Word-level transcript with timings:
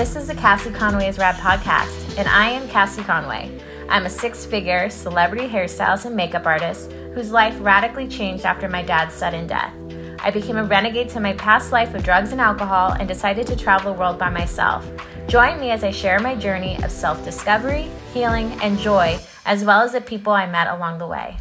This 0.00 0.16
is 0.16 0.28
the 0.28 0.34
Casie 0.34 0.74
Conway's 0.74 1.18
Rad 1.18 1.34
podcast, 1.34 2.16
and 2.16 2.26
I 2.26 2.48
am 2.48 2.66
Casie 2.68 3.04
Conway. 3.04 3.60
I'm 3.90 4.06
a 4.06 4.08
six 4.08 4.46
figure 4.46 4.88
celebrity 4.88 5.46
hairstylist 5.46 6.06
and 6.06 6.16
makeup 6.16 6.46
artist 6.46 6.90
whose 7.12 7.32
life 7.32 7.54
radically 7.60 8.08
changed 8.08 8.46
after 8.46 8.66
my 8.66 8.80
dad's 8.80 9.12
sudden 9.12 9.46
death. 9.46 9.74
I 10.20 10.30
became 10.30 10.56
a 10.56 10.64
renegade 10.64 11.10
to 11.10 11.20
my 11.20 11.34
past 11.34 11.70
life 11.70 11.94
of 11.94 12.02
drugs 12.02 12.32
and 12.32 12.40
alcohol 12.40 12.92
and 12.92 13.06
decided 13.06 13.46
to 13.48 13.56
travel 13.56 13.92
the 13.92 14.00
world 14.00 14.18
by 14.18 14.30
myself. 14.30 14.90
Join 15.26 15.60
me 15.60 15.70
as 15.70 15.84
I 15.84 15.90
share 15.90 16.18
my 16.18 16.34
journey 16.34 16.82
of 16.82 16.90
self 16.90 17.22
discovery, 17.22 17.90
healing, 18.14 18.52
and 18.62 18.78
joy, 18.78 19.18
as 19.44 19.66
well 19.66 19.82
as 19.82 19.92
the 19.92 20.00
people 20.00 20.32
I 20.32 20.46
met 20.46 20.68
along 20.68 20.96
the 20.96 21.08
way. 21.08 21.36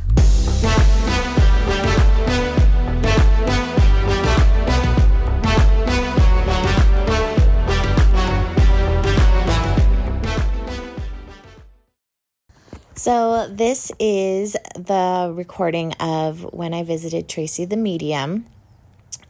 So, 13.00 13.48
this 13.48 13.94
is 13.98 14.58
the 14.76 15.32
recording 15.34 15.94
of 16.02 16.44
when 16.52 16.74
I 16.74 16.84
visited 16.84 17.30
Tracy 17.30 17.64
the 17.64 17.78
medium. 17.78 18.46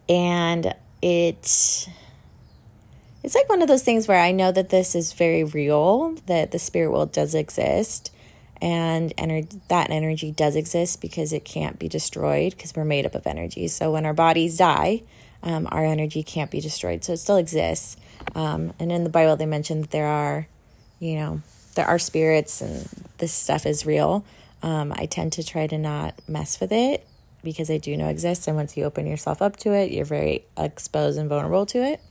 And 0.09 0.73
it 1.03 1.87
it's 3.23 3.35
like 3.35 3.47
one 3.47 3.61
of 3.61 3.67
those 3.67 3.83
things 3.83 4.07
where 4.07 4.19
I 4.19 4.31
know 4.31 4.51
that 4.51 4.69
this 4.69 4.95
is 4.95 5.13
very 5.13 5.43
real, 5.43 6.15
that 6.25 6.49
the 6.49 6.57
spirit 6.57 6.89
world 6.89 7.11
does 7.11 7.35
exist, 7.35 8.11
and 8.59 9.15
ener- 9.17 9.61
that 9.67 9.91
energy 9.91 10.31
does 10.31 10.55
exist 10.55 10.99
because 10.99 11.31
it 11.31 11.45
can't 11.45 11.77
be 11.77 11.87
destroyed 11.87 12.55
because 12.55 12.75
we're 12.75 12.85
made 12.85 13.05
up 13.05 13.13
of 13.13 13.27
energy. 13.27 13.67
So 13.67 13.91
when 13.91 14.03
our 14.03 14.15
bodies 14.15 14.57
die, 14.57 15.03
um, 15.43 15.67
our 15.71 15.85
energy 15.85 16.23
can't 16.23 16.49
be 16.49 16.59
destroyed. 16.59 17.03
So 17.03 17.13
it 17.13 17.17
still 17.17 17.37
exists. 17.37 17.97
Um, 18.33 18.73
and 18.79 18.91
in 18.91 19.03
the 19.03 19.11
Bible, 19.11 19.35
they 19.35 19.45
mention 19.45 19.81
that 19.81 19.91
there 19.91 20.07
are, 20.07 20.47
you 20.99 21.17
know, 21.17 21.43
there 21.79 21.87
are 21.87 21.97
spirits 21.97 22.59
and 22.59 22.89
this 23.19 23.31
stuff 23.31 23.65
is 23.65 23.85
real. 23.85 24.25
Um, 24.61 24.91
I 24.93 25.05
tend 25.05 25.31
to 25.33 25.43
try 25.45 25.65
to 25.65 25.77
not 25.77 26.13
mess 26.27 26.59
with 26.59 26.73
it 26.73 27.07
because 27.41 27.71
I 27.71 27.77
do 27.77 27.95
know 27.95 28.09
exists. 28.09 28.49
And 28.49 28.57
once 28.57 28.75
you 28.75 28.83
open 28.83 29.07
yourself 29.07 29.41
up 29.41 29.55
to 29.57 29.71
it, 29.71 29.91
you're 29.91 30.03
very 30.03 30.43
exposed 30.57 31.17
and 31.17 31.29
vulnerable 31.29 31.65
to 31.67 31.77
it. 31.77 32.01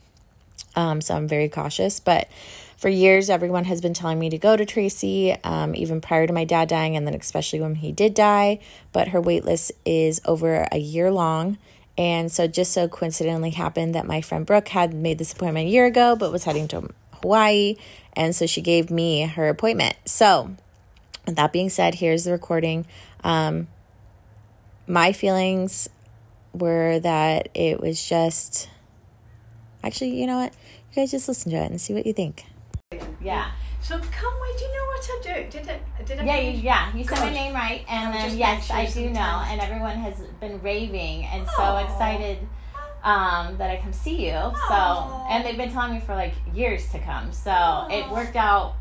Um, 0.75 1.01
so 1.01 1.15
I'm 1.15 1.27
very 1.27 1.49
cautious. 1.49 1.99
But 1.99 2.29
for 2.77 2.89
years, 2.89 3.29
everyone 3.29 3.65
has 3.65 3.79
been 3.79 3.93
telling 3.93 4.17
me 4.17 4.31
to 4.31 4.39
go 4.39 4.57
to 4.57 4.65
Tracy, 4.65 5.37
um, 5.43 5.75
even 5.75 6.01
prior 6.01 6.25
to 6.25 6.33
my 6.33 6.45
dad 6.45 6.67
dying, 6.67 6.95
and 6.95 7.05
then 7.05 7.13
especially 7.13 7.61
when 7.61 7.75
he 7.75 7.91
did 7.91 8.15
die. 8.15 8.57
But 8.91 9.09
her 9.09 9.21
wait 9.21 9.45
list 9.45 9.71
is 9.85 10.19
over 10.25 10.67
a 10.71 10.79
year 10.79 11.11
long. 11.11 11.59
And 11.95 12.31
so 12.31 12.47
just 12.47 12.71
so 12.71 12.87
coincidentally 12.87 13.51
happened 13.51 13.93
that 13.93 14.07
my 14.07 14.21
friend 14.21 14.47
Brooke 14.47 14.69
had 14.69 14.95
made 14.95 15.19
this 15.19 15.31
appointment 15.31 15.67
a 15.67 15.69
year 15.69 15.85
ago, 15.85 16.15
but 16.15 16.31
was 16.31 16.45
heading 16.45 16.67
to 16.69 16.89
Hawaii. 17.21 17.75
And 18.13 18.35
so 18.35 18.45
she 18.45 18.61
gave 18.61 18.91
me 18.91 19.21
her 19.25 19.49
appointment. 19.49 19.95
So, 20.05 20.51
with 21.25 21.35
that 21.35 21.53
being 21.53 21.69
said, 21.69 21.95
here's 21.95 22.23
the 22.23 22.31
recording. 22.31 22.85
Um, 23.23 23.67
my 24.87 25.11
feelings 25.11 25.87
were 26.53 26.99
that 26.99 27.49
it 27.53 27.79
was 27.79 28.07
just. 28.07 28.69
Actually, 29.83 30.19
you 30.19 30.27
know 30.27 30.37
what? 30.37 30.53
You 30.91 30.95
guys 30.95 31.11
just 31.11 31.27
listen 31.27 31.51
to 31.51 31.57
it 31.57 31.71
and 31.71 31.79
see 31.79 31.93
what 31.93 32.05
you 32.05 32.11
think. 32.11 32.45
Yeah. 33.21 33.51
So 33.81 33.97
come 33.97 34.11
Conway, 34.11 34.49
do 34.57 34.65
you 34.65 34.71
know 34.71 34.85
what 34.85 35.09
I 35.09 35.21
do? 35.23 35.49
Did 35.49 35.67
it? 35.67 35.81
Did 36.05 36.19
it? 36.19 36.25
Yeah, 36.25 36.37
you, 36.37 36.59
yeah, 36.59 36.95
you 36.95 37.03
said 37.05 37.19
my 37.19 37.31
name 37.31 37.53
right, 37.53 37.85
and 37.87 38.13
I'll 38.13 38.29
then 38.29 38.37
yes, 38.37 38.69
I 38.69 38.85
sure 38.85 39.03
do 39.03 39.09
know, 39.11 39.43
and 39.47 39.61
everyone 39.61 39.97
has 39.97 40.19
been 40.41 40.61
raving 40.61 41.25
and 41.25 41.47
so 41.55 41.77
excited 41.77 42.39
um, 43.03 43.57
that 43.57 43.69
I 43.69 43.77
come 43.77 43.93
see 43.93 44.27
you. 44.27 44.51
So, 44.67 45.25
and 45.29 45.45
they've 45.45 45.57
been 45.57 45.71
telling 45.71 45.93
me 45.93 45.99
for 45.99 46.15
like 46.15 46.33
years 46.53 46.89
to 46.91 46.99
come. 46.99 47.31
So 47.31 47.87
it 47.89 48.09
worked 48.11 48.35
out. 48.35 48.75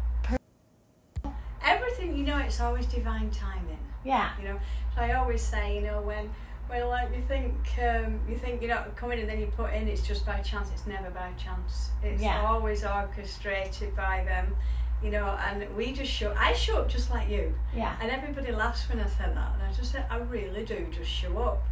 Everything 1.65 2.17
you 2.17 2.25
know, 2.25 2.39
it's 2.39 2.61
always 2.61 2.87
divine 2.87 3.31
timing. 3.31 3.79
Yeah, 4.05 4.31
You 4.39 4.45
know, 4.49 4.61
so 4.95 5.03
I 5.03 5.15
always 5.15 5.43
say, 5.43 5.75
you 5.75 5.83
know, 5.83 6.01
when 6.01 6.31
when 6.69 6.87
like 6.89 7.09
you 7.15 7.23
think 7.27 7.55
um, 7.83 8.21
you 8.29 8.37
think 8.37 8.61
you're 8.63 8.75
not 8.75 8.95
coming 8.97 9.19
and 9.21 9.29
then 9.29 9.41
you 9.41 9.47
put 9.49 9.73
in, 9.73 9.89
it's 9.89 10.03
just 10.07 10.25
by 10.25 10.39
chance. 10.41 10.71
It's 10.73 10.87
never 10.87 11.11
by 11.11 11.31
chance. 11.37 11.91
It's 12.03 12.23
Yeah. 12.23 12.47
always 12.47 12.85
orchestrated 12.85 13.95
by 13.97 14.25
them. 14.25 14.57
You 15.03 15.11
know, 15.13 15.27
and 15.47 15.65
we 15.77 15.93
just 15.93 16.11
show. 16.11 16.35
I 16.39 16.53
show 16.55 16.79
up 16.79 16.89
just 16.89 17.11
like 17.11 17.29
you. 17.29 17.55
yeah, 17.75 17.97
And 18.01 18.11
everybody 18.11 18.51
laughs 18.53 18.89
when 18.89 18.99
I 19.01 19.07
say 19.07 19.25
that. 19.33 19.53
And 19.55 19.63
I 19.63 19.73
just 19.73 19.93
say, 19.93 20.03
I 20.11 20.17
really 20.19 20.65
do 20.65 20.87
just 20.91 21.11
show 21.11 21.37
up. 21.39 21.63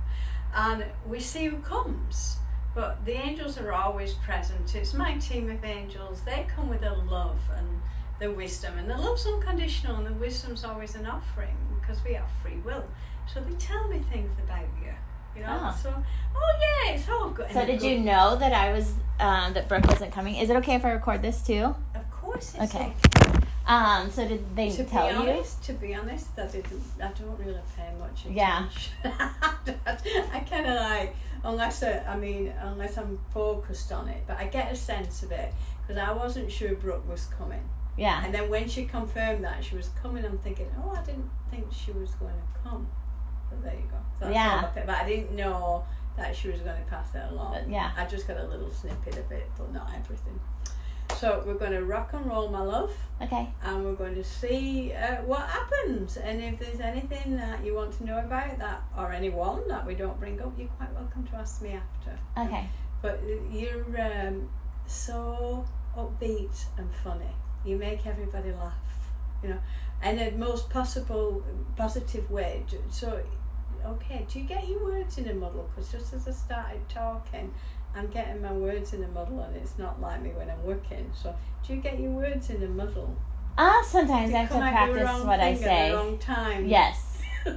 And 0.55 0.85
we 1.07 1.21
see 1.21 1.47
who 1.47 1.59
comes. 1.59 2.37
But 2.75 3.05
the 3.07 3.13
angels 3.13 3.59
are 3.59 3.73
always 3.73 4.15
present. 4.15 4.75
It's 4.75 4.93
my 4.93 5.15
team 5.15 5.51
of 5.51 5.65
angels. 5.65 6.21
They 6.23 6.47
come 6.55 6.69
with 6.69 6.83
their 6.83 6.95
love 6.95 7.39
and 7.57 7.81
the 8.21 8.31
wisdom. 8.31 8.77
And 8.79 8.89
the 8.89 8.97
love's 8.97 9.27
unconditional 9.27 9.97
and 9.97 10.07
the 10.07 10.13
wisdom's 10.13 10.65
always 10.65 10.95
an 10.95 11.07
offering 11.07 11.57
because 11.81 12.03
we 12.05 12.15
have 12.15 12.27
free 12.43 12.59
will. 12.65 12.85
So 13.33 13.41
they 13.41 13.55
tell 13.57 13.89
me 13.89 14.01
things 14.13 14.31
about 14.45 14.67
you. 14.83 14.93
You 15.35 15.43
know? 15.43 15.71
Oh. 15.73 15.79
So, 15.83 15.95
oh 16.35 16.85
yeah, 16.87 16.95
it's 16.95 17.09
all 17.09 17.31
good. 17.31 17.51
So 17.51 17.63
a 17.63 17.67
did 17.67 17.83
you 17.83 17.99
know 17.99 18.37
that 18.37 18.53
I 18.53 18.73
was 18.73 18.93
um, 19.21 19.53
that 19.55 19.69
Brooke 19.69 19.87
wasn't 19.87 20.13
coming? 20.13 20.37
Is 20.37 20.51
it 20.51 20.57
okay 20.57 20.75
if 20.75 20.85
I 20.85 20.93
record 20.93 21.23
this 21.23 21.43
too? 21.43 21.75
Of 21.95 22.11
course 22.11 22.55
it's 22.59 22.75
Okay. 22.75 22.93
okay. 23.17 23.36
Um, 23.67 24.11
so 24.11 24.27
did 24.29 24.55
they 24.55 24.71
To 24.71 24.85
tell 24.85 25.09
be 25.09 25.13
you? 25.15 25.19
honest, 25.31 25.65
to 25.65 25.73
be 25.73 25.95
honest, 25.95 26.29
I 26.39 26.47
didn't. 26.47 26.83
I 27.03 27.09
don't 27.09 27.39
really 27.39 27.59
pay 27.77 27.91
much 27.99 28.25
attention. 28.27 28.35
Yeah. 28.35 28.69
I 29.87 30.41
kind 30.49 30.67
of 30.67 30.77
like 30.77 31.17
unless 31.45 31.83
I, 31.83 31.99
I 32.09 32.17
mean 32.17 32.53
unless 32.63 32.97
I'm 32.97 33.19
focused 33.35 33.91
on 33.93 34.09
it, 34.09 34.23
but 34.27 34.37
I 34.39 34.47
get 34.47 34.71
a 34.73 34.77
sense 34.77 35.23
of 35.23 35.33
it 35.33 35.53
because 35.83 36.01
I 36.01 36.13
wasn't 36.13 36.51
sure 36.51 36.75
Brooke 36.77 37.09
was 37.09 37.27
coming, 37.39 37.63
Yeah, 37.97 38.25
and 38.25 38.35
then 38.35 38.51
when 38.51 38.69
she 38.69 38.85
confirmed 38.85 39.45
that 39.45 39.65
she 39.65 39.77
was 39.77 39.89
coming, 40.03 40.25
I'm 40.25 40.39
thinking, 40.39 40.67
oh, 40.83 40.91
I 40.97 41.03
didn't 41.05 41.31
think 41.51 41.67
she 41.73 41.93
was 41.93 42.11
going 42.17 42.35
to 42.35 42.61
come. 42.69 42.87
But 43.51 43.63
there 43.65 43.75
you 43.75 43.89
go. 43.91 43.97
So 44.21 44.31
Yeah. 44.31 44.71
I. 44.77 44.81
But 44.81 44.95
I 44.97 45.07
didn't 45.09 45.35
know 45.37 45.85
that 46.17 46.35
she 46.35 46.49
was 46.49 46.61
going 46.61 46.77
to 46.83 46.89
pass 46.91 47.15
it 47.15 47.23
along. 47.31 47.53
But 47.55 47.69
yeah. 47.71 47.91
I 47.97 48.05
just 48.07 48.27
got 48.27 48.39
a 48.39 48.45
little 48.47 48.71
snippet 48.71 49.17
of 49.19 49.31
it, 49.31 49.49
but 49.59 49.73
not 49.73 49.91
everything. 49.95 50.39
So 51.19 51.43
we're 51.47 51.55
going 51.55 51.73
to 51.73 51.85
rock 51.85 52.13
and 52.13 52.27
roll, 52.27 52.49
my 52.49 52.61
love 52.61 52.93
okay. 53.23 53.49
and 53.63 53.85
we're 53.85 53.95
going 53.95 54.15
to 54.15 54.25
see 54.25 54.93
uh, 54.93 55.17
what 55.23 55.49
happens. 55.49 56.17
And 56.17 56.43
if 56.43 56.59
there's 56.59 56.81
anything 56.81 57.37
that 57.37 57.65
you 57.65 57.75
want 57.75 57.97
to 57.99 58.05
know 58.05 58.19
about 58.19 58.59
that, 58.59 58.83
or 58.97 59.13
anyone 59.13 59.67
that 59.69 59.87
we 59.87 59.95
don't 59.95 60.19
bring 60.19 60.41
up, 60.41 60.53
you're 60.59 60.69
quite 60.69 60.93
welcome 60.93 61.27
to 61.29 61.37
ask 61.37 61.63
me 61.63 61.71
after. 61.71 62.19
Okay. 62.39 62.69
But 63.03 63.21
you're 63.51 63.85
um, 64.01 64.49
so 64.87 65.67
upbeat 65.97 66.65
and 66.77 66.89
funny. 67.03 67.35
You 67.65 67.77
make 67.77 68.07
everybody 68.07 68.53
laugh, 68.53 68.75
you 69.43 69.51
know, 69.51 69.59
in 70.05 70.17
the 70.17 70.31
most 70.33 70.71
possible 70.71 71.43
positive 71.77 72.31
way. 72.31 72.65
So, 72.91 73.23
okay, 73.85 74.27
do 74.31 74.39
you 74.39 74.45
get 74.45 74.69
your 74.69 74.85
words 74.85 75.19
in 75.19 75.29
a 75.29 75.35
muddle? 75.35 75.69
Because 75.75 75.91
just 75.91 76.13
as 76.15 76.29
I 76.29 76.33
started 76.33 76.89
talking, 76.89 77.53
I'm 77.97 78.09
getting 78.09 78.43
my 78.43 78.53
words 78.53 78.93
in 78.93 79.03
a 79.03 79.09
muddle, 79.09 79.41
and 79.41 79.57
it's 79.57 79.79
not 79.79 80.01
like 80.01 80.23
me 80.23 80.31
when 80.31 80.51
I'm 80.51 80.63
working. 80.65 81.11
So, 81.15 81.35
do 81.67 81.75
you 81.75 81.81
get 81.81 81.99
your 81.99 82.11
words 82.11 82.51
in 82.51 82.63
a 82.63 82.69
muddle? 82.69 83.17
Uh, 83.57 83.83
sometimes 83.83 84.35
I 84.35 84.39
have 84.39 84.49
to 84.51 84.59
practice 84.59 85.25
what 85.25 85.41
I 85.41 85.55
thing 85.55 85.65
At 85.65 85.71
say. 85.71 85.89
the 85.89 85.97
wrong 85.97 86.19
time. 86.19 86.69
Yes. 86.69 87.23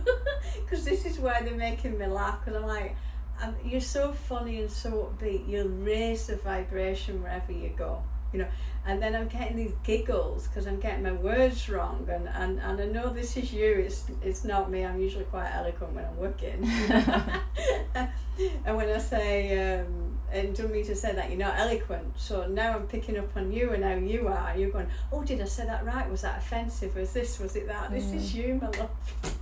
Because 0.61 0.85
this 0.85 1.03
is 1.05 1.17
why 1.17 1.41
they're 1.41 1.55
making 1.55 1.97
me 1.97 2.05
laugh. 2.05 2.45
Because 2.45 2.61
I'm 2.61 2.67
like, 2.67 2.95
I'm, 3.41 3.55
you're 3.66 3.81
so 3.81 4.13
funny 4.13 4.61
and 4.61 4.72
so 4.72 5.11
upbeat. 5.11 5.47
You'll 5.49 5.67
raise 5.67 6.28
the 6.28 6.35
vibration 6.35 7.23
wherever 7.23 7.51
you 7.51 7.69
go. 7.75 8.03
You 8.34 8.40
know. 8.40 8.47
And 8.85 9.01
then 9.01 9.16
I'm 9.16 9.28
getting 9.28 9.57
these 9.57 9.73
giggles 9.84 10.47
because 10.47 10.66
I'm 10.66 10.79
getting 10.79 11.03
my 11.03 11.12
words 11.12 11.69
wrong. 11.69 12.07
And, 12.09 12.28
and, 12.29 12.59
and 12.59 12.81
I 12.81 12.85
know 12.85 13.09
this 13.09 13.38
is 13.38 13.53
you. 13.53 13.72
It's 13.72 14.06
it's 14.22 14.44
not 14.44 14.72
me. 14.72 14.85
I'm 14.85 15.00
usually 15.00 15.25
quite 15.25 15.51
eloquent 15.53 15.94
when 15.94 16.06
I'm 16.06 16.17
working. 16.17 16.63
and 18.66 18.78
when 18.78 18.90
I 18.90 18.97
say. 18.97 19.79
Um, 19.79 20.09
and 20.31 20.55
don't 20.55 20.72
mean 20.72 20.85
to 20.85 20.96
say 20.96 21.14
that 21.14 21.29
you're 21.29 21.40
not 21.40 21.58
eloquent. 21.58 22.14
So 22.17 22.47
now 22.47 22.76
I'm 22.76 22.87
picking 22.87 23.17
up 23.17 23.35
on 23.35 23.52
you 23.52 23.72
and 23.72 23.84
how 23.84 23.96
you 23.96 24.28
are. 24.28 24.55
You're 24.55 24.70
going, 24.70 24.87
oh, 25.11 25.23
did 25.23 25.41
I 25.41 25.46
say 25.46 25.66
that 25.66 25.85
right? 25.85 26.09
Was 26.09 26.22
that 26.22 26.37
offensive? 26.37 26.96
Was 26.96 27.14
this? 27.14 27.40
Was 27.40 27.55
it 27.55 27.67
that? 27.67 27.91
This 27.91 28.11
is 28.11 28.34
you, 28.34 28.59
my 28.61 28.70
love. 28.78 28.90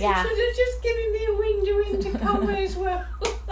Yeah. 0.00 0.22
So 0.22 0.28
they're 0.34 0.54
just 0.54 0.82
giving 0.82 1.12
me 1.12 1.26
a 1.26 1.36
window 1.36 1.90
into 1.90 2.18
Conway's 2.18 2.76
world. 2.76 3.04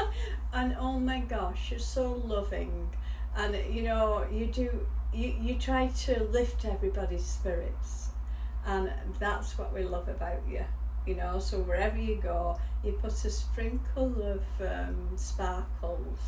and 0.55 0.75
oh 0.79 0.99
my 0.99 1.21
gosh, 1.21 1.71
you're 1.71 1.79
so 1.79 2.23
loving. 2.25 2.89
And 3.37 3.56
you 3.75 3.82
know, 3.82 4.27
you 4.31 4.47
do 4.47 4.87
you, 5.12 5.35
you 5.41 5.55
try 5.59 5.88
to 5.88 6.25
lift 6.25 6.65
everybody's 6.65 7.25
spirits. 7.25 8.09
And 8.65 8.93
that's 9.19 9.59
what 9.59 9.73
we 9.73 9.82
love 9.82 10.09
about 10.09 10.41
you. 10.49 10.65
You 11.06 11.15
know, 11.17 11.38
so 11.38 11.59
wherever 11.61 11.97
you 11.97 12.17
go, 12.17 12.59
you 12.85 12.93
put 12.93 13.12
a 13.25 13.31
sprinkle 13.31 14.23
of 14.23 14.43
um, 14.61 15.17
sparkles 15.17 16.19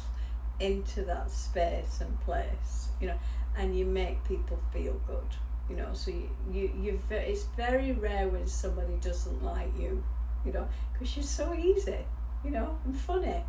into 0.58 1.02
that 1.04 1.30
space 1.30 2.00
and 2.00 2.20
place, 2.20 2.88
you 3.00 3.08
know, 3.08 3.18
and 3.56 3.76
you 3.76 3.84
make 3.84 4.24
people 4.24 4.58
feel 4.72 4.94
good 5.06 5.36
you 5.68 5.76
know 5.76 5.90
so 5.92 6.10
you, 6.10 6.28
you 6.50 6.72
you 6.82 7.00
ve- 7.08 7.14
it's 7.14 7.44
very 7.56 7.92
rare 7.92 8.26
when 8.28 8.44
somebody 8.48 8.96
doesn't 9.00 9.44
like 9.44 9.70
you 9.78 10.02
you 10.44 10.52
know 10.52 10.66
because 10.92 11.14
you're 11.16 11.22
so 11.22 11.54
easy 11.54 11.98
you 12.42 12.50
know 12.50 12.76
and 12.84 12.96
funny 12.98 13.44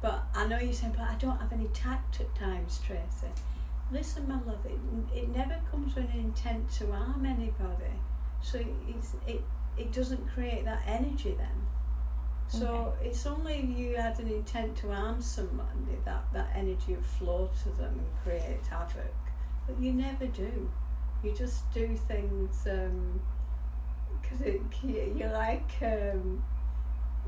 but 0.00 0.24
i 0.34 0.46
know 0.46 0.58
you're 0.58 0.72
saying 0.72 0.94
but 0.96 1.08
i 1.08 1.14
don't 1.16 1.38
have 1.38 1.52
any 1.52 1.66
tact 1.68 2.20
at 2.20 2.34
times 2.34 2.80
tracy 2.86 3.28
listen, 3.90 4.28
my 4.28 4.34
love, 4.34 4.64
it, 4.66 4.78
it 5.16 5.34
never 5.34 5.58
comes 5.70 5.94
with 5.94 6.12
an 6.12 6.20
intent 6.20 6.70
to 6.72 6.92
harm 6.92 7.24
anybody. 7.24 7.92
So 8.42 8.60
it's, 8.88 9.14
it, 9.26 9.42
it 9.76 9.92
doesn't 9.92 10.28
create 10.28 10.64
that 10.64 10.82
energy 10.86 11.34
then. 11.36 11.66
So 12.48 12.94
it's 13.02 13.26
only 13.26 13.56
if 13.56 13.78
you 13.78 13.96
had 13.96 14.18
an 14.20 14.28
intent 14.28 14.76
to 14.78 14.90
harm 14.90 15.20
somebody 15.20 15.98
that 16.06 16.24
that 16.32 16.48
energy 16.54 16.94
would 16.94 17.04
flow 17.04 17.50
to 17.62 17.68
them 17.70 17.98
and 17.98 18.08
create 18.24 18.66
havoc. 18.70 19.14
But 19.66 19.78
you 19.78 19.92
never 19.92 20.26
do. 20.26 20.70
You 21.22 21.34
just 21.34 21.70
do 21.74 21.94
things 22.08 22.66
because 24.22 24.40
it 24.40 24.62
you 24.82 25.26
like. 25.26 25.70
Um, 25.82 26.42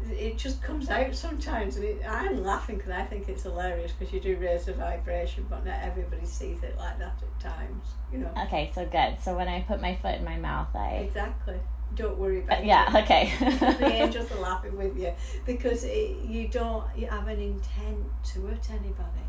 it 0.09 0.39
just 0.39 0.63
comes 0.63 0.89
out 0.89 1.15
sometimes, 1.15 1.77
and 1.77 1.85
it, 1.85 2.03
I'm 2.09 2.43
laughing 2.43 2.77
because 2.77 2.91
I 2.91 3.05
think 3.05 3.29
it's 3.29 3.43
hilarious 3.43 3.93
because 3.93 4.13
you 4.13 4.21
do 4.21 4.37
raise 4.37 4.65
the 4.65 4.73
vibration, 4.73 5.47
but 5.49 5.65
not 5.65 5.79
everybody 5.83 6.25
sees 6.25 6.63
it 6.63 6.77
like 6.79 6.99
that 6.99 7.23
at 7.23 7.41
times. 7.41 7.87
You 8.13 8.19
know. 8.19 8.31
Okay, 8.47 8.71
so 8.75 8.87
good. 8.87 9.19
So 9.21 9.37
when 9.37 9.49
I 9.49 9.61
put 9.63 9.81
my 9.81 9.95
foot 9.97 10.17
in 10.17 10.25
my 10.25 10.37
mouth, 10.37 10.69
I. 10.75 11.05
Exactly. 11.07 11.57
Don't 11.97 12.17
worry 12.19 12.41
about 12.41 12.59
uh, 12.59 12.63
it. 12.63 12.67
Yeah, 12.67 13.03
okay. 13.03 13.33
the 13.41 13.87
angels 13.93 14.31
are 14.31 14.39
laughing 14.41 14.77
with 14.77 14.97
you 14.97 15.13
because 15.45 15.83
it, 15.85 16.19
you 16.25 16.47
don't 16.49 16.85
you 16.97 17.07
have 17.09 17.27
an 17.27 17.41
intent 17.41 17.99
to 18.33 18.47
hurt 18.47 18.71
anybody. 18.71 19.27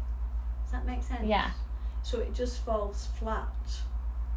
Does 0.64 0.74
that 0.74 0.86
make 0.86 1.02
sense? 1.02 1.26
Yeah. 1.26 1.52
So 2.04 2.20
it 2.20 2.34
just 2.34 2.64
falls 2.64 3.10
flat. 3.20 3.48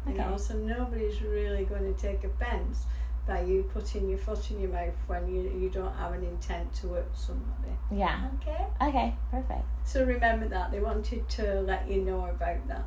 You 0.07 0.13
Okay. 0.13 0.21
know, 0.23 0.37
so 0.37 0.55
nobody's 0.55 1.21
really 1.21 1.65
going 1.65 1.93
to 1.93 1.99
take 1.99 2.23
offence 2.23 2.85
by 3.27 3.41
you 3.41 3.63
putting 3.73 4.09
your 4.09 4.19
foot 4.19 4.51
in 4.51 4.59
your 4.59 4.69
mouth 4.69 4.95
when 5.07 5.27
you, 5.27 5.41
you 5.59 5.69
don't 5.69 5.93
have 5.95 6.13
an 6.13 6.23
intent 6.23 6.73
to 6.75 6.89
hurt 6.89 7.17
somebody. 7.17 7.73
Yeah. 7.91 8.29
Okay? 8.41 8.65
Okay, 8.81 9.15
perfect. 9.31 9.65
So 9.83 10.03
remember 10.03 10.47
that. 10.47 10.71
They 10.71 10.79
wanted 10.79 11.27
to 11.29 11.61
let 11.61 11.89
you 11.89 12.01
know 12.01 12.25
about 12.25 12.67
that. 12.67 12.85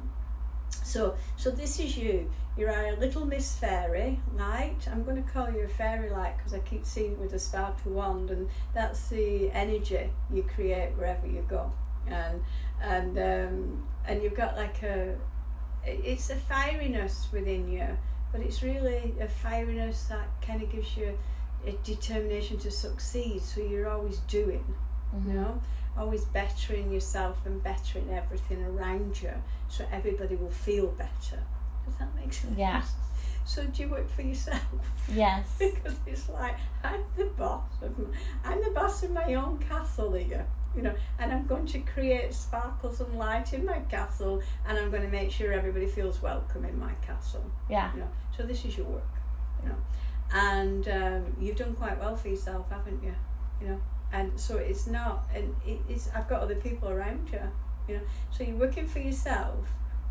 So 0.84 1.16
so 1.36 1.50
this 1.50 1.80
is 1.80 1.96
you. 1.96 2.30
You're 2.56 2.70
a 2.70 2.96
little 2.96 3.24
Miss 3.24 3.56
Fairy 3.56 4.20
light. 4.36 4.88
I'm 4.90 5.04
going 5.04 5.22
to 5.22 5.30
call 5.30 5.50
you 5.50 5.60
a 5.60 5.68
fairy 5.68 6.10
light 6.10 6.36
because 6.36 6.54
I 6.54 6.58
keep 6.60 6.84
seeing 6.84 7.12
it 7.12 7.18
with 7.18 7.32
a 7.32 7.38
sparkly 7.38 7.92
wand, 7.92 8.30
and 8.30 8.48
that's 8.74 9.08
the 9.08 9.50
energy 9.52 10.10
you 10.32 10.42
create 10.42 10.90
wherever 10.96 11.26
you 11.26 11.44
go. 11.48 11.72
And 12.06 12.42
and 12.82 13.18
um, 13.18 13.86
and 14.06 14.22
you've 14.22 14.34
got 14.34 14.56
like 14.56 14.82
a 14.82 15.16
it's 15.84 16.30
a 16.30 16.36
fieriness 16.36 17.30
within 17.32 17.70
you, 17.70 17.96
but 18.32 18.40
it's 18.40 18.62
really 18.62 19.14
a 19.20 19.26
fieriness 19.26 20.08
that 20.08 20.28
kind 20.42 20.62
of 20.62 20.70
gives 20.70 20.96
you 20.96 21.18
a 21.66 21.72
determination 21.84 22.58
to 22.58 22.70
succeed. 22.70 23.42
So 23.42 23.60
you're 23.60 23.88
always 23.88 24.18
doing 24.20 24.64
you 25.12 25.18
mm-hmm. 25.18 25.34
know 25.34 25.62
always 25.96 26.24
bettering 26.26 26.92
yourself 26.92 27.38
and 27.44 27.62
bettering 27.62 28.08
everything 28.10 28.62
around 28.64 29.20
you 29.20 29.32
so 29.68 29.84
everybody 29.90 30.36
will 30.36 30.50
feel 30.50 30.86
better 30.88 31.42
does 31.86 31.96
that 31.98 32.14
make 32.14 32.32
sense 32.32 32.56
Yeah. 32.56 32.82
So 33.48 33.64
do 33.64 33.82
you 33.82 33.88
work 33.88 34.08
for 34.10 34.22
yourself? 34.22 34.62
Yes. 35.12 35.46
because 35.58 35.96
it's 36.06 36.28
like 36.28 36.56
i'm 36.84 37.02
the 37.16 37.24
boss 37.24 37.70
of 37.80 37.98
my, 37.98 38.04
i'm 38.44 38.62
the 38.62 38.70
boss 38.70 39.02
of 39.02 39.10
my 39.10 39.34
own 39.34 39.58
castle 39.58 40.12
here 40.12 40.46
you 40.76 40.82
know 40.82 40.94
and 41.18 41.32
i'm 41.32 41.46
going 41.46 41.66
to 41.66 41.78
create 41.80 42.34
sparkles 42.34 43.00
and 43.00 43.18
light 43.18 43.54
in 43.54 43.64
my 43.64 43.78
castle 43.90 44.42
and 44.66 44.78
i'm 44.78 44.90
going 44.90 45.02
to 45.02 45.08
make 45.08 45.30
sure 45.30 45.50
everybody 45.52 45.86
feels 45.86 46.20
welcome 46.20 46.64
in 46.66 46.78
my 46.78 46.92
castle. 47.06 47.44
Yeah. 47.70 47.90
you 47.94 48.00
know 48.00 48.08
so 48.36 48.42
this 48.42 48.64
is 48.66 48.76
your 48.76 48.86
work 48.86 49.14
you 49.62 49.70
know. 49.70 49.76
And 50.30 50.86
um, 50.88 51.36
you've 51.40 51.56
done 51.56 51.74
quite 51.74 51.98
well 51.98 52.14
for 52.14 52.28
yourself 52.28 52.68
haven't 52.70 53.02
you? 53.02 53.14
You 53.62 53.68
know 53.68 53.80
and 54.12 54.38
so 54.38 54.58
it's 54.58 54.86
not 54.86 55.26
and 55.34 55.56
it, 55.66 55.80
it's 55.88 56.10
i've 56.14 56.28
got 56.28 56.42
other 56.42 56.56
people 56.56 56.90
around 56.90 57.28
you 57.32 57.40
you 57.88 57.94
know. 57.96 58.02
So 58.30 58.44
you're 58.44 58.56
working 58.56 58.86
for 58.86 58.98
yourself 58.98 59.66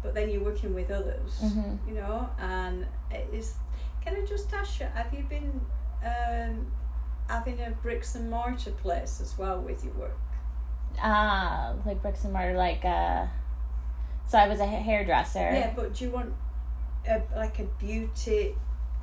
but 0.07 0.13
then 0.15 0.29
you're 0.29 0.43
working 0.51 0.73
with 0.73 0.89
others 0.89 1.33
Mhm. 1.43 1.77
you 1.85 1.93
know 1.95 2.29
and 2.39 2.85
it 3.11 3.27
is 3.33 3.55
can 4.01 4.15
i 4.15 4.23
just 4.25 4.53
ask 4.53 4.79
you 4.79 4.85
have 4.85 5.13
you 5.13 5.23
been 5.23 5.59
um, 6.11 6.71
having 7.27 7.59
a 7.59 7.71
bricks 7.83 8.15
and 8.15 8.29
mortar 8.29 8.71
place 8.71 9.19
as 9.19 9.37
well 9.37 9.59
with 9.59 9.83
your 9.83 9.93
work 9.95 10.17
Ah, 10.99 11.73
like 11.85 12.01
bricks 12.01 12.23
and 12.23 12.31
mortar, 12.33 12.55
like 12.57 12.83
uh. 12.85 13.25
So 14.29 14.37
I 14.37 14.47
was 14.47 14.59
a 14.61 14.65
hairdresser. 14.65 15.49
yeah 15.59 15.73
but 15.75 15.93
do 15.93 16.05
you 16.05 16.11
want 16.11 16.33
a, 17.05 17.21
like 17.35 17.59
a 17.59 17.65
beauty 17.85 18.55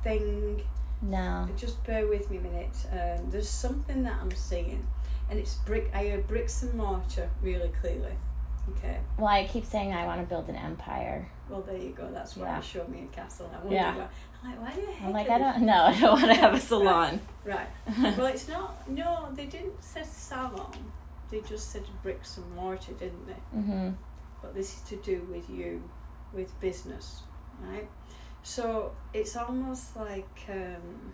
thing 0.03 0.63
No. 1.03 1.47
Just 1.55 1.83
bear 1.85 2.07
with 2.07 2.31
me 2.31 2.37
a 2.37 2.41
minute. 2.41 2.77
Um, 2.91 3.29
there's 3.29 3.49
something 3.49 4.01
that 4.07 4.17
I'm 4.21 4.31
seeing, 4.31 4.81
and 5.29 5.37
it's 5.37 5.55
brick. 5.67 5.91
I 5.93 5.99
hear 6.05 6.17
bricks 6.31 6.63
and 6.63 6.73
mortar 6.73 7.29
really 7.43 7.69
clearly. 7.79 8.15
Okay. 8.71 8.97
Well, 9.17 9.27
I 9.27 9.45
keep 9.45 9.65
saying 9.65 9.93
I 9.93 10.05
want 10.05 10.21
to 10.21 10.27
build 10.27 10.49
an 10.49 10.55
empire. 10.55 11.27
Well, 11.49 11.61
there 11.61 11.77
you 11.77 11.91
go. 11.91 12.09
That's 12.11 12.35
why 12.35 12.47
Yeah. 12.47 12.57
you 12.57 12.63
showed 12.63 12.89
me 12.89 13.07
a 13.11 13.15
castle. 13.15 13.49
I 13.53 13.71
Yeah. 13.71 14.07
I'm 14.43 14.51
like, 14.51 14.61
why 14.61 14.81
the 14.81 14.91
heck? 14.91 15.07
I'm 15.07 15.13
like, 15.13 15.29
I 15.29 15.37
don't. 15.37 15.61
No, 15.63 15.83
I 15.85 15.99
don't 15.99 16.21
want 16.21 16.33
to 16.33 16.39
have 16.39 16.53
a 16.53 16.59
salon. 16.59 17.19
Right. 17.43 17.67
well, 18.17 18.25
it's 18.27 18.47
not. 18.47 18.89
No, 18.89 19.29
they 19.33 19.45
didn't 19.45 19.83
say 19.83 20.03
salon. 20.03 20.91
They 21.29 21.41
just 21.41 21.71
said 21.71 21.83
bricks 22.03 22.37
and 22.37 22.55
mortar, 22.55 22.93
didn't 22.93 23.27
they? 23.27 23.57
Mm-hmm. 23.57 23.89
But 24.41 24.53
this 24.53 24.75
is 24.75 24.81
to 24.89 24.95
do 24.97 25.27
with 25.31 25.49
you, 25.49 25.81
with 26.33 26.59
business, 26.59 27.23
right? 27.61 27.87
So 28.43 28.93
it's 29.13 29.35
almost 29.35 29.95
like. 29.95 30.45
Um, 30.49 31.13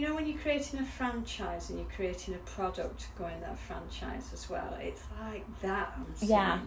you 0.00 0.08
know 0.08 0.14
when 0.14 0.26
you're 0.26 0.38
creating 0.38 0.80
a 0.80 0.84
franchise 0.84 1.68
and 1.68 1.78
you're 1.78 1.88
creating 1.94 2.34
a 2.34 2.38
product 2.38 3.08
going 3.18 3.38
that 3.40 3.58
franchise 3.58 4.30
as 4.32 4.48
well 4.48 4.74
it's 4.80 5.02
like 5.20 5.44
that 5.60 5.92
i'm 5.94 6.06
seeing. 6.16 6.30
Yeah. 6.30 6.60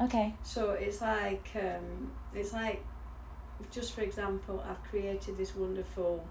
Okay. 0.00 0.34
so 0.44 0.70
it's 0.70 1.00
like 1.00 1.48
um, 1.56 2.12
it's 2.32 2.52
like 2.52 2.84
just 3.72 3.92
for 3.92 4.02
example 4.02 4.64
i've 4.68 4.80
created 4.84 5.36
this 5.36 5.56
wonderful 5.56 6.24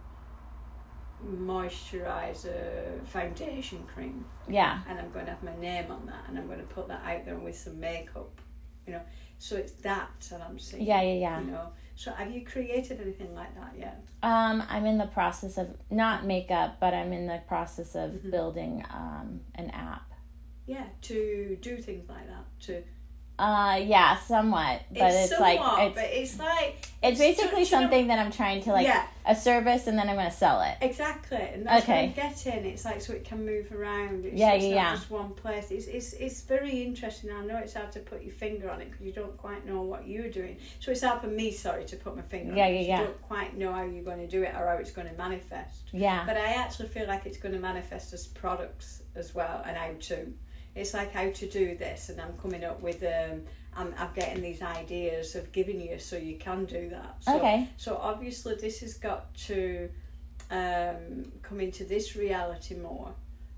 moisturizer 1.28 3.06
foundation 3.08 3.84
cream 3.94 4.24
Yeah. 4.48 4.80
and 4.88 4.98
i'm 5.00 5.12
going 5.12 5.26
to 5.26 5.32
have 5.32 5.44
my 5.44 5.58
name 5.58 5.92
on 5.92 6.06
that 6.06 6.24
and 6.30 6.38
i'm 6.38 6.46
going 6.48 6.60
to 6.60 6.66
put 6.66 6.88
that 6.88 7.02
out 7.06 7.26
there 7.26 7.38
with 7.38 7.58
some 7.58 7.80
makeup 7.80 8.30
you 8.88 8.94
know 8.94 9.02
so 9.40 9.58
it's 9.58 9.74
that 9.82 10.10
that 10.30 10.42
i'm 10.42 10.60
seeing 10.60 10.84
Yeah. 10.86 11.02
Yeah. 11.02 11.14
Yeah. 11.20 11.40
you 11.42 11.48
know 11.52 11.68
so 11.96 12.12
have 12.12 12.30
you 12.32 12.44
created 12.46 13.00
anything 13.02 13.34
like 13.34 13.54
that 13.56 13.74
yet 13.78 14.04
Um, 14.24 14.64
I'm 14.70 14.86
in 14.86 14.98
the 14.98 15.08
process 15.08 15.58
of 15.58 15.68
not 15.90 16.26
makeup, 16.26 16.78
but 16.80 16.94
I'm 16.94 17.14
in 17.14 17.26
the 17.28 17.42
process 17.48 17.96
of 17.96 18.12
Mhm. 18.12 18.32
building 18.32 18.84
um 18.92 19.42
an 19.56 19.70
app. 19.72 20.12
yeah 20.68 20.88
to 21.02 21.58
do 21.62 21.78
things 21.78 22.10
like 22.10 22.28
that 22.28 22.46
to 22.62 22.84
Uh, 23.38 23.82
yeah, 23.84 24.16
somewhat, 24.18 24.82
but 24.92 25.12
it's, 25.12 25.38
like 25.38 25.60
somewhat, 25.60 25.84
it's 25.88 25.96
but 25.96 26.04
it's 26.06 26.40
like 26.40 26.88
it's 27.04 27.20
basically 27.20 27.50
do 27.50 27.56
you 27.56 27.60
know- 27.60 27.82
something 27.82 28.08
that 28.08 28.18
I'm 28.18 28.32
trying 28.32 28.64
to 28.64 28.72
like 28.72 28.86
yeah, 28.88 29.08
a 29.26 29.36
service, 29.36 29.88
and 29.88 30.00
then 30.00 30.08
I'm 30.08 30.16
gonna 30.16 30.32
sell 30.32 30.62
it. 30.62 30.78
exactly, 30.80 31.36
and 31.54 31.66
that's 31.68 31.84
Okay. 31.84 32.14
what 32.16 32.26
I'm 32.26 32.32
getting. 32.32 32.66
It's 32.66 32.86
like 32.86 33.02
so 33.02 33.12
it 33.12 33.26
can 33.26 33.46
move 33.46 33.74
around. 33.74 34.24
It's, 34.24 34.38
Yeah, 34.38 34.54
it's 34.54 34.64
yeah, 34.64 34.70
not 34.70 34.76
yeah. 34.76 34.96
just 34.96 35.12
one 35.12 35.32
place. 35.34 35.70
It's 35.70 35.88
it's 35.88 36.14
it's 36.14 36.42
very 36.44 36.84
interesting. 36.84 37.30
I 37.30 37.44
know 37.46 37.58
it's 37.58 37.74
hard 37.74 37.92
to 37.92 38.00
put 38.00 38.24
your 38.24 38.32
finger 38.32 38.70
on 38.72 38.80
it 38.80 38.90
because 38.92 39.06
you 39.06 39.12
don't 39.12 39.36
quite 39.36 39.66
know 39.68 39.82
what 39.82 40.08
you're 40.08 40.30
doing. 40.32 40.56
So 40.80 40.92
it's 40.92 41.02
hard 41.04 41.20
for 41.20 41.28
me, 41.28 41.52
sorry, 41.52 41.84
to 41.86 41.98
put 41.98 42.16
my 42.16 42.22
finger 42.22 42.56
Yeah, 42.56 42.68
on 42.68 42.72
it. 42.72 42.88
yeah. 42.88 43.00
You 43.02 43.06
don't 43.08 43.22
quite 43.24 43.58
know 43.58 43.74
how 43.74 43.84
you're 43.84 44.04
going 44.06 44.20
to 44.20 44.28
do 44.28 44.44
it 44.44 44.56
or 44.56 44.66
how 44.68 44.78
it's 44.78 44.92
going 44.92 45.10
to 45.10 45.18
manifest. 45.18 45.90
Yeah, 45.92 46.24
But 46.26 46.38
I 46.38 46.54
actually 46.54 46.88
feel 46.88 47.06
like 47.08 47.26
it's 47.26 47.38
going 47.38 47.54
to 47.54 47.60
manifest 47.60 48.14
as 48.14 48.28
products 48.28 49.02
as 49.14 49.36
well 49.36 49.62
and 49.68 49.76
how 49.76 49.92
to. 50.00 50.34
It's 50.76 50.94
like 50.94 51.14
how 51.14 51.30
to 51.30 51.48
do 51.48 51.78
this, 51.78 52.10
and 52.10 52.20
I'm 52.20 52.34
coming 52.38 52.64
up 52.64 52.82
with 52.82 53.02
um, 53.04 53.44
I'm, 53.76 53.94
I'm 53.98 54.14
getting 54.14 54.42
these 54.42 54.62
ideas 54.62 55.36
of 55.36 55.52
giving 55.52 55.80
you 55.82 56.00
so 56.00 56.18
you 56.18 56.38
can 56.38 56.66
do 56.66 56.90
that. 56.90 57.16
So, 57.22 57.38
Okay. 57.38 57.70
So 57.78 57.98
obviously 57.98 58.56
this 58.56 58.80
has 58.80 58.94
got 58.96 59.34
to 59.48 59.90
um, 60.52 61.32
come 61.42 61.60
into 61.60 61.84
this 61.84 62.16
reality 62.16 62.76
more. 62.76 63.14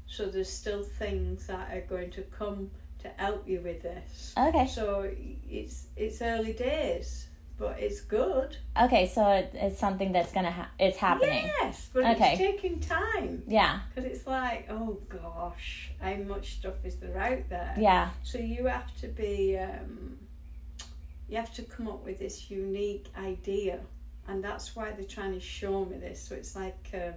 So 0.08 0.26
there's 0.26 0.50
still 0.50 0.84
things 0.84 1.48
that 1.48 1.72
are 1.76 1.82
going 1.82 2.12
to 2.12 2.22
come 2.22 2.72
to 3.00 3.10
help 3.18 3.48
you 3.48 3.62
with 3.62 3.84
this. 3.84 4.34
okay, 4.38 4.68
So 4.68 5.10
it's 5.50 5.88
it's 5.96 6.22
early 6.22 6.54
days, 6.54 7.27
but 7.58 7.80
it's 7.80 8.02
good. 8.02 8.56
okay. 8.82 9.08
So 9.08 9.28
it, 9.32 9.52
it's 9.54 9.80
something 9.80 10.12
that's 10.12 10.32
gonna 10.32 10.52
ha- 10.52 10.70
it's 10.80 10.98
happening. 10.98 11.50
Yes, 11.62 11.90
but 11.94 12.06
Okay. 12.06 12.32
it's 12.34 12.38
taking 12.40 12.80
time. 12.80 13.44
Yeah, 13.48 13.80
Because 13.94 14.10
it's 14.12 14.28
like, 14.28 14.68
oh 14.70 15.00
gosh, 15.10 15.92
how 16.00 16.16
much 16.16 16.54
stuff 16.58 16.76
is 16.84 16.98
there 16.98 17.18
out 17.18 17.50
there? 17.50 17.76
yeah, 17.78 18.10
So 18.24 18.38
you 18.38 18.66
have 18.68 18.96
to 19.02 19.08
be, 19.08 19.58
um, 19.58 20.18
you 21.30 21.38
have 21.38 21.54
to 21.56 21.64
come 21.64 21.88
up 21.88 22.06
with 22.06 22.20
this 22.20 22.50
unique 22.52 23.08
idea, 23.18 23.80
and 24.28 24.44
that's 24.44 24.76
why 24.76 24.92
they're 24.92 25.04
trying 25.06 25.34
to 25.34 25.40
show 25.40 25.84
me 25.86 25.98
this. 25.98 26.22
So 26.22 26.36
it's 26.36 26.56
like 26.56 26.90
um, 26.94 27.14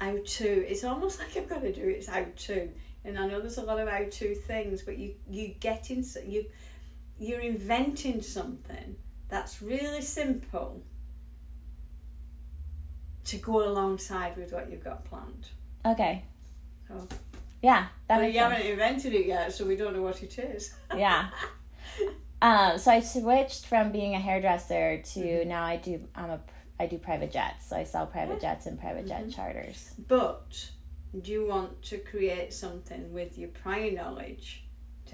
how 0.00 0.16
to. 0.24 0.46
It's 0.70 0.84
almost 0.84 1.18
like 1.20 1.36
I've 1.36 1.48
got 1.48 1.62
to 1.62 1.72
do 1.72 1.82
it. 1.82 1.92
It's 1.98 2.06
how 2.08 2.24
to, 2.46 2.68
and 3.04 3.18
I 3.18 3.26
know 3.26 3.40
there's 3.40 3.58
a 3.58 3.62
lot 3.62 3.78
of 3.78 3.88
how 3.88 4.04
to 4.10 4.34
things, 4.34 4.82
but 4.82 4.98
you 4.98 5.14
you 5.28 5.48
get 5.60 5.90
in 5.90 6.04
you 6.26 6.46
you're 7.24 7.40
inventing 7.40 8.22
something 8.22 8.96
that's 9.28 9.62
really 9.62 10.02
simple 10.02 10.82
to 13.24 13.36
go 13.38 13.66
alongside 13.66 14.36
with 14.36 14.52
what 14.52 14.70
you've 14.70 14.84
got 14.84 15.04
planned. 15.04 15.48
okay. 15.86 16.24
So, 16.88 17.08
Yeah, 17.62 17.86
that 18.08 18.18
but 18.18 18.26
you 18.26 18.34
sense. 18.34 18.52
haven't 18.52 18.66
invented 18.70 19.14
it 19.14 19.26
yet, 19.26 19.52
so 19.52 19.64
we 19.64 19.76
don't 19.76 19.94
know 19.94 20.02
what 20.02 20.22
it 20.22 20.38
is. 20.38 20.74
Yeah. 20.96 21.28
Um, 22.42 22.76
so 22.78 22.90
I 22.90 23.00
switched 23.00 23.64
from 23.66 23.90
being 23.90 24.14
a 24.14 24.18
hairdresser 24.20 24.98
to 25.14 25.20
Mm-hmm. 25.20 25.48
now 25.48 25.64
I 25.64 25.76
do 25.76 26.06
I'm 26.14 26.30
a 26.30 26.40
I 26.78 26.86
do 26.86 26.98
private 26.98 27.32
jets. 27.32 27.68
So 27.70 27.76
I 27.76 27.84
sell 27.84 28.06
private 28.06 28.42
Yeah. 28.42 28.54
jets 28.54 28.66
and 28.66 28.78
private 28.78 29.06
jet 29.06 29.22
Mm-hmm. 29.22 29.30
charters. 29.30 29.92
But 30.08 30.68
do 31.22 31.32
you 31.32 31.46
want 31.46 31.80
to 31.84 31.98
create 31.98 32.52
something 32.52 33.12
with 33.14 33.38
your 33.38 33.48
prior 33.48 33.90
knowledge 33.92 34.63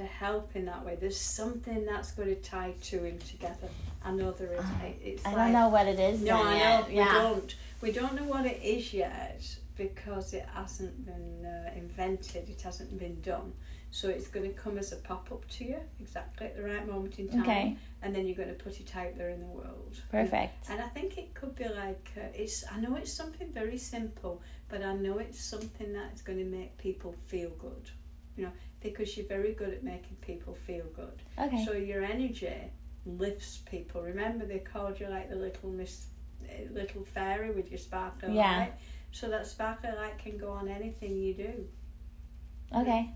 to 0.01 0.07
help 0.07 0.55
in 0.57 0.65
that 0.67 0.85
way? 0.85 0.97
There's 1.01 1.19
something 1.21 1.85
that's 1.87 2.13
going 2.13 2.29
to 2.29 2.41
tie 2.41 2.75
two 2.83 3.05
in 3.05 3.19
together. 3.19 3.69
I 4.05 4.11
know 4.13 4.33
there 4.33 4.53
is. 4.55 4.65
It's 5.03 5.25
Uh, 5.27 5.31
I 5.31 5.33
like, 5.33 5.43
don't 5.45 5.53
know 5.53 5.69
what 5.69 5.87
it 5.87 5.99
is. 6.01 6.21
No, 6.23 6.43
I 6.43 6.57
yet. 6.57 6.81
know. 6.83 6.89
We 6.89 6.95
Yeah. 6.97 7.13
don't. 7.15 7.57
We 7.81 7.93
don't 7.93 8.15
know 8.15 8.25
what 8.25 8.47
it 8.47 8.61
is 8.63 8.93
yet 8.93 9.43
because 9.77 10.35
it 10.35 10.47
hasn't 10.55 11.05
been 11.07 11.47
uh, 11.47 11.71
invented. 11.77 12.49
It 12.49 12.61
hasn't 12.63 12.99
been 12.99 13.21
done. 13.23 13.53
So 13.93 14.09
it's 14.09 14.29
going 14.29 14.47
to 14.47 14.55
come 14.55 14.79
as 14.79 14.93
a 14.93 14.97
pop 14.97 15.33
up 15.33 15.49
to 15.49 15.65
you 15.65 15.77
exactly 15.99 16.47
at 16.47 16.57
the 16.57 16.63
right 16.63 16.87
moment 16.87 17.19
in 17.19 17.29
time, 17.29 17.41
Okay. 17.43 17.77
and 18.03 18.15
then 18.15 18.25
you're 18.25 18.37
going 18.37 18.55
to 18.57 18.63
put 18.63 18.79
it 18.79 18.95
out 18.95 19.17
there 19.19 19.31
in 19.31 19.41
the 19.41 19.47
world. 19.47 20.01
Perfect. 20.13 20.71
And 20.71 20.81
I 20.81 20.87
think 20.89 21.19
it 21.19 21.35
could 21.35 21.57
be 21.57 21.65
like 21.69 22.13
uh, 22.17 22.21
it's. 22.35 22.63
I 22.71 22.79
know 22.81 22.95
it's 22.97 23.13
something 23.13 23.51
very 23.53 23.79
simple, 23.79 24.43
but 24.69 24.83
I 24.85 24.95
know 24.95 25.19
it's 25.19 25.41
something 25.43 25.93
that's 25.93 26.23
going 26.23 26.39
to 26.39 26.45
make 26.45 26.79
people 26.79 27.15
feel 27.27 27.51
good. 27.59 27.91
You 28.37 28.45
know, 28.47 28.53
because 28.83 29.17
you're 29.17 29.27
very 29.27 29.53
good 29.53 29.73
at 29.73 29.83
making 29.85 30.17
people 30.21 30.55
feel 30.55 30.85
good. 30.95 31.23
Okay. 31.39 31.65
So 31.65 31.73
your 31.73 32.03
energy 32.03 32.71
lifts 33.07 33.59
people. 33.71 34.03
Remember, 34.03 34.45
they 34.47 34.59
called 34.59 34.99
you 35.01 35.09
like 35.09 35.29
the 35.31 35.37
little 35.37 35.71
miss, 35.71 36.07
eh, 36.49 36.65
little 36.73 37.05
fairy 37.05 37.51
with 37.51 37.71
your 37.71 37.79
sparkling 37.79 38.35
Yeah. 38.35 38.59
light. 38.59 38.75
So 39.13 39.29
that 39.29 39.47
sparkling 39.47 39.95
light 39.97 40.19
can 40.19 40.39
go 40.39 40.51
on 40.51 40.69
anything 40.69 41.19
you 41.19 41.35
do. 41.35 41.69
Okay. 42.75 43.11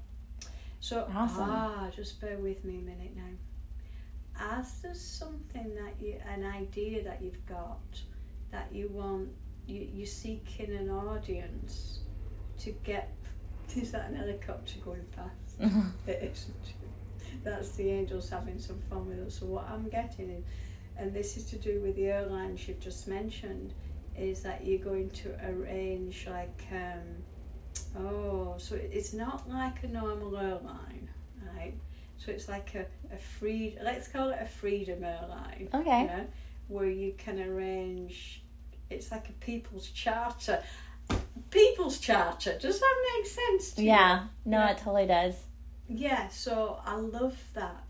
So 0.81 1.09
Awesome. 1.15 1.49
ah, 1.49 1.91
just 1.95 2.21
bear 2.21 2.37
with 2.39 2.65
me 2.65 2.79
a 2.79 2.83
minute 2.83 3.17
now. 3.17 3.23
As 4.37 4.81
there's 4.83 5.01
something 5.01 5.75
that 5.77 5.95
you, 6.01 6.19
an 6.29 6.45
idea 6.45 7.05
that 7.05 7.23
you've 7.23 7.45
got, 7.47 8.03
that 8.51 8.73
you 8.73 8.89
want, 8.89 9.29
you 9.67 9.81
you're 9.95 10.07
seeking 10.07 10.75
an 10.75 10.91
audience 10.91 12.01
to 12.59 12.73
get. 12.85 13.15
Is 13.77 13.93
that 13.93 14.11
an 14.11 14.17
helicopter 14.17 14.79
going 14.81 15.07
past? 15.17 15.44
It 16.07 16.33
isn't. 16.33 16.75
That's 17.43 17.73
the 17.73 17.91
angels 17.91 18.31
having 18.31 18.59
some 18.59 18.81
fun 18.89 19.09
with 19.09 19.27
us. 19.27 19.39
So 19.39 19.47
what 19.47 19.69
I'm 19.69 19.89
getting 19.89 20.31
in, 20.31 20.45
and 20.97 21.13
this 21.13 21.37
is 21.37 21.45
to 21.47 21.57
do 21.57 21.81
with 21.81 21.97
the 21.97 22.07
airlines 22.07 22.67
you've 22.67 22.81
just 22.81 23.07
mentioned, 23.09 23.75
is 24.17 24.43
that 24.43 24.65
you're 24.65 24.79
going 24.79 25.11
to 25.11 25.35
arrange 25.49 26.27
like, 26.29 26.65
um, 26.73 28.03
oh, 28.05 28.55
so 28.59 28.77
it's 28.77 29.13
not 29.13 29.49
like 29.49 29.83
a 29.83 29.89
normal 29.89 30.37
airline, 30.37 31.09
right? 31.55 31.75
So 32.17 32.31
it's 32.31 32.49
like 32.49 32.75
a, 32.75 32.87
a 33.13 33.19
free, 33.19 33.77
let's 33.83 34.09
call 34.09 34.31
it 34.31 34.39
a 34.41 34.47
freedom 34.47 35.05
airline. 35.05 35.69
Okay. 35.75 36.01
you 36.03 36.07
know, 36.07 36.27
where 36.69 36.89
you 36.89 37.15
can 37.19 37.41
arrange, 37.41 38.43
it's 38.89 39.11
like 39.11 39.29
a 39.29 39.33
people's 39.33 39.89
charter. 39.89 40.63
People's 41.51 41.99
charter. 41.99 42.59
Does 42.59 42.81
that 42.81 43.05
make 43.17 43.27
sense 43.27 43.73
to 43.73 43.83
you? 43.83 43.89
Yeah. 43.89 44.25
No, 44.45 44.67
it 44.67 44.79
totally 44.79 45.07
does. 45.07 45.37
Yeah, 45.89 46.29
so 46.29 46.81
I 46.85 46.97
love 46.97 47.39
that. 47.55 47.83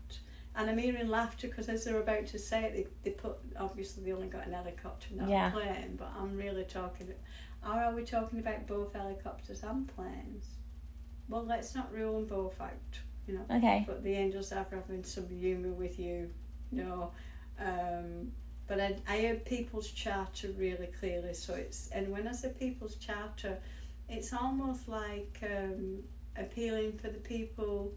And 0.55 0.69
I'm 0.69 0.77
hearing 0.77 1.09
laughter 1.09 1.47
because 1.47 1.67
as 1.67 1.83
they're 1.83 1.99
about 1.99 2.27
to 2.27 2.39
say 2.39 2.63
it, 2.65 2.73
they, 3.03 3.09
they 3.09 3.15
put, 3.15 3.37
obviously 3.59 4.03
they 4.03 4.13
only 4.13 4.27
got 4.27 4.45
an 4.47 4.53
helicopter, 4.53 5.07
not 5.15 5.27
Yeah. 5.29 5.49
a 5.49 5.51
plane, 5.51 5.95
but 5.97 6.11
I'm 6.17 6.37
really 6.37 6.63
talking, 6.63 7.11
or 7.65 7.71
are 7.71 7.93
we 7.93 8.03
talking 8.03 8.39
about 8.39 8.67
both 8.67 8.93
helicopters 8.93 9.63
and 9.63 9.87
planes? 9.87 10.45
Well, 11.27 11.43
let's 11.43 11.73
not 11.75 11.91
rule 11.91 12.19
them 12.19 12.27
both 12.27 12.61
out, 12.61 12.71
you 13.27 13.33
know. 13.33 13.45
Okay. 13.57 13.83
But 13.87 14.03
the 14.03 14.13
angels 14.13 14.51
are 14.51 14.65
having 14.69 15.03
some 15.03 15.27
humour 15.27 15.71
with 15.73 15.99
you, 15.99 16.29
you 16.71 16.83
know. 16.83 17.11
Um, 17.59 18.31
but 18.67 18.79
I, 18.79 18.97
I 19.07 19.21
heard 19.21 19.45
People's 19.45 19.89
Charter 19.91 20.49
really 20.57 20.87
clearly, 20.99 21.33
so 21.33 21.53
it's, 21.53 21.89
and 21.91 22.11
when 22.11 22.27
I 22.27 22.31
say 22.33 22.49
People's 22.57 22.95
Charter, 22.95 23.57
it's 24.09 24.33
almost 24.33 24.87
like 24.87 25.37
um, 25.43 25.99
appealing 26.37 26.97
for 26.97 27.09
the 27.09 27.19
people 27.19 27.93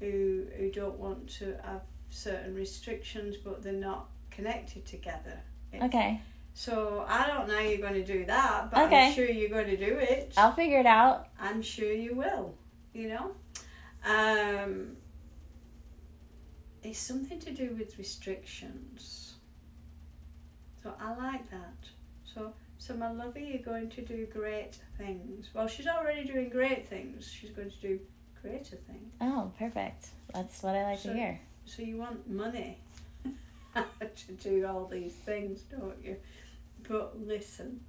who 0.00 0.46
who 0.56 0.70
don't 0.70 0.98
want 0.98 1.28
to 1.28 1.56
have 1.64 1.82
certain 2.10 2.54
restrictions, 2.54 3.36
but 3.36 3.62
they're 3.62 3.72
not 3.72 4.08
connected 4.30 4.84
together. 4.86 5.40
It- 5.72 5.82
Okay. 5.82 6.20
So 6.54 7.04
I 7.08 7.26
don't 7.26 7.48
know 7.48 7.54
how 7.54 7.62
you're 7.62 7.78
going 7.78 7.94
to 7.94 8.04
do 8.04 8.26
that, 8.26 8.70
but 8.70 8.86
Okay. 8.86 9.06
I'm 9.06 9.12
sure 9.14 9.24
you're 9.24 9.48
going 9.48 9.68
to 9.68 9.76
do 9.76 9.96
it. 9.98 10.34
I'll 10.36 10.52
figure 10.52 10.80
it 10.80 10.86
out. 10.86 11.28
I'm 11.40 11.62
sure 11.62 11.90
you 11.90 12.14
will. 12.14 12.54
You 12.92 13.08
know, 13.08 13.30
um, 14.04 14.96
it's 16.82 16.98
something 16.98 17.38
to 17.40 17.52
do 17.52 17.74
with 17.78 17.96
restrictions. 17.96 19.21
So 20.82 20.92
I 21.00 21.14
like 21.14 21.48
that. 21.50 21.76
So, 22.34 22.52
so 22.78 22.94
my 22.94 23.12
lovey, 23.12 23.50
you're 23.52 23.62
going 23.74 23.90
to 23.90 24.02
do 24.02 24.26
great 24.32 24.78
things. 24.98 25.50
Well, 25.54 25.68
she's 25.68 25.86
already 25.86 26.24
doing 26.24 26.48
great 26.48 26.88
things. 26.88 27.30
She's 27.30 27.50
going 27.50 27.70
to 27.70 27.76
do 27.80 28.00
greater 28.40 28.76
things. 28.76 29.12
Oh, 29.20 29.52
perfect. 29.58 30.08
That's 30.34 30.62
what 30.62 30.74
I 30.74 30.82
like 30.84 30.98
So- 30.98 31.10
to 31.10 31.14
hear. 31.16 31.40
So 31.64 31.82
you 31.82 31.96
want 31.96 32.28
money 32.28 32.78
to 33.74 34.32
do 34.42 34.66
all 34.66 34.86
these 34.86 35.12
things, 35.12 35.60
don't 35.62 36.02
you? 36.04 36.16
But 36.88 37.20
listen, 37.24 37.80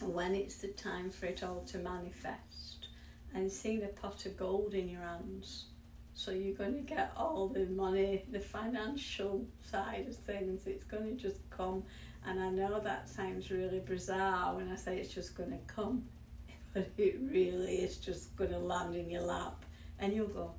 when 0.00 0.34
it's 0.34 0.56
the 0.56 0.68
time 0.68 1.08
for 1.10 1.26
it 1.26 1.44
all 1.44 1.60
to 1.68 1.78
manifest 1.78 2.88
and 3.34 3.50
seeing 3.50 3.84
a 3.84 3.86
pot 3.86 4.26
of 4.26 4.36
gold 4.36 4.74
in 4.74 4.88
your 4.88 5.02
hands, 5.02 5.66
so 6.14 6.30
you're 6.30 6.54
going 6.54 6.74
to 6.74 6.80
get 6.82 7.12
all 7.16 7.48
the 7.48 7.66
money, 7.66 8.24
the 8.30 8.40
financial 8.40 9.46
side 9.70 10.06
of 10.08 10.16
things, 10.16 10.66
it's 10.66 10.84
going 10.84 11.04
to 11.04 11.14
just 11.22 11.48
come. 11.50 11.82
And 12.26 12.40
I 12.40 12.50
know 12.50 12.80
that 12.80 13.08
sounds 13.08 13.50
really 13.50 13.80
bizarre 13.80 14.54
when 14.54 14.70
I 14.70 14.76
say 14.76 14.98
it's 14.98 15.12
just 15.12 15.36
going 15.36 15.50
to 15.50 15.58
come, 15.66 16.04
but 16.74 16.88
it 16.98 17.18
really 17.20 17.76
is 17.76 17.96
just 17.96 18.36
going 18.36 18.50
to 18.50 18.58
land 18.58 18.94
in 18.94 19.10
your 19.10 19.22
lap. 19.22 19.64
And 19.98 20.12
you'll 20.12 20.28
go, 20.28 20.52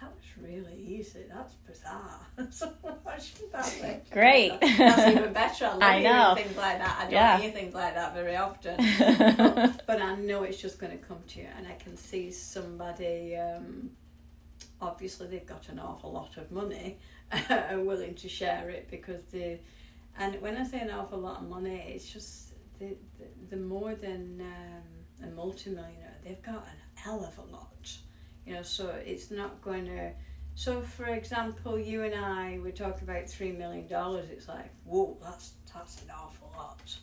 that 0.00 0.10
was 0.10 0.44
really 0.50 0.76
easy. 0.76 1.24
That's 1.28 1.54
bizarre. 1.54 2.26
so 2.50 2.72
that 3.52 4.02
be? 4.08 4.10
Great. 4.14 4.60
That's 4.60 5.08
even 5.16 5.32
better. 5.32 5.66
I 5.66 5.70
love 5.70 5.82
I 5.82 6.02
know. 6.02 6.34
things 6.36 6.56
like 6.56 6.78
that. 6.78 6.96
I 6.98 7.02
don't 7.04 7.12
Yeah. 7.12 7.38
hear 7.38 7.50
things 7.50 7.74
like 7.74 7.94
that 7.94 8.14
very 8.14 8.36
often. 8.36 8.76
but 9.86 10.00
I 10.00 10.14
know 10.16 10.42
it's 10.44 10.60
just 10.60 10.78
going 10.78 10.96
to 10.96 11.04
come 11.04 11.18
to 11.28 11.40
you, 11.40 11.48
and 11.56 11.66
I 11.66 11.74
can 11.74 11.96
see 11.96 12.30
somebody. 12.30 13.36
Um, 13.36 13.90
obviously, 14.80 15.26
they've 15.26 15.46
got 15.46 15.68
an 15.68 15.78
awful 15.78 16.12
lot 16.12 16.36
of 16.36 16.50
money 16.50 16.98
and 17.48 17.86
willing 17.86 18.14
to 18.16 18.28
share 18.28 18.70
it 18.70 18.88
because 18.90 19.22
they. 19.32 19.60
And 20.18 20.40
when 20.42 20.56
I 20.56 20.64
say 20.64 20.80
an 20.80 20.90
awful 20.90 21.18
lot 21.18 21.42
of 21.42 21.48
money, 21.48 21.92
it's 21.94 22.10
just 22.10 22.52
the 22.78 22.96
the, 23.18 23.56
the 23.56 23.56
more 23.56 23.94
than 23.94 24.40
um, 24.40 25.28
a 25.28 25.30
multimillionaire, 25.34 26.16
they've 26.24 26.42
got 26.42 26.66
an 26.66 26.80
hell 26.94 27.24
of 27.24 27.38
a 27.38 27.52
lot. 27.52 27.96
You 28.46 28.54
know, 28.54 28.62
so 28.62 28.88
it's 29.04 29.30
not 29.30 29.62
going 29.62 29.86
to. 29.86 30.12
So, 30.54 30.82
for 30.82 31.06
example, 31.06 31.78
you 31.78 32.02
and 32.02 32.14
I 32.14 32.58
were 32.62 32.72
talking 32.72 33.08
about 33.08 33.28
three 33.28 33.52
million 33.52 33.86
dollars. 33.86 34.28
It's 34.30 34.48
like, 34.48 34.70
whoa, 34.84 35.16
that's 35.22 35.52
that's 35.72 36.02
an 36.02 36.10
awful 36.10 36.52
lot. 36.56 36.96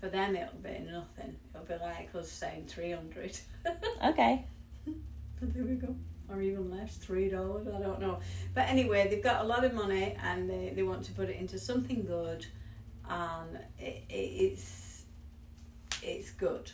For 0.00 0.08
them, 0.08 0.36
it'll 0.36 0.58
be 0.58 0.78
nothing. 0.90 1.36
It'll 1.52 1.66
be 1.66 1.74
like 1.82 2.14
us 2.14 2.30
saying 2.30 2.66
three 2.66 2.92
hundred. 2.92 3.38
okay. 4.06 4.46
But 5.40 5.54
there 5.54 5.64
we 5.64 5.74
go. 5.74 5.94
Or 6.30 6.42
even 6.42 6.70
less, 6.70 6.96
three 6.96 7.30
dollars, 7.30 7.66
I 7.68 7.80
don't 7.80 8.00
know. 8.00 8.20
But 8.54 8.68
anyway, 8.68 9.08
they've 9.08 9.22
got 9.22 9.40
a 9.40 9.44
lot 9.44 9.64
of 9.64 9.72
money 9.72 10.14
and 10.22 10.48
they, 10.48 10.72
they 10.76 10.82
want 10.82 11.04
to 11.04 11.12
put 11.12 11.30
it 11.30 11.36
into 11.36 11.58
something 11.58 12.04
good 12.04 12.44
and 13.08 13.56
it, 13.78 14.04
it, 14.10 14.12
it's 14.12 15.04
it's 16.02 16.30
good. 16.30 16.70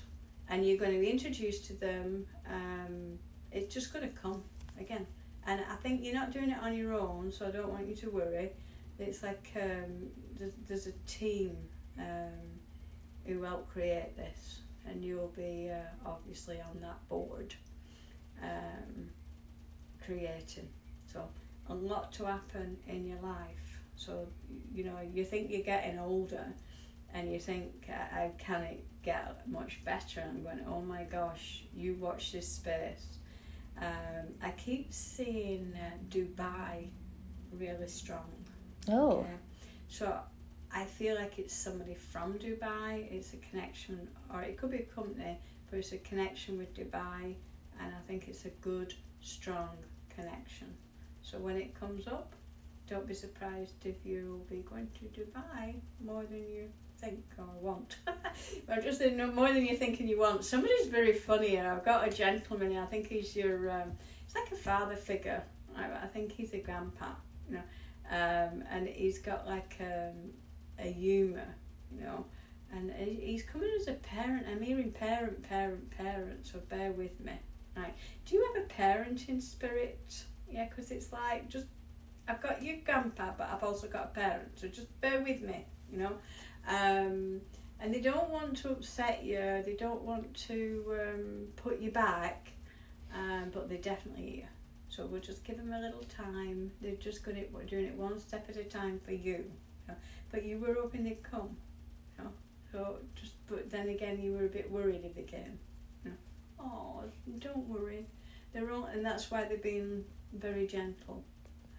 And 0.48 0.66
you're 0.66 0.76
going 0.76 0.92
to 0.92 1.00
be 1.00 1.08
introduced 1.08 1.66
to 1.66 1.74
them. 1.74 2.26
Um, 2.50 3.18
it's 3.52 3.72
just 3.72 3.92
going 3.92 4.06
to 4.08 4.14
come 4.14 4.42
again. 4.78 5.06
And 5.46 5.60
I 5.70 5.76
think 5.76 6.02
you're 6.02 6.14
not 6.14 6.32
doing 6.32 6.50
it 6.50 6.58
on 6.60 6.76
your 6.76 6.94
own, 6.94 7.30
so 7.30 7.46
I 7.46 7.50
don't 7.50 7.68
want 7.68 7.86
you 7.86 7.94
to 7.96 8.10
worry. 8.10 8.50
It's 8.98 9.22
like 9.22 9.52
um, 9.56 10.08
there's, 10.38 10.54
there's 10.66 10.86
a 10.86 10.92
team 11.06 11.56
um, 11.98 12.60
who 13.26 13.42
helped 13.42 13.70
create 13.72 14.16
this, 14.16 14.60
and 14.86 15.04
you'll 15.04 15.32
be 15.36 15.70
uh, 15.70 16.08
obviously 16.08 16.60
on 16.60 16.80
that 16.80 17.08
board 17.08 17.54
um, 18.42 19.10
creating. 20.04 20.68
So 21.12 21.28
a 21.68 21.74
lot 21.74 22.12
to 22.12 22.26
happen 22.26 22.76
in 22.88 23.06
your 23.06 23.20
life. 23.20 23.80
So 23.96 24.26
you 24.74 24.84
know 24.84 24.98
you 25.12 25.24
think 25.24 25.50
you're 25.50 25.62
getting 25.62 25.98
older, 25.98 26.46
and 27.12 27.32
you 27.32 27.38
think 27.38 27.88
uh, 27.88 28.16
I 28.16 28.30
can 28.38 28.62
it 28.62 28.84
get 29.02 29.46
much 29.48 29.84
better. 29.84 30.20
And 30.20 30.30
I'm 30.30 30.42
going, 30.42 30.66
oh 30.68 30.80
my 30.80 31.04
gosh, 31.04 31.64
you 31.74 31.94
watch 31.94 32.32
this 32.32 32.48
space. 32.48 33.18
Um, 33.78 34.26
I 34.42 34.50
keep 34.52 34.92
seeing 34.92 35.74
uh, 35.74 35.96
Dubai 36.08 36.88
really 37.52 37.88
strong. 37.88 38.30
Oh. 38.88 39.24
Yeah. 39.28 39.36
So 39.88 40.18
I 40.72 40.84
feel 40.84 41.14
like 41.16 41.38
it's 41.38 41.54
somebody 41.54 41.94
from 41.94 42.34
Dubai. 42.34 43.10
It's 43.10 43.32
a 43.34 43.36
connection, 43.48 44.08
or 44.32 44.42
it 44.42 44.56
could 44.56 44.70
be 44.70 44.78
a 44.78 44.82
company, 44.82 45.38
but 45.70 45.78
it's 45.78 45.92
a 45.92 45.98
connection 45.98 46.58
with 46.58 46.74
Dubai, 46.74 47.34
and 47.80 47.92
I 47.94 48.00
think 48.08 48.28
it's 48.28 48.44
a 48.44 48.50
good, 48.60 48.94
strong 49.20 49.76
connection. 50.16 50.68
So 51.22 51.38
when 51.38 51.56
it 51.56 51.78
comes 51.78 52.06
up, 52.06 52.34
don't 52.88 53.06
be 53.06 53.14
surprised 53.14 53.84
if 53.84 53.96
you'll 54.04 54.44
be 54.50 54.64
going 54.68 54.88
to 54.98 55.20
Dubai 55.20 55.74
more 56.04 56.24
than 56.24 56.46
you 56.48 56.68
think 56.98 57.24
or 57.38 57.46
want. 57.60 57.96
but 58.66 58.82
just 58.82 59.00
more 59.00 59.52
than 59.52 59.64
you're 59.64 59.76
thinking 59.76 60.06
you 60.06 60.18
want. 60.20 60.44
Somebody's 60.44 60.88
very 60.88 61.12
funny 61.12 61.48
here. 61.48 61.70
I've 61.70 61.84
got 61.84 62.06
a 62.06 62.10
gentleman. 62.10 62.76
I 62.76 62.86
think 62.86 63.08
he's 63.08 63.34
your, 63.34 63.70
um, 63.70 63.92
he's 64.26 64.34
like 64.34 64.52
a 64.52 64.56
father 64.56 64.96
figure. 64.96 65.42
I, 65.76 65.84
I 66.04 66.06
think 66.06 66.32
he's 66.32 66.52
a 66.52 66.58
grandpa, 66.58 67.10
you 67.48 67.56
know. 67.56 67.62
Um, 68.10 68.64
and 68.70 68.86
he's 68.86 69.18
got 69.18 69.46
like 69.46 69.76
um, 69.80 70.30
a 70.78 70.90
humour, 70.90 71.54
you 71.90 72.02
know. 72.02 72.26
And 72.72 72.90
he's 72.90 73.44
coming 73.44 73.70
as 73.80 73.88
a 73.88 73.94
parent. 73.94 74.46
I'm 74.50 74.60
hearing 74.60 74.90
parent, 74.90 75.42
parent, 75.42 75.90
parent, 75.90 76.46
so 76.46 76.58
bear 76.68 76.90
with 76.92 77.18
me. 77.20 77.32
Right. 77.76 77.94
Do 78.24 78.36
you 78.36 78.52
have 78.54 78.64
a 78.64 78.66
parenting 78.68 79.42
spirit? 79.42 80.24
Yeah, 80.50 80.66
because 80.68 80.90
it's 80.90 81.12
like 81.12 81.48
just 81.48 81.66
I've 82.28 82.42
got 82.42 82.62
your 82.62 82.76
grandpa, 82.84 83.32
but 83.36 83.48
I've 83.52 83.62
also 83.62 83.86
got 83.86 84.04
a 84.04 84.08
parent, 84.08 84.58
so 84.58 84.68
just 84.68 85.00
bear 85.00 85.20
with 85.20 85.42
me, 85.42 85.66
you 85.90 85.98
know. 85.98 86.12
Um, 86.66 87.40
and 87.80 87.92
they 87.92 88.00
don't 88.00 88.30
want 88.30 88.56
to 88.58 88.70
upset 88.70 89.24
you. 89.24 89.62
They 89.64 89.76
don't 89.78 90.02
want 90.02 90.34
to 90.48 90.84
um, 91.00 91.46
put 91.56 91.80
you 91.80 91.90
back, 91.90 92.52
um, 93.14 93.50
but 93.52 93.68
they 93.68 93.76
definitely. 93.76 94.46
So 94.88 95.06
we'll 95.06 95.20
just 95.20 95.44
give 95.44 95.56
them 95.56 95.72
a 95.72 95.80
little 95.80 96.04
time. 96.04 96.70
They're 96.80 96.94
just 96.94 97.24
going 97.24 97.36
to 97.36 97.66
doing 97.66 97.86
it 97.86 97.94
one 97.94 98.18
step 98.20 98.46
at 98.48 98.56
a 98.56 98.64
time 98.64 99.00
for 99.04 99.12
you. 99.12 99.32
you 99.32 99.88
know. 99.88 99.94
But 100.30 100.44
you 100.44 100.58
were 100.58 100.74
hoping 100.74 101.04
they'd 101.04 101.22
come, 101.22 101.56
you 102.16 102.24
know. 102.24 102.30
So 102.72 102.98
just 103.16 103.32
but 103.48 103.70
then 103.70 103.88
again, 103.88 104.20
you 104.22 104.32
were 104.32 104.46
a 104.46 104.48
bit 104.48 104.70
worried 104.70 105.02
if 105.04 105.14
they 105.14 105.22
came. 105.22 105.58
Oh, 106.64 107.02
don't 107.40 107.68
worry. 107.68 108.06
They're 108.52 108.70
all, 108.70 108.84
and 108.86 109.04
that's 109.04 109.30
why 109.30 109.44
they've 109.44 109.62
been 109.62 110.04
very 110.32 110.66
gentle. 110.66 111.24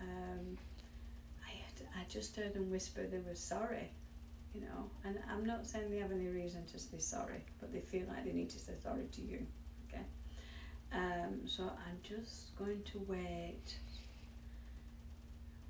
Um, 0.02 0.58
I 1.44 1.50
had, 1.50 1.88
I 2.02 2.06
just 2.10 2.36
heard 2.36 2.54
them 2.54 2.70
whisper 2.70 3.08
they 3.08 3.18
were 3.20 3.36
sorry, 3.36 3.90
you 4.54 4.62
know, 4.62 4.90
and 5.04 5.18
I'm 5.32 5.46
not 5.46 5.66
saying 5.66 5.90
they 5.90 5.98
have 5.98 6.12
any 6.12 6.28
reason 6.28 6.66
to 6.68 6.80
say 6.80 6.98
sorry, 7.00 7.44
but 7.60 7.72
they 7.72 7.80
feel 7.80 8.06
like 8.08 8.26
they 8.26 8.34
need 8.34 8.50
to 8.52 8.60
say 8.60 8.74
sorry 8.82 9.08
to 9.14 9.22
you, 9.22 9.46
okay? 9.88 10.04
Um, 10.94 11.48
so 11.48 11.64
I'm 11.64 11.98
just 12.04 12.56
going 12.58 12.82
to 12.92 13.00
wait 13.08 13.76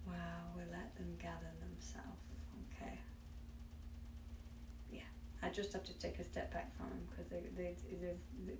while 0.05 0.51
we 0.55 0.63
let 0.71 0.95
them 0.97 1.15
gather 1.21 1.51
themselves, 1.61 2.21
okay? 2.73 2.99
Yeah, 4.91 5.01
I 5.43 5.49
just 5.49 5.71
have 5.73 5.83
to 5.85 5.93
take 5.99 6.19
a 6.19 6.23
step 6.23 6.51
back 6.51 6.75
from 6.75 6.89
them 6.89 6.99
because 7.09 7.29
they, 7.29 7.41
they, 7.55 7.75
they've, 8.01 8.17
they, 8.47 8.53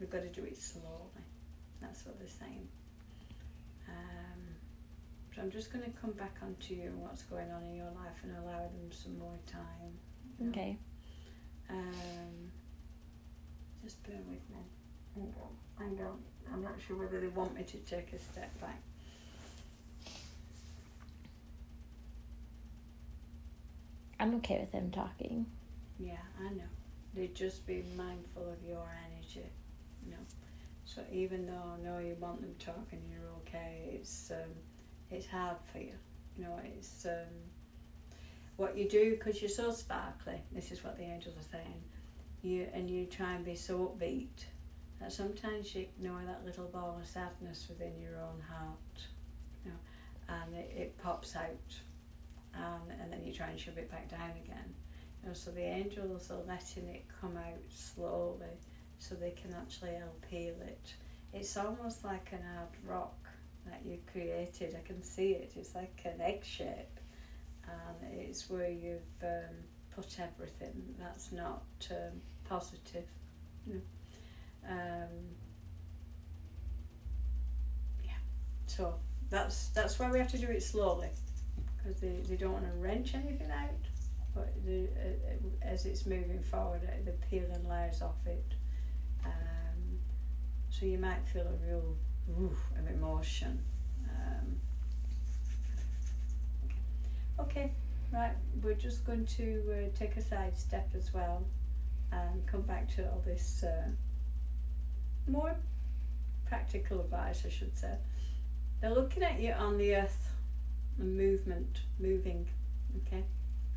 we've 0.00 0.10
got 0.10 0.22
to 0.22 0.28
do 0.28 0.44
it 0.44 0.56
slowly. 0.58 1.24
That's 1.80 2.04
what 2.06 2.18
they're 2.18 2.28
saying. 2.28 2.68
Um, 3.88 4.40
so 5.34 5.42
I'm 5.42 5.50
just 5.50 5.72
going 5.72 5.84
to 5.84 5.90
come 6.00 6.12
back 6.12 6.36
onto 6.42 6.74
you 6.74 6.82
and 6.84 7.00
what's 7.02 7.22
going 7.22 7.50
on 7.50 7.64
in 7.64 7.74
your 7.76 7.86
life 7.86 8.18
and 8.22 8.32
allow 8.36 8.58
them 8.60 8.90
some 8.92 9.18
more 9.18 9.38
time. 9.46 9.98
you 10.38 10.46
know. 10.46 10.50
Okay. 10.52 10.76
Um, 11.70 12.50
just 13.82 14.02
bear 14.04 14.18
with 14.28 14.48
me. 14.50 14.62
Hang 15.14 15.34
on. 15.42 15.56
Hang 15.78 16.06
on. 16.06 16.18
I'm 16.52 16.62
not 16.62 16.74
sure 16.86 16.96
whether 16.96 17.20
they 17.20 17.28
want 17.28 17.54
me 17.54 17.62
to 17.64 17.76
take 17.78 18.12
a 18.12 18.18
step 18.18 18.58
back. 18.60 18.80
I'm 24.20 24.34
okay 24.36 24.58
with 24.60 24.70
them 24.72 24.90
talking. 24.90 25.46
Yeah, 25.98 26.12
I 26.40 26.50
know. 26.54 26.62
They 27.14 27.28
just 27.28 27.66
be 27.66 27.82
mindful 27.96 28.48
of 28.48 28.62
your 28.66 28.86
energy, 29.10 29.46
you 30.04 30.10
know. 30.10 30.24
So 30.84 31.02
even 31.12 31.46
though 31.46 31.74
I 31.78 31.82
know 31.82 31.98
you 31.98 32.16
want 32.20 32.40
them 32.40 32.54
talking, 32.58 33.00
you're 33.10 33.30
okay. 33.40 33.90
It's 33.94 34.30
um, 34.30 34.50
it's 35.10 35.26
hard 35.26 35.56
for 35.72 35.78
you, 35.78 35.92
you 36.36 36.44
know. 36.44 36.60
It's 36.64 37.06
um, 37.06 37.32
what 38.56 38.76
you 38.76 38.88
do 38.88 39.12
because 39.12 39.40
you're 39.40 39.48
so 39.48 39.72
sparkly. 39.72 40.40
This 40.52 40.70
is 40.72 40.84
what 40.84 40.96
the 40.96 41.04
angels 41.04 41.36
are 41.38 41.50
saying. 41.50 41.82
You 42.42 42.68
and 42.74 42.90
you 42.90 43.06
try 43.06 43.34
and 43.34 43.44
be 43.44 43.54
so 43.54 43.94
upbeat 43.96 44.44
that 45.00 45.12
sometimes 45.12 45.74
you 45.74 45.82
ignore 45.82 46.22
that 46.26 46.44
little 46.44 46.66
ball 46.66 46.98
of 47.00 47.06
sadness 47.06 47.66
within 47.68 47.98
your 48.00 48.20
own 48.20 48.40
heart, 48.48 49.06
you 49.64 49.70
know, 49.70 49.76
and 50.28 50.54
it, 50.54 50.72
it 50.76 50.98
pops 51.02 51.36
out, 51.36 51.74
and 52.54 53.00
and 53.00 53.12
then 53.12 53.24
you 53.24 53.32
try 53.32 53.48
and 53.48 53.58
shove 53.58 53.78
it 53.78 53.90
back 53.90 54.10
down 54.10 54.32
again. 54.44 54.74
You 55.22 55.28
know, 55.28 55.34
so 55.34 55.52
the 55.52 55.62
angels 55.62 56.30
are 56.30 56.42
letting 56.48 56.88
it 56.88 57.04
come 57.20 57.36
out 57.36 57.62
slowly 57.68 58.58
so 59.02 59.16
they 59.16 59.32
can 59.32 59.52
actually 59.54 59.94
help 59.94 60.24
heal 60.30 60.54
it. 60.60 60.94
It's 61.32 61.56
almost 61.56 62.04
like 62.04 62.30
an 62.32 62.42
hard 62.54 62.68
rock 62.86 63.16
that 63.66 63.80
you 63.84 63.98
created. 64.10 64.76
I 64.78 64.86
can 64.86 65.02
see 65.02 65.32
it. 65.32 65.52
It's 65.56 65.74
like 65.74 66.00
an 66.04 66.20
egg 66.20 66.44
shape, 66.44 67.00
and 67.66 68.14
it's 68.20 68.48
where 68.48 68.70
you've 68.70 69.00
um, 69.22 69.56
put 69.94 70.18
everything 70.20 70.94
that's 71.00 71.32
not 71.32 71.64
um, 71.90 72.20
positive. 72.48 73.06
Um, 74.68 75.08
yeah. 78.04 78.12
So 78.66 78.94
that's 79.30 79.68
that's 79.70 79.98
why 79.98 80.12
we 80.12 80.18
have 80.18 80.30
to 80.30 80.38
do 80.38 80.46
it 80.46 80.62
slowly, 80.62 81.10
because 81.76 82.00
they, 82.00 82.22
they 82.28 82.36
don't 82.36 82.52
want 82.52 82.66
to 82.66 82.78
wrench 82.78 83.14
anything 83.14 83.50
out 83.50 83.70
but 84.34 84.50
the, 84.64 84.84
uh, 84.84 85.34
as 85.60 85.84
it's 85.84 86.06
moving 86.06 86.42
forward, 86.42 86.80
the 87.04 87.12
peeling 87.28 87.68
layers 87.68 88.00
off 88.00 88.26
it. 88.26 88.54
Um, 89.24 89.98
so 90.70 90.86
you 90.86 90.98
might 90.98 91.26
feel 91.32 91.46
a 91.46 91.66
real 91.66 91.96
oof 92.40 92.58
of 92.78 92.86
emotion. 92.88 93.60
Um, 94.08 94.58
okay, 97.38 97.72
right, 98.12 98.34
we're 98.62 98.74
just 98.74 99.04
going 99.04 99.26
to 99.26 99.62
uh, 99.72 99.98
take 99.98 100.16
a 100.16 100.22
side 100.22 100.56
step 100.56 100.88
as 100.96 101.12
well 101.12 101.44
and 102.12 102.46
come 102.46 102.62
back 102.62 102.88
to 102.96 103.10
all 103.10 103.22
this 103.24 103.64
uh, 103.64 103.88
more 105.26 105.54
practical 106.46 107.00
advice, 107.00 107.42
I 107.46 107.48
should 107.48 107.76
say. 107.76 107.94
They're 108.80 108.94
looking 108.94 109.22
at 109.22 109.40
you 109.40 109.52
on 109.52 109.78
the 109.78 109.94
earth, 109.94 110.32
the 110.98 111.04
movement, 111.04 111.80
moving, 111.98 112.46
okay? 113.06 113.24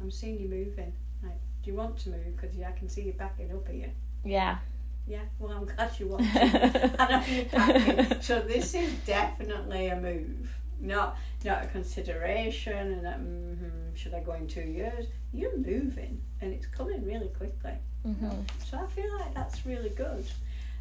I'm 0.02 0.12
seeing 0.12 0.40
you 0.40 0.50
moving. 0.50 0.94
Like, 1.24 1.40
do 1.64 1.72
you 1.72 1.78
want 1.78 1.98
to 2.00 2.10
move? 2.10 2.36
Because 2.36 2.56
yeah, 2.56 2.70
I 2.70 2.72
can 2.74 2.90
see 2.90 3.04
you 3.04 3.14
backing 3.14 3.52
up 3.52 3.68
here. 3.68 3.92
Yeah. 4.24 4.58
Yeah, 5.08 5.20
well, 5.40 5.52
I'm 5.52 5.66
glad 5.66 5.92
you 6.00 6.08
want 6.10 6.24
to. 6.34 6.96
I 7.00 7.12
know 7.12 7.26
you're 7.28 7.46
backing. 7.46 8.22
So 8.22 8.40
this 8.40 8.74
is 8.74 8.92
definitely 9.06 9.88
a 9.88 9.96
move, 9.96 10.50
not 10.80 11.18
not 11.44 11.64
a 11.64 11.68
consideration. 11.68 13.06
And 13.06 13.06
mm 13.06 13.96
should 13.96 14.14
I 14.14 14.20
go 14.20 14.34
in 14.34 14.46
two 14.48 14.62
years? 14.62 15.06
You're 15.32 15.58
moving, 15.58 16.22
and 16.42 16.52
it's 16.54 16.66
coming 16.66 17.06
really 17.06 17.30
quickly. 17.30 17.74
hmm 18.04 18.30
So 18.66 18.78
I 18.78 18.88
feel 18.88 19.12
like 19.20 19.34
that's 19.34 19.66
really 19.66 19.90
good. 19.90 20.26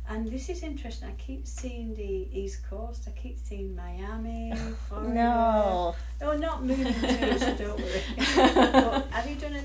And 0.06 0.30
this 0.30 0.50
is 0.50 0.62
interesting. 0.62 1.08
I 1.08 1.12
keep 1.12 1.46
seeing 1.46 1.94
the 1.94 2.28
East 2.38 2.68
Coast. 2.68 3.04
I 3.08 3.12
keep 3.12 3.38
seeing 3.38 3.74
Miami, 3.74 4.52
Florida. 4.88 5.14
No. 5.14 5.94
Oh, 6.20 6.36
not 6.36 6.62
moving 6.64 6.92
to, 6.92 7.38
so 7.38 7.54
don't 7.54 7.80
worry. 7.80 8.02
but 8.36 9.06
have 9.10 9.23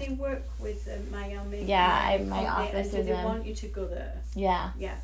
you 0.09 0.15
work 0.15 0.43
with 0.59 0.87
uh, 0.87 0.97
Miami? 1.15 1.63
Yeah, 1.63 1.87
I- 1.87 2.17
my 2.23 2.45
office 2.47 2.93
is 2.93 3.05
they 3.05 3.11
in- 3.17 3.23
want 3.25 3.45
you 3.45 3.55
to 3.55 3.67
go 3.67 3.85
there? 3.85 4.13
Yeah. 4.35 4.71
Yeah. 4.77 4.95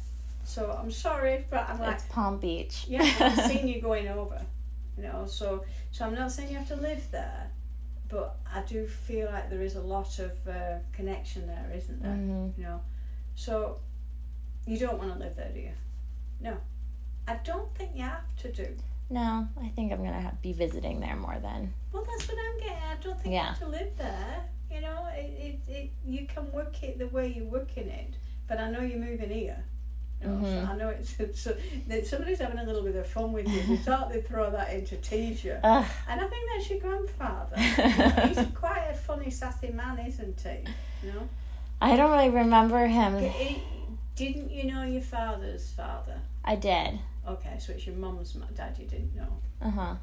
So 0.44 0.78
I'm 0.80 0.92
sorry, 0.92 1.46
but 1.50 1.68
I'm 1.70 1.80
like, 1.80 1.96
It's 1.96 2.06
Palm 2.06 2.38
Beach. 2.40 2.86
yeah, 2.88 3.02
I've 3.20 3.46
seen 3.52 3.68
you 3.68 3.82
going 3.82 4.08
over. 4.08 4.40
You 4.98 5.04
know, 5.04 5.26
so 5.28 5.66
so 5.92 6.06
I'm 6.06 6.16
not 6.16 6.32
saying 6.32 6.50
you 6.52 6.58
have 6.58 6.68
to 6.70 6.76
live 6.78 7.04
there, 7.12 7.50
but 8.08 8.38
I 8.54 8.62
do 8.62 8.88
feel 8.88 9.26
like 9.32 9.50
there 9.50 9.62
is 9.62 9.76
a 9.76 9.82
lot 9.82 10.20
of 10.20 10.32
uh, 10.48 10.78
connection 10.94 11.48
there, 11.48 11.70
isn't 11.76 12.02
there? 12.02 12.14
hmm 12.14 12.50
You 12.58 12.64
know, 12.64 12.82
so 13.36 13.80
you 14.66 14.78
don't 14.78 14.98
want 14.98 15.14
to 15.14 15.20
live 15.20 15.36
there, 15.36 15.52
do 15.54 15.60
you? 15.60 15.72
No, 16.40 16.56
I 17.28 17.36
don't 17.44 17.74
think 17.76 17.92
you 17.96 18.04
have 18.04 18.24
to 18.44 18.52
do. 18.52 18.68
No, 19.10 19.48
I 19.62 19.68
think 19.70 19.92
I'm 19.92 20.04
gonna 20.04 20.20
have, 20.22 20.42
be 20.42 20.54
visiting 20.54 21.00
there 21.00 21.16
more 21.16 21.38
then. 21.42 21.74
Well, 21.92 22.06
that's 22.10 22.28
what 22.30 22.38
I'm 22.38 22.60
getting. 22.60 22.84
I 22.84 22.96
don't 23.04 23.20
think 23.20 23.34
you 23.34 23.40
have 23.42 23.60
to 23.60 23.68
live 23.68 23.92
there. 23.98 24.46
You 24.76 24.82
know, 24.82 25.08
it, 25.16 25.22
it, 25.68 25.72
it 25.72 25.92
you 26.06 26.26
can 26.28 26.52
work 26.52 26.84
it 26.84 27.00
the 27.00 27.08
way 27.08 27.32
you're 27.34 27.46
working 27.46 27.88
it, 27.88 28.16
but 28.46 28.60
I 28.60 28.70
know 28.70 28.82
you're 28.82 29.00
moving 29.00 29.30
here. 29.30 29.64
You 30.22 30.28
know, 30.28 30.34
Mhm. 30.36 30.66
so 30.66 30.72
I 30.72 30.76
know 30.76 30.90
it's, 30.90 31.18
it's 31.18 31.40
so, 31.40 31.56
that 31.88 32.06
somebody's 32.06 32.40
having 32.40 32.60
a 32.60 32.64
little 32.64 32.84
bit 32.84 32.96
of 32.96 33.08
fun 33.08 33.32
with 33.32 33.48
you. 33.48 33.64
They 33.64 33.78
thought 33.78 34.10
they'd 34.10 34.28
throw 34.28 34.52
that 34.52 34.74
in 34.74 34.84
to 34.88 34.98
tease 34.98 35.46
you. 35.46 35.54
And 35.64 36.22
I 36.22 36.28
think 36.28 36.50
that's 36.54 36.70
your 36.70 36.80
grandfather. 36.80 37.56
He's 38.28 38.46
quite 38.54 38.88
a 38.92 38.94
funny, 38.94 39.30
sassy 39.30 39.70
man, 39.72 39.98
isn't 40.00 40.42
he? 40.42 40.66
You 41.08 41.14
know? 41.14 41.30
I 41.82 41.96
don't 41.96 42.12
really 42.12 42.30
remember 42.30 42.86
him. 42.88 43.18
He- 43.20 43.64
didn't 44.16 44.50
you 44.52 44.66
know 44.72 44.84
your 44.84 45.02
father's 45.02 45.72
father? 45.72 46.20
I 46.44 46.56
did. 46.58 47.00
Okay, 47.28 47.58
so 47.60 47.72
it's 47.74 47.86
your 47.86 47.96
mum's 47.96 48.34
dad 48.54 48.78
you 48.78 48.88
didn't 48.88 49.16
know. 49.16 49.40
Uh 49.62 49.70
huh. 49.70 49.96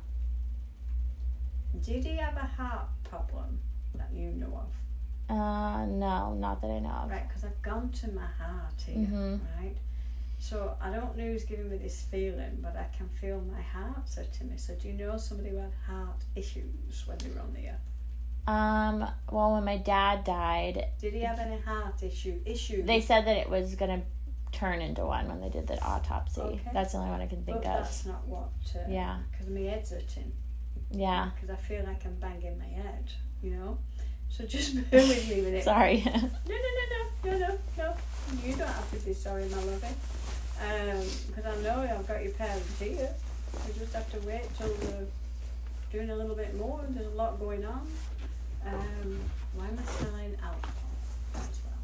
Did 1.82 2.04
he 2.04 2.16
have 2.16 2.37
a 2.37 2.40
heart 2.40 2.88
problem 3.04 3.58
that 3.94 4.11
you 4.12 4.31
know 4.33 4.46
of? 4.64 5.35
Uh, 5.37 5.87
no, 5.87 6.35
not 6.35 6.61
that 6.61 6.70
I 6.70 6.78
know 6.81 6.90
of. 6.90 7.11
Right, 7.11 7.26
because 7.26 7.44
I've 7.44 7.62
gone 7.62 7.90
to 7.90 8.11
my 8.12 8.26
heart 8.26 8.74
here, 8.85 9.07
Mhm. 9.09 9.40
right? 9.59 9.76
So 10.38 10.76
I 10.81 10.90
don't 10.90 11.16
know 11.16 11.24
who's 11.24 11.44
giving 11.44 11.70
me 11.70 11.76
this 11.78 12.02
feeling, 12.02 12.59
but 12.61 12.76
I 12.76 12.85
can 12.96 13.09
feel 13.09 13.40
my 13.40 13.61
heart 13.62 14.09
said 14.09 14.33
to 14.35 14.44
me. 14.44 14.57
So 14.57 14.74
do 14.74 14.88
you 14.88 14.94
know 14.94 15.16
somebody 15.16 15.50
who 15.50 15.57
had 15.59 15.72
heart 15.87 16.24
issues 16.35 17.07
when 17.07 17.16
they 17.18 17.31
were 17.31 17.40
on 17.40 17.52
the 17.55 17.68
earth? 17.68 18.48
Um, 18.48 19.09
well, 19.31 19.52
when 19.52 19.64
my 19.64 19.76
dad 19.76 20.24
died, 20.24 20.88
Did 20.98 21.14
he 21.14 21.20
have 21.20 21.38
any 21.38 21.61
heart 21.61 22.02
issue 22.02 22.40
issues? 22.44 22.85
they 22.87 23.00
said 23.00 23.24
that 23.26 23.37
it 23.37 23.48
was 23.48 23.76
gonna 23.76 24.02
turn 24.50 24.83
into 24.83 25.07
one 25.07 25.28
when 25.28 25.40
they 25.40 25.48
did 25.48 25.66
the 25.68 25.81
autopsy. 25.83 26.40
Okay. 26.40 26.70
That's 26.74 26.92
the 26.92 26.98
only 26.98 27.11
one 27.11 27.20
I 27.20 27.26
can 27.28 27.44
think 27.44 27.62
but 27.62 27.66
of. 27.70 27.85
that's 27.85 28.05
not 28.05 28.26
what. 28.26 28.50
Uh, 28.74 28.81
Yeah. 28.88 29.20
Because 29.31 29.48
my 29.48 29.61
head's 29.61 29.90
hurting. 29.90 30.33
Yeah. 30.90 31.31
Because 31.37 31.50
I 31.50 31.57
feel 31.57 31.85
like 31.85 32.05
I'm 32.05 32.16
banging 32.16 32.59
my 32.59 32.66
head. 32.66 33.12
You 33.42 33.50
know. 33.50 33.78
So 34.31 34.44
just 34.44 34.74
bear 34.90 35.07
with 35.07 35.28
me 35.28 35.40
a 35.40 35.42
minute. 35.42 35.64
Sorry. 35.64 36.02
No, 36.05 36.12
no, 36.12 36.57
no, 36.57 37.31
no, 37.31 37.38
no, 37.38 37.38
no, 37.38 37.59
no. 37.78 37.94
You 38.44 38.55
don't 38.55 38.68
have 38.68 38.90
to 38.90 39.07
be 39.07 39.12
sorry, 39.12 39.44
my 39.48 39.62
lovey. 39.64 39.88
Um, 40.61 41.02
because 41.26 41.44
I 41.44 41.62
know 41.62 41.81
I've 41.83 42.07
got 42.07 42.22
your 42.22 42.33
parents 42.33 42.78
here. 42.78 43.11
We 43.66 43.78
just 43.78 43.92
have 43.92 44.11
to 44.12 44.26
wait 44.26 44.44
till 44.57 44.68
we're 44.68 45.07
doing 45.90 46.11
a 46.11 46.16
little 46.16 46.37
bit 46.37 46.57
more. 46.57 46.81
And 46.87 46.96
there's 46.96 47.12
a 47.12 47.16
lot 47.16 47.38
going 47.38 47.64
on. 47.64 47.87
Um, 48.64 49.20
why 49.55 49.66
am 49.66 49.78
I 49.78 49.90
smelling 49.92 50.37
alcohol 50.42 50.72
as 51.35 51.61
well? 51.64 51.74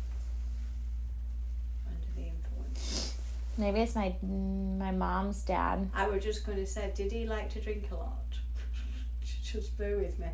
Under 1.89 2.07
the 2.15 2.29
influence. 2.29 3.17
Maybe 3.57 3.81
it's 3.81 3.95
my 3.95 4.15
my 4.23 4.93
mom's 4.93 5.43
dad. 5.43 5.91
I 5.93 6.09
was 6.09 6.23
just 6.23 6.47
going 6.47 6.59
to 6.59 6.67
say, 6.67 6.93
did 6.95 7.11
he 7.11 7.27
like 7.27 7.51
to 7.55 7.61
drink 7.61 7.89
a 7.91 7.97
lot? 7.97 8.39
just 9.43 9.77
bear 9.77 9.99
with 9.99 10.19
me. 10.19 10.29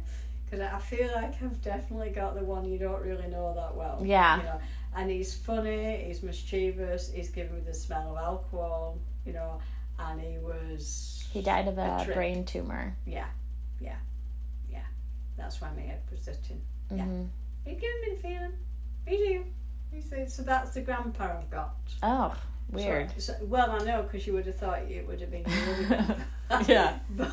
Because 0.55 0.73
I 0.73 0.79
feel 0.79 1.11
like 1.15 1.43
I've 1.43 1.61
definitely 1.63 2.11
got 2.11 2.35
the 2.35 2.43
one 2.45 2.65
you 2.65 2.79
don't 2.79 3.03
really 3.03 3.27
know 3.29 3.53
that 3.55 3.75
well. 3.75 4.01
Yeah. 4.05 4.37
You 4.39 4.43
know, 4.45 4.61
and 4.97 5.11
he's 5.11 5.35
funny, 5.35 6.05
he's 6.07 6.23
mischievous, 6.23 7.11
he's 7.13 7.31
giving 7.31 7.57
me 7.57 7.61
the 7.67 7.75
smell 7.75 8.13
of 8.13 8.17
alcohol, 8.17 8.99
you 9.27 9.33
know, 9.33 9.59
and 9.99 10.21
he 10.21 10.39
was. 10.39 11.27
He 11.33 11.43
died 11.43 11.67
of 11.67 11.79
A 11.79 12.07
a 12.09 12.15
brain 12.15 12.45
tumor. 12.45 12.95
Yeah, 13.07 13.27
yeah, 13.81 13.97
yeah. 14.71 14.79
That's 15.37 15.61
why 15.61 15.71
my 15.75 15.83
head 15.83 16.01
was 16.11 16.21
sitting. 16.21 16.61
Yeah. 16.91 17.03
hmm 17.05 17.25
He's 17.65 17.81
giving 17.81 18.01
me 18.03 18.15
the 18.17 18.23
feeling. 18.23 18.53
He 19.07 19.17
do. 19.17 19.45
He 19.91 20.01
said, 20.01 20.31
so 20.31 20.43
that's 20.43 20.75
the 20.75 20.83
grandpa 20.83 21.39
I've 21.39 21.51
got. 21.51 21.75
Oh, 22.03 22.35
weird. 22.71 23.11
So, 23.19 23.33
so- 23.33 23.45
well, 23.47 23.71
I 23.73 23.79
know 23.85 24.03
because 24.03 24.27
you 24.27 24.33
would 24.35 24.47
have 24.47 24.57
thought 24.59 24.83
it 24.83 25.07
would 25.07 25.21
have 25.21 25.31
been. 25.31 25.45
Yeah. 26.69 26.99
But- 27.11 27.33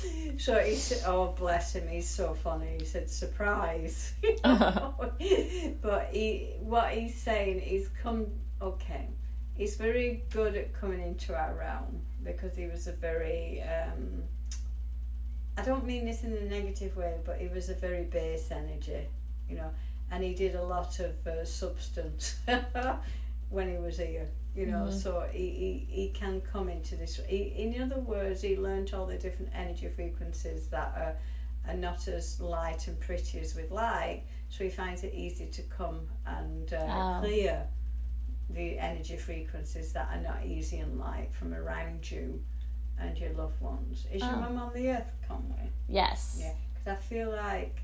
so 0.38 0.58
he 0.58 0.74
said, 0.74 1.02
"Oh, 1.06 1.34
bless 1.38 1.74
him, 1.74 1.88
he's 1.88 2.08
so 2.08 2.34
funny." 2.34 2.76
He 2.78 2.84
said, 2.84 3.10
"Surprise," 3.10 4.14
know? 4.44 4.94
but 5.82 6.08
he, 6.12 6.54
what 6.60 6.92
he's 6.92 7.14
saying, 7.14 7.60
he's 7.60 7.88
come. 8.02 8.26
Okay, 8.60 9.08
he's 9.54 9.76
very 9.76 10.24
good 10.30 10.56
at 10.56 10.72
coming 10.72 11.02
into 11.02 11.36
our 11.36 11.54
realm 11.54 12.00
because 12.24 12.56
he 12.56 12.66
was 12.66 12.86
a 12.86 12.92
very. 12.92 13.62
Um, 13.62 14.22
I 15.58 15.62
don't 15.62 15.86
mean 15.86 16.04
this 16.04 16.22
in 16.22 16.32
a 16.34 16.44
negative 16.44 16.96
way, 16.96 17.14
but 17.24 17.38
he 17.38 17.48
was 17.48 17.70
a 17.70 17.74
very 17.74 18.04
base 18.04 18.50
energy, 18.50 19.08
you 19.48 19.56
know, 19.56 19.70
and 20.10 20.22
he 20.22 20.34
did 20.34 20.54
a 20.54 20.62
lot 20.62 20.98
of 21.00 21.26
uh, 21.26 21.44
substance 21.46 22.36
when 23.48 23.70
he 23.70 23.78
was 23.78 23.96
here, 23.96 24.28
you 24.56 24.66
know. 24.66 24.86
Mhm. 24.86 24.92
So 25.02 25.26
he, 25.30 25.38
he, 25.50 25.86
he 25.88 26.08
can 26.10 26.40
come 26.40 26.68
into 26.68 26.96
this. 26.96 27.20
He, 27.28 27.42
in 27.56 27.80
other 27.82 28.00
words, 28.00 28.40
he 28.42 28.56
learnt 28.56 28.94
all 28.94 29.06
the 29.06 29.18
different 29.18 29.52
energy 29.54 29.88
frequencies 29.88 30.68
that 30.68 30.92
are, 30.96 31.16
are 31.68 31.76
not 31.76 32.08
as 32.08 32.40
light 32.40 32.86
and 32.88 32.98
pretty 33.00 33.38
as 33.40 33.54
we'd 33.54 33.70
like. 33.70 34.26
So 34.48 34.64
he 34.64 34.70
finds 34.70 35.02
it 35.04 35.12
easy 35.14 35.46
to 35.48 35.62
come 35.62 36.08
and 36.26 36.72
uh, 36.72 36.86
Oh. 36.88 37.20
clear 37.20 37.66
the 38.50 38.78
energy 38.78 39.16
frequencies 39.16 39.92
that 39.92 40.08
are 40.10 40.20
not 40.20 40.44
easy 40.46 40.78
and 40.78 40.98
light 40.98 41.28
from 41.32 41.52
around 41.52 42.08
you 42.10 42.40
and 42.98 43.18
your 43.18 43.32
loved 43.32 43.60
ones. 43.60 44.06
Is 44.12 44.22
your 44.22 44.32
Oh. 44.32 44.36
mum 44.40 44.58
on 44.58 44.72
the 44.72 44.88
earth, 44.90 45.10
Conway? 45.28 45.70
Yes. 45.88 46.38
Yeah. 46.40 46.52
Because 46.72 46.96
I 46.96 47.00
feel 47.02 47.30
like 47.30 47.82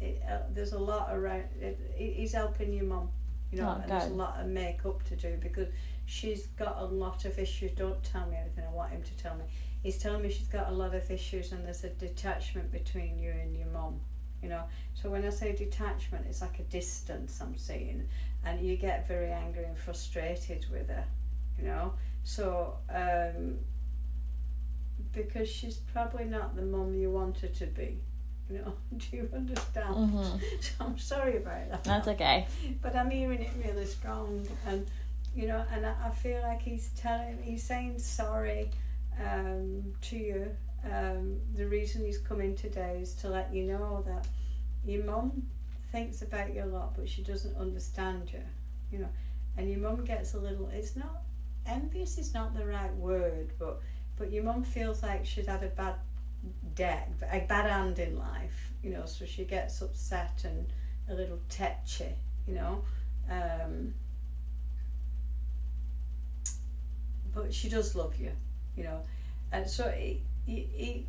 it, 0.00 0.22
uh, 0.28 0.38
there's 0.52 0.72
a 0.72 0.78
lot 0.78 1.12
around. 1.14 1.44
It, 1.60 1.78
it, 1.98 2.14
he's 2.14 2.32
helping 2.32 2.72
your 2.72 2.84
mum, 2.84 3.10
you 3.50 3.58
know, 3.60 3.74
Oh, 3.76 3.80
and 3.82 3.90
there's 3.90 4.10
a 4.10 4.14
lot 4.14 4.40
of 4.40 4.46
makeup 4.46 5.02
to 5.04 5.16
do 5.16 5.36
because 5.40 5.68
she's 6.06 6.46
got 6.58 6.76
a 6.78 6.84
lot 6.84 7.24
of 7.24 7.38
issues. 7.38 7.72
Don't 7.72 8.02
tell 8.04 8.26
me 8.26 8.36
anything. 8.36 8.64
I 8.66 8.72
want 8.72 8.92
him 8.92 9.02
to 9.02 9.16
tell 9.16 9.34
me. 9.36 9.44
He's 9.82 9.98
telling 9.98 10.22
me 10.22 10.30
she's 10.30 10.48
got 10.48 10.68
a 10.68 10.72
lot 10.72 10.94
of 10.94 11.10
issues 11.10 11.52
and 11.52 11.64
there's 11.64 11.84
a 11.84 11.90
detachment 11.90 12.72
between 12.72 13.18
you 13.18 13.30
and 13.30 13.56
your 13.56 13.66
mum. 13.68 14.00
You 14.42 14.48
know, 14.50 14.64
so 14.94 15.08
when 15.08 15.24
I 15.24 15.30
say 15.30 15.54
detachment, 15.54 16.26
it's 16.28 16.42
like 16.42 16.58
a 16.58 16.64
distance 16.64 17.40
I'm 17.40 17.56
seeing, 17.56 18.06
and 18.44 18.60
you 18.60 18.76
get 18.76 19.08
very 19.08 19.30
angry 19.30 19.64
and 19.64 19.76
frustrated 19.78 20.66
with 20.70 20.88
her. 20.88 21.04
You 21.58 21.64
know, 21.64 21.94
so 22.24 22.76
um, 22.90 23.56
because 25.12 25.48
she's 25.48 25.76
probably 25.76 26.24
not 26.24 26.56
the 26.56 26.62
mum 26.62 26.94
you 26.94 27.10
want 27.10 27.38
her 27.38 27.48
to 27.48 27.66
be. 27.66 27.98
You 28.50 28.58
know, 28.58 28.74
do 28.98 29.16
you 29.16 29.30
understand? 29.34 29.94
Mhm. 29.94 30.40
So 30.60 30.84
I'm 30.84 30.98
sorry 30.98 31.38
about 31.38 31.70
that. 31.70 31.84
That's 31.84 32.08
okay. 32.08 32.46
But 32.82 32.94
I'm 32.94 33.10
hearing 33.10 33.40
it 33.40 33.50
really 33.64 33.86
strong, 33.86 34.46
and 34.66 34.86
you 35.34 35.48
know, 35.48 35.64
and 35.72 35.84
I, 35.84 36.10
feel 36.10 36.40
like 36.42 36.62
he's 36.62 36.90
telling, 36.96 37.38
he's 37.42 37.64
saying 37.64 37.98
sorry 37.98 38.70
um, 39.20 39.92
to 40.02 40.16
you. 40.16 40.56
Um, 40.84 41.40
the 41.54 41.66
reason 41.66 42.04
he's 42.04 42.18
coming 42.18 42.54
today 42.54 42.98
is 43.00 43.14
to 43.16 43.28
let 43.28 43.52
you 43.52 43.64
know 43.64 44.02
that 44.06 44.26
your 44.84 45.02
mum 45.02 45.42
thinks 45.90 46.22
about 46.22 46.54
you 46.54 46.62
a 46.62 46.66
lot, 46.66 46.94
but 46.96 47.08
she 47.08 47.22
doesn't 47.22 47.56
understand 47.56 48.30
you. 48.32 48.42
You 48.92 49.00
know, 49.00 49.08
and 49.56 49.68
your 49.68 49.80
mum 49.80 50.04
gets 50.04 50.34
a 50.34 50.38
little. 50.38 50.68
It's 50.68 50.94
not 50.94 51.22
envious. 51.66 52.18
Is 52.18 52.32
not 52.34 52.54
the 52.54 52.66
right 52.66 52.94
word, 52.94 53.52
but 53.58 53.80
but 54.16 54.30
your 54.30 54.44
mum 54.44 54.62
feels 54.62 55.02
like 55.02 55.26
she's 55.26 55.46
had 55.46 55.64
a 55.64 55.68
bad 55.68 55.96
deck, 56.74 57.08
a 57.32 57.40
bad 57.40 57.68
hand 57.68 57.98
in 57.98 58.18
life. 58.18 58.72
You 58.82 58.90
know, 58.90 59.06
so 59.06 59.24
she 59.24 59.44
gets 59.44 59.80
upset 59.82 60.42
and 60.44 60.66
a 61.08 61.14
little 61.14 61.40
tetchy, 61.48 62.14
you 62.46 62.54
know. 62.54 62.84
Um, 63.28 63.94
but 67.34 67.52
she 67.52 67.68
does 67.68 67.94
love 67.94 68.16
you, 68.16 68.30
you 68.76 68.84
know. 68.84 69.00
And 69.52 69.68
so 69.68 69.90
he, 69.90 70.22
he, 70.46 70.68
he, 70.72 71.06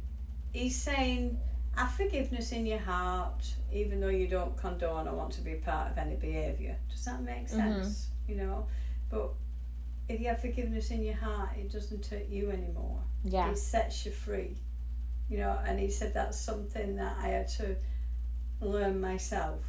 he's 0.54 0.76
saying, 0.76 1.40
have 1.76 1.92
forgiveness 1.92 2.52
in 2.52 2.66
your 2.66 2.80
heart, 2.80 3.54
even 3.72 4.00
though 4.00 4.10
you 4.10 4.28
don't 4.28 4.56
condone 4.58 5.08
or 5.08 5.16
want 5.16 5.34
to 5.34 5.42
be 5.42 5.56
part 5.56 5.92
of 5.92 5.98
any 5.98 6.16
behaviour. 6.16 6.78
Does 6.90 7.06
that 7.06 7.22
make 7.22 7.48
mm-hmm. 7.48 7.82
sense? 7.82 8.08
You 8.28 8.36
know? 8.36 8.68
But 9.10 9.32
if 10.08 10.20
you 10.20 10.28
have 10.28 10.42
forgiveness 10.42 10.92
in 10.92 11.04
your 11.04 11.16
heart, 11.16 11.50
it 11.58 11.72
doesn't 11.72 12.06
hurt 12.06 12.28
you 12.30 12.52
anymore 12.52 13.02
Yeah. 13.24 13.50
it 13.50 13.58
sets 13.58 14.06
you 14.06 14.12
free 14.12 14.56
you 15.30 15.38
know 15.38 15.58
and 15.66 15.80
he 15.80 15.90
said 15.90 16.14
that's 16.14 16.40
something 16.40 16.96
that 16.98 17.16
i 17.22 17.28
had 17.28 17.48
to 17.48 17.76
learn 18.62 19.00
myself 19.02 19.62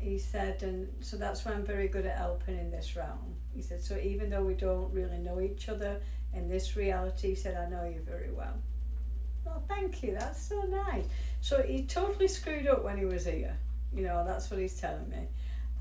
he 0.00 0.18
said 0.18 0.62
and 0.62 0.88
so 1.00 1.16
that's 1.16 1.44
why 1.44 1.52
i'm 1.52 1.64
very 1.64 1.88
good 1.88 2.06
at 2.06 2.16
helping 2.16 2.58
in 2.58 2.70
this 2.70 2.96
realm 2.96 3.34
he 3.54 3.62
said 3.62 3.80
so 3.80 3.96
even 3.98 4.30
though 4.30 4.42
we 4.42 4.54
don't 4.54 4.92
really 4.92 5.18
know 5.18 5.40
each 5.40 5.68
other 5.68 6.00
in 6.34 6.48
this 6.48 6.76
reality 6.76 7.28
he 7.30 7.34
said 7.34 7.56
i 7.56 7.68
know 7.68 7.84
you 7.84 8.00
very 8.00 8.30
well 8.30 8.54
well 9.44 9.62
thank 9.68 10.02
you 10.02 10.12
that's 10.18 10.42
so 10.42 10.62
nice 10.62 11.04
so 11.40 11.62
he 11.62 11.84
totally 11.84 12.28
screwed 12.28 12.66
up 12.66 12.84
when 12.84 12.96
he 12.96 13.04
was 13.04 13.24
here 13.24 13.56
you 13.94 14.02
know 14.02 14.24
that's 14.26 14.50
what 14.50 14.60
he's 14.60 14.80
telling 14.80 15.08
me 15.08 15.26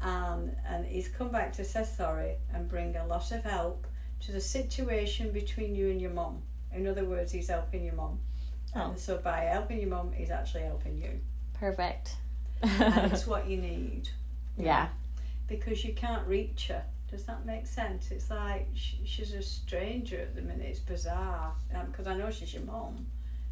and 0.01 0.55
and 0.67 0.85
he's 0.85 1.07
come 1.07 1.29
back 1.29 1.51
to 1.53 1.63
say 1.63 1.83
sorry 1.83 2.35
and 2.53 2.67
bring 2.69 2.95
a 2.95 3.05
lot 3.05 3.31
of 3.31 3.43
help 3.43 3.85
to 4.19 4.31
the 4.31 4.41
situation 4.41 5.31
between 5.31 5.75
you 5.75 5.89
and 5.89 6.01
your 6.01 6.11
mum 6.11 6.41
in 6.71 6.87
other 6.87 7.05
words, 7.05 7.31
he's 7.31 7.49
helping 7.49 7.83
your 7.83 7.95
mum. 7.95 8.19
Oh. 8.75 8.91
And 8.91 8.99
so 8.99 9.17
by 9.17 9.41
helping 9.41 9.79
your 9.79 9.89
mum, 9.89 10.11
he's 10.13 10.29
actually 10.29 10.63
helping 10.63 10.97
you. 10.97 11.19
Perfect. 11.53 12.15
And 12.61 13.11
it's 13.11 13.27
what 13.33 13.47
you 13.47 13.57
need. 13.57 14.09
yeah. 14.57 14.87
Because 15.47 15.83
you 15.83 15.93
can't 15.93 16.25
reach 16.27 16.67
her. 16.67 16.83
Does 17.09 17.23
that 17.25 17.43
make 17.45 17.65
sense? 17.65 18.11
It's 18.11 18.29
like 18.29 18.67
sh- 18.75 18.95
she's 19.05 19.33
a 19.33 19.41
stranger 19.41 20.19
at 20.19 20.35
the 20.35 20.41
minute. 20.43 20.67
It's 20.67 20.79
bizarre. 20.79 21.53
Because 21.87 22.05
I 22.05 22.15
know 22.15 22.29
she's 22.29 22.53
your 22.53 22.63
mum. 22.63 23.07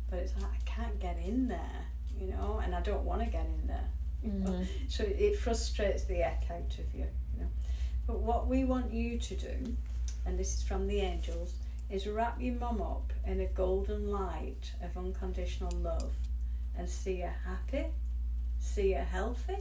But 0.10 0.20
it's 0.20 0.34
like, 0.36 0.52
I 0.52 0.58
can't 0.70 1.00
get 1.00 1.18
in 1.26 1.48
there, 1.48 1.86
you 2.20 2.28
know, 2.28 2.62
and 2.64 2.76
I 2.76 2.82
don't 2.82 3.04
want 3.04 3.22
to 3.24 3.28
get 3.28 3.46
in 3.46 3.68
there. 3.68 3.90
Mhm. 4.26 4.68
So 4.90 5.04
it 5.04 5.38
frustrates 5.40 6.04
the 6.04 6.16
heck 6.16 6.44
out 6.52 6.78
of 6.78 6.94
you, 6.94 7.06
you 7.34 7.42
know. 7.42 7.48
But 8.06 8.20
what 8.20 8.48
we 8.48 8.64
want 8.64 8.94
you 8.94 9.18
to 9.18 9.36
do, 9.36 9.76
and 10.26 10.38
this 10.40 10.56
is 10.58 10.64
from 10.64 10.88
the 10.88 11.00
angels, 11.02 11.56
is 11.90 12.06
wrap 12.08 12.40
your 12.40 12.56
mum 12.56 12.82
up 12.82 13.12
in 13.26 13.40
a 13.42 13.48
golden 13.48 14.12
light 14.12 14.72
of 14.84 14.96
unconditional 14.98 15.72
love 15.82 16.12
and 16.78 16.88
see 16.90 17.20
her 17.22 17.34
happy, 17.46 17.88
see 18.60 18.94
her 18.94 19.04
healthy, 19.04 19.58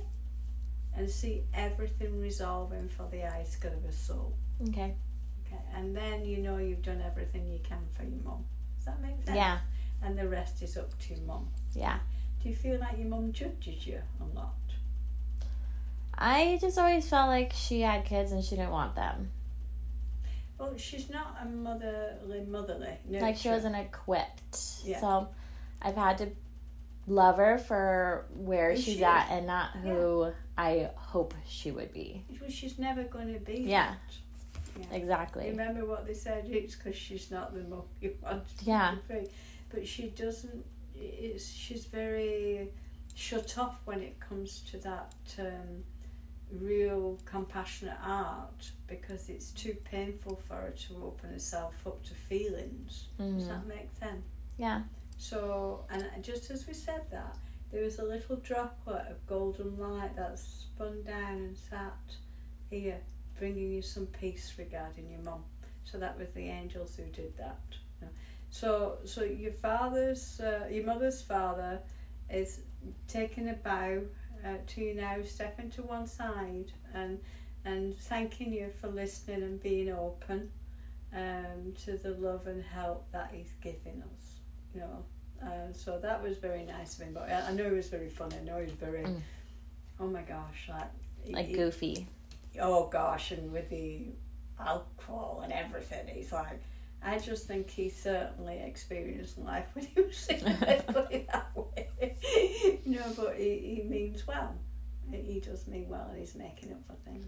and 0.96 1.08
see 1.08 1.42
everything 1.54 2.20
resolving 2.20 2.88
for 2.88 3.08
the 3.10 3.28
good 3.60 3.72
of 3.72 3.82
her 3.84 3.92
soul. 3.92 4.34
Okay. 4.68 4.94
Okay, 5.46 5.60
and 5.74 5.96
then 5.96 6.24
you 6.24 6.38
know 6.38 6.56
you've 6.56 6.82
done 6.82 7.02
everything 7.04 7.46
you 7.46 7.60
can 7.62 7.78
for 7.92 8.02
your 8.02 8.22
mum. 8.24 8.44
Does 8.76 8.86
that 8.86 9.00
make 9.00 9.22
sense? 9.24 9.36
Yeah. 9.36 9.58
And 10.02 10.18
the 10.18 10.28
rest 10.28 10.62
is 10.62 10.76
up 10.76 10.98
to 11.00 11.14
your 11.14 11.24
mum. 11.24 11.48
Yeah. 11.74 11.98
Do 12.42 12.48
you 12.48 12.54
feel 12.54 12.78
like 12.78 12.98
your 12.98 13.08
mum 13.08 13.32
judges 13.32 13.86
you 13.86 14.00
a 14.20 14.36
lot? 14.36 14.54
I 16.18 16.58
just 16.60 16.78
always 16.78 17.08
felt 17.08 17.28
like 17.28 17.52
she 17.54 17.82
had 17.82 18.04
kids 18.04 18.32
and 18.32 18.42
she 18.42 18.56
didn't 18.56 18.70
want 18.70 18.94
them. 18.94 19.30
Well, 20.58 20.72
she's 20.76 21.10
not 21.10 21.36
a 21.42 21.44
motherly, 21.44 22.40
motherly. 22.48 22.96
like 23.10 23.36
she 23.36 23.50
wasn't 23.50 23.76
equipped. 23.76 24.56
Yeah. 24.84 25.00
So 25.00 25.28
I've 25.82 25.96
had 25.96 26.18
to 26.18 26.28
love 27.06 27.36
her 27.36 27.58
for 27.58 28.26
where 28.34 28.70
And 28.70 28.78
she's 28.80 28.96
she 28.96 29.04
at 29.04 29.28
and 29.30 29.46
not 29.46 29.70
who 29.82 30.32
I 30.58 30.90
hope 30.96 31.34
she 31.46 31.70
would 31.70 31.92
be. 31.92 32.24
Well, 32.40 32.50
she's 32.50 32.78
never 32.78 33.04
going 33.04 33.32
to 33.34 33.40
be. 33.40 33.58
Yeah. 33.60 33.94
that. 33.94 34.80
Yeah. 34.90 34.96
Exactly. 34.96 35.48
Remember 35.50 35.84
what 35.84 36.06
they 36.06 36.14
said? 36.14 36.44
It's 36.48 36.74
because 36.74 36.96
she's 36.96 37.30
not 37.30 37.54
the 37.54 37.62
mum 37.64 37.82
you 38.00 38.14
wanted 38.22 38.42
Yeah. 38.62 38.94
to 39.08 39.14
be. 39.14 39.28
But 39.70 39.86
she 39.86 40.08
doesn't. 40.08 40.64
It's 40.94 41.46
she's 41.50 41.84
very 41.86 42.70
shut 43.14 43.56
off 43.58 43.80
when 43.84 44.00
it 44.00 44.18
comes 44.20 44.60
to 44.70 44.78
that 44.78 45.14
um, 45.38 45.82
real 46.52 47.18
compassionate 47.24 47.96
art 48.04 48.70
because 48.86 49.28
it's 49.28 49.50
too 49.50 49.74
painful 49.84 50.40
for 50.46 50.54
her 50.54 50.70
to 50.88 51.02
open 51.04 51.30
herself 51.30 51.74
up 51.86 52.02
to 52.04 52.14
feelings. 52.14 53.06
Does 53.18 53.26
Mhm. 53.26 53.48
that 53.48 53.66
make 53.66 53.88
sense? 53.98 54.24
Yeah. 54.58 54.82
So, 55.18 55.86
and 55.90 56.22
just 56.22 56.50
as 56.50 56.66
we 56.66 56.74
said 56.74 57.02
that, 57.10 57.36
there 57.72 57.82
was 57.82 57.98
a 57.98 58.04
little 58.04 58.36
droplet 58.36 59.06
of 59.10 59.26
golden 59.26 59.78
light 59.78 60.14
that 60.16 60.38
spun 60.38 61.02
down 61.02 61.36
and 61.38 61.56
sat 61.56 61.96
here, 62.70 63.00
bringing 63.38 63.72
you 63.72 63.82
some 63.82 64.06
peace 64.06 64.54
regarding 64.58 65.10
your 65.10 65.20
mum. 65.22 65.44
So 65.84 65.98
that 65.98 66.18
was 66.18 66.28
the 66.34 66.48
angels 66.48 66.96
who 66.96 67.04
did 67.04 67.36
that. 67.38 67.60
So, 68.50 68.98
so 69.04 69.22
your 69.22 69.52
father's, 69.52 70.40
uh, 70.40 70.68
your 70.70 70.84
mother's 70.84 71.22
father, 71.22 71.80
is 72.30 72.60
taking 73.08 73.48
a 73.48 73.54
bow 73.54 74.02
uh, 74.44 74.56
to 74.66 74.80
you 74.80 74.94
now, 74.94 75.16
stepping 75.24 75.70
to 75.70 75.82
one 75.82 76.06
side, 76.06 76.72
and 76.94 77.18
and 77.64 77.96
thanking 77.98 78.52
you 78.52 78.70
for 78.80 78.88
listening 78.88 79.42
and 79.42 79.60
being 79.60 79.90
open 79.90 80.50
um, 81.12 81.74
to 81.84 81.96
the 81.96 82.12
love 82.12 82.46
and 82.46 82.62
help 82.62 83.10
that 83.10 83.30
he's 83.32 83.52
giving 83.60 84.02
us. 84.14 84.35
You 84.76 84.82
know, 84.82 85.04
uh, 85.48 85.72
so 85.72 85.98
that 86.00 86.22
was 86.22 86.36
very 86.36 86.64
nice 86.64 86.98
of 86.98 87.06
him. 87.06 87.14
But 87.14 87.30
I, 87.30 87.48
I 87.48 87.52
know 87.52 87.64
he 87.70 87.76
was 87.76 87.88
very 87.88 88.08
funny. 88.10 88.36
I 88.40 88.44
know 88.44 88.58
he 88.58 88.64
was 88.64 88.72
very, 88.72 89.04
Mm. 89.04 89.20
oh 90.00 90.06
my 90.06 90.20
gosh, 90.22 90.68
like 90.68 90.90
Like 91.30 91.46
he- 91.46 91.54
goofy. 91.54 92.06
oh 92.60 92.88
gosh, 92.88 93.30
and 93.32 93.50
with 93.52 93.70
the 93.70 94.08
alcohol 94.60 95.40
and 95.44 95.52
everything, 95.52 96.06
he's 96.08 96.32
like. 96.32 96.60
I 97.02 97.18
just 97.18 97.46
think 97.46 97.70
he 97.70 97.88
certainly 97.90 98.58
experienced 98.58 99.38
life 99.38 99.66
when 99.74 99.84
he 99.84 100.00
was 100.00 100.26
in 100.28 100.42
Let's 100.62 100.92
put 100.92 101.12
it 101.12 101.28
that 101.30 101.50
way. 101.54 102.16
no, 102.86 103.00
but 103.16 103.36
he, 103.36 103.58
he 103.58 103.82
means 103.88 104.26
well. 104.26 104.54
He 105.10 105.18
he 105.18 105.40
does 105.40 105.68
mean 105.68 105.88
well, 105.88 106.06
and 106.10 106.18
he's 106.18 106.34
making 106.34 106.72
up 106.72 106.80
for 106.86 106.94
things. 107.04 107.26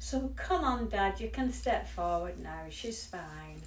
So 0.00 0.32
come 0.34 0.64
on, 0.64 0.88
Dad, 0.88 1.20
you 1.20 1.28
can 1.28 1.52
step 1.52 1.86
forward 1.86 2.40
now. 2.42 2.62
She's 2.70 3.04
fine. 3.06 3.60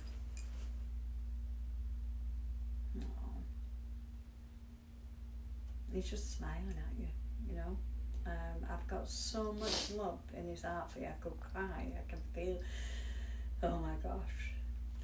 He's 5.93 6.09
just 6.09 6.37
smiling 6.37 6.75
at 6.77 6.99
you, 6.99 7.07
you 7.49 7.55
know. 7.55 7.77
Um, 8.25 8.65
I've 8.71 8.87
got 8.87 9.09
so 9.09 9.51
much 9.53 9.91
love 9.91 10.19
in 10.37 10.47
his 10.47 10.61
heart 10.61 10.91
for 10.91 10.99
you. 10.99 11.07
I 11.07 11.21
could 11.21 11.39
cry. 11.39 11.91
I 11.97 12.09
can 12.09 12.19
feel. 12.33 12.59
Oh 13.63 13.77
my 13.79 13.95
gosh, 14.01 14.53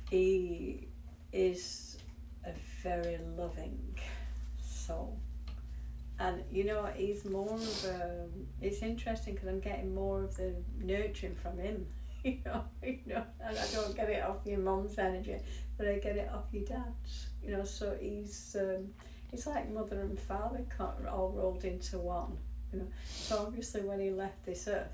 he 0.10 0.88
is 1.32 1.97
a 2.45 2.52
very 2.84 3.19
loving 3.38 3.97
soul, 4.60 5.19
and 6.19 6.43
you 6.52 6.63
know 6.63 6.88
he's 6.95 7.26
more 7.26 7.54
of 7.54 7.86
a. 7.86 8.26
It's 8.62 8.82
interesting 8.82 9.34
because 9.34 9.50
I'm 9.50 9.60
getting 9.60 9.93
more 9.93 10.23
of 10.23 10.36
the 10.38 10.56
nurturing 10.80 11.36
from 11.36 11.58
him. 11.60 11.88
You 12.23 12.39
know, 12.43 12.63
you 12.84 13.00
know, 13.06 13.23
and 13.39 13.58
I 13.58 13.65
don't 13.71 13.95
get 13.95 14.10
it 14.10 14.21
off 14.23 14.38
your 14.43 14.58
mum's 14.58 14.97
energy, 14.97 15.38
but 15.78 15.88
I 15.88 16.00
get 16.00 16.17
it 16.17 16.30
off 16.34 16.45
your 16.52 16.65
dad's. 16.65 17.28
You 17.41 17.52
know, 17.52 17.63
so 17.63 17.95
he's 18.02 18.58
um, 18.60 18.88
it's 19.31 19.45
like 19.45 19.69
mother 19.71 20.01
and 20.01 20.19
father 20.19 20.63
all 21.09 21.33
rolled 21.35 21.65
into 21.65 21.97
one. 21.97 22.37
You 22.71 22.79
know, 22.79 22.87
so 23.09 23.37
obviously 23.39 23.81
when 23.81 23.99
he 23.99 24.09
left 24.09 24.45
this 24.45 24.67
earth, 24.67 24.87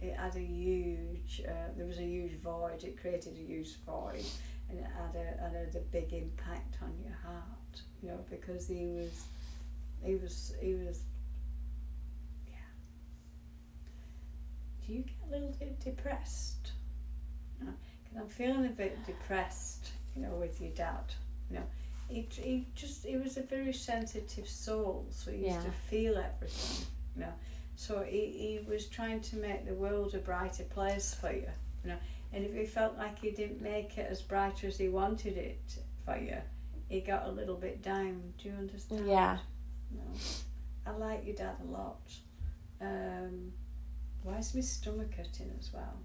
it 0.00 0.14
had 0.14 0.36
a 0.36 0.40
huge. 0.40 1.42
Uh, 1.46 1.72
there 1.76 1.86
was 1.86 1.98
a 1.98 2.04
huge 2.04 2.38
void. 2.40 2.84
It 2.84 3.00
created 3.00 3.36
a 3.36 3.40
huge 3.40 3.76
void, 3.86 4.24
and 4.68 4.78
it 4.78 4.86
had 4.86 5.14
a 5.14 5.44
and 5.44 5.56
had 5.56 5.74
a 5.74 5.84
big 5.92 6.12
impact 6.12 6.76
on 6.82 6.92
your 7.02 7.16
heart. 7.24 7.82
You 8.02 8.10
know, 8.10 8.24
because 8.30 8.68
he 8.68 8.86
was, 8.86 9.24
he 10.02 10.14
was, 10.16 10.54
he 10.60 10.74
was. 10.74 11.00
Yeah. 12.46 12.54
Do 14.86 14.92
you 14.92 15.02
get 15.02 15.14
a 15.28 15.30
little 15.30 15.54
bit 15.58 15.80
depressed? 15.80 16.72
Because 17.58 18.20
I'm 18.20 18.28
feeling 18.28 18.66
a 18.66 18.70
bit 18.70 19.04
depressed. 19.06 19.90
You 20.14 20.22
know, 20.22 20.34
with 20.34 20.60
your 20.60 20.70
dad. 20.70 21.12
You 21.50 21.56
know, 21.56 21.66
he 22.08 22.28
he 22.32 22.66
just 22.74 23.04
he 23.04 23.16
was 23.16 23.36
a 23.36 23.42
very 23.42 23.72
sensitive 23.72 24.48
soul, 24.48 25.06
so 25.10 25.30
he 25.30 25.38
used 25.38 25.50
Yeah. 25.56 25.62
to 25.62 25.70
feel 25.70 26.16
everything. 26.16 26.86
You 27.14 27.22
know. 27.22 27.32
So 27.78 28.02
he, 28.02 28.20
he 28.30 28.60
was 28.66 28.86
trying 28.86 29.20
to 29.20 29.36
make 29.36 29.66
the 29.66 29.74
world 29.74 30.14
a 30.14 30.18
brighter 30.18 30.64
place 30.64 31.12
for 31.14 31.30
you, 31.32 31.48
you 31.84 31.90
know. 31.90 31.98
And 32.32 32.44
if 32.44 32.54
he 32.54 32.64
felt 32.64 32.96
like 32.96 33.18
he 33.18 33.30
didn't 33.30 33.60
make 33.60 33.98
it 33.98 34.08
as 34.10 34.22
bright 34.22 34.64
as 34.64 34.78
he 34.78 34.88
wanted 34.88 35.36
it 35.36 35.60
for 36.04 36.16
you, 36.16 36.36
he 36.88 37.00
got 37.00 37.26
a 37.26 37.30
little 37.30 37.56
bit 37.56 37.82
down. 37.82 38.32
Do 38.38 38.48
you 38.48 38.54
understand? 38.54 39.06
Yeah. 39.06 39.38
No. 39.94 40.02
I 40.86 40.90
like 40.92 41.26
your 41.26 41.36
dad 41.36 41.56
a 41.62 41.70
lot. 41.70 42.00
Um, 42.80 43.52
why 44.22 44.38
is 44.38 44.54
my 44.54 44.60
stomach 44.62 45.14
hurting 45.14 45.52
as 45.58 45.70
well? 45.72 45.98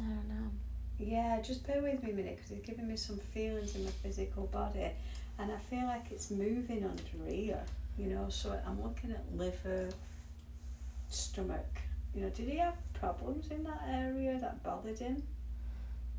I 0.00 0.02
don't 0.02 0.28
know. 0.28 0.50
Yeah, 0.98 1.40
just 1.40 1.66
bear 1.66 1.80
with 1.80 2.02
me 2.02 2.10
a 2.10 2.14
minute 2.14 2.36
because 2.36 2.50
it's 2.50 2.66
giving 2.66 2.88
me 2.88 2.96
some 2.96 3.18
feelings 3.18 3.76
in 3.76 3.84
my 3.84 3.90
physical 3.90 4.46
body, 4.46 4.90
and 5.38 5.52
I 5.52 5.58
feel 5.70 5.84
like 5.84 6.10
it's 6.10 6.30
moving 6.30 6.84
under 6.84 7.30
here. 7.30 7.62
You 7.96 8.06
know, 8.06 8.26
so 8.28 8.58
I'm 8.66 8.82
looking 8.82 9.12
at 9.12 9.24
liver, 9.36 9.88
stomach. 11.08 11.66
You 12.14 12.22
know, 12.22 12.30
did 12.30 12.48
he 12.48 12.56
have 12.58 12.74
problems 12.94 13.50
in 13.50 13.62
that 13.64 13.82
area 13.88 14.38
that 14.40 14.62
bothered 14.62 14.98
him? 14.98 15.22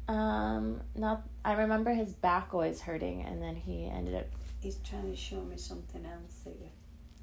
Um, 0.08 0.82
not. 0.96 1.24
I 1.44 1.54
remember 1.54 1.94
his 1.94 2.14
back 2.14 2.54
always 2.54 2.82
hurting, 2.82 3.24
and 3.24 3.42
then 3.42 3.56
he 3.56 3.86
ended 3.86 4.16
up. 4.16 4.28
He's 4.62 4.78
trying 4.78 5.10
to 5.12 5.16
show 5.16 5.42
me 5.42 5.58
something 5.58 6.06
else 6.06 6.42
here. 6.44 6.70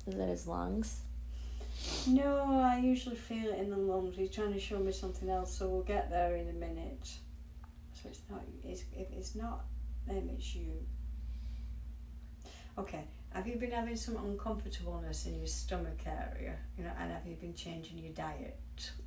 Was 0.07 0.15
it 0.15 0.29
his 0.29 0.47
lungs? 0.47 1.01
No, 2.07 2.61
I 2.63 2.79
usually 2.79 3.17
feel 3.17 3.51
it 3.53 3.59
in 3.59 3.71
the 3.71 3.77
lungs. 3.77 4.17
He's 4.17 4.31
trying 4.31 4.53
to 4.53 4.61
show 4.61 4.79
me 4.79 4.93
something 4.93 5.29
else, 5.29 5.57
so 5.57 5.69
we'll 5.69 5.83
get 5.83 6.11
there 6.11 6.37
in 6.37 6.49
a 6.49 6.53
minute. 6.53 7.09
So 8.07 8.11
it's 8.11 8.21
not. 8.31 8.43
It's, 8.65 8.85
if 8.97 9.13
it's 9.13 9.35
not 9.35 9.65
them, 10.07 10.31
it's 10.37 10.55
you. 10.55 10.73
Okay. 12.79 13.05
Have 13.31 13.47
you 13.47 13.57
been 13.57 13.71
having 13.71 13.97
some 13.97 14.17
uncomfortableness 14.17 15.27
in 15.27 15.37
your 15.37 15.47
stomach 15.47 16.01
area? 16.07 16.57
You 16.79 16.85
know, 16.85 16.93
and 16.99 17.13
have 17.13 17.27
you 17.27 17.35
been 17.37 17.55
changing 17.55 17.99
your 17.99 18.13
diet? 18.13 18.59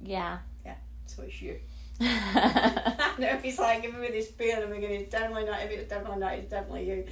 Yeah. 0.02 0.40
Yeah 0.66 0.76
so 1.10 1.24
it's 1.24 1.42
you. 1.42 1.60
I 2.02 3.16
know 3.18 3.28
if 3.28 3.44
he's 3.44 3.60
like 3.60 3.82
giving 3.82 4.00
me 4.00 4.08
this 4.10 4.30
feeling. 4.30 4.64
I'm 4.64 4.70
thinking 4.70 4.92
it's 4.92 5.12
definitely 5.12 5.46
not. 5.46 5.62
If 5.62 5.72
it's 5.72 5.90
definitely 5.90 6.20
not, 6.20 6.34
it's 6.34 6.50
definitely 6.50 6.88
you. 6.88 7.06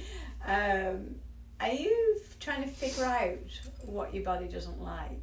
Um, 0.46 1.16
are 1.60 1.72
you 1.72 2.20
trying 2.40 2.62
to 2.62 2.68
figure 2.68 3.04
out 3.04 3.38
what 3.84 4.14
your 4.14 4.24
body 4.24 4.46
doesn't 4.46 4.80
like? 4.80 5.20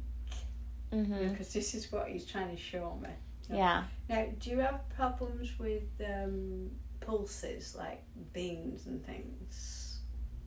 mhm. 0.92 1.30
because 1.30 1.52
this 1.52 1.74
is 1.74 1.90
what 1.90 2.08
he's 2.08 2.24
trying 2.24 2.54
to 2.54 2.60
show 2.60 2.96
me. 3.02 3.08
Yeah. 3.50 3.84
Now, 4.08 4.26
do 4.38 4.50
you 4.50 4.58
have 4.58 4.88
problems 4.90 5.58
with 5.58 5.82
um, 6.04 6.70
pulses 7.00 7.74
like 7.76 8.02
beans 8.32 8.86
and 8.86 9.04
things? 9.04 10.00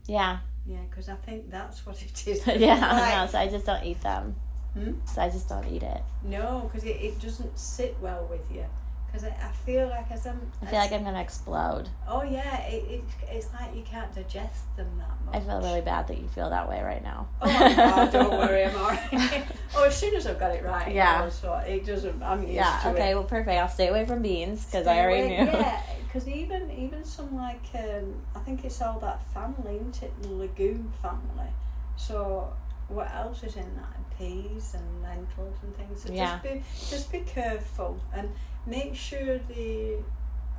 Yeah. 0.07 0.39
Yeah, 0.65 0.81
because 0.89 1.09
I 1.09 1.15
think 1.15 1.49
that's 1.49 1.85
what 1.85 2.01
it 2.01 2.27
is. 2.27 2.45
yeah. 2.47 2.91
Like- 2.91 3.15
No, 3.15 3.27
so 3.31 3.39
I 3.39 3.47
just 3.47 3.65
don't 3.65 3.83
eat 3.83 4.01
them. 4.01 4.35
Hmm? 4.73 4.91
So 5.05 5.21
I 5.21 5.29
just 5.29 5.49
don't 5.49 5.65
eat 5.67 5.81
it. 5.83 6.01
No, 6.23 6.61
because 6.71 6.83
it, 6.83 6.97
it 7.01 7.19
doesn't 7.19 7.57
sit 7.57 7.97
well 8.01 8.27
with 8.29 8.41
you. 8.51 8.65
Because 9.11 9.23
I, 9.23 9.29
I 9.29 9.51
feel 9.65 9.87
like 9.87 10.11
as 10.11 10.27
I'm. 10.27 10.39
I 10.61 10.65
feel 10.67 10.79
like 10.79 10.91
I'm 10.91 11.03
gonna 11.03 11.19
explode. 11.21 11.89
Oh 12.07 12.21
yeah, 12.21 12.61
it, 12.67 12.83
it, 12.89 13.03
it's 13.31 13.47
like 13.53 13.75
you 13.75 13.81
can't 13.81 14.13
digest 14.13 14.75
them 14.77 14.87
that 14.99 15.25
much. 15.25 15.35
I 15.35 15.39
feel 15.45 15.61
really 15.61 15.81
bad 15.81 16.07
that 16.07 16.17
you 16.19 16.27
feel 16.27 16.49
that 16.51 16.69
way 16.69 16.81
right 16.83 17.01
now. 17.03 17.27
Oh 17.41 17.47
my 17.51 17.73
god, 17.75 18.11
don't 18.13 18.31
worry, 18.31 18.65
I'm 18.65 18.75
alright. 18.75 19.43
oh, 19.75 19.83
as 19.85 19.97
soon 19.97 20.13
as 20.15 20.27
I've 20.27 20.39
got 20.39 20.51
it 20.51 20.63
right. 20.63 20.93
Yeah. 20.93 21.23
oh, 21.25 21.29
So 21.29 21.53
it 21.55 21.85
doesn't. 21.85 22.21
I'm 22.21 22.41
used 22.43 22.53
Yeah. 22.53 22.79
to 22.83 22.89
Okay. 22.89 23.11
it. 23.11 23.15
Well, 23.15 23.23
perfect. 23.23 23.49
I'll 23.59 23.67
stay 23.67 23.87
away 23.87 24.05
from 24.05 24.21
beans 24.21 24.65
because 24.65 24.85
I 24.85 24.99
already 24.99 25.21
away- 25.35 25.45
knew. 25.45 25.51
Yeah, 25.51 25.81
because 26.05 26.27
even 26.27 26.69
even 26.71 27.03
some 27.03 27.35
like 27.35 27.61
um, 27.75 28.13
I 28.35 28.39
think 28.39 28.63
it's 28.63 28.79
all 28.81 28.99
that 28.99 29.23
family, 29.33 29.75
isn't 29.77 30.03
it? 30.03 30.21
The 30.21 30.29
legume 30.29 30.93
family. 31.01 31.49
So 31.97 32.53
what 32.89 33.11
else 33.13 33.43
is 33.43 33.55
in 33.55 33.63
that? 33.75 33.95
Peas 34.17 34.75
and 34.75 35.01
lentils 35.03 35.55
and 35.63 35.75
things. 35.77 36.03
So 36.03 36.11
Yeah. 36.11 36.39
just 36.39 36.43
be 36.43 36.63
just 36.89 37.11
be 37.11 37.19
careful 37.19 37.97
and 38.13 38.29
make 38.69 38.95
sure 38.95 39.39
the. 39.47 39.97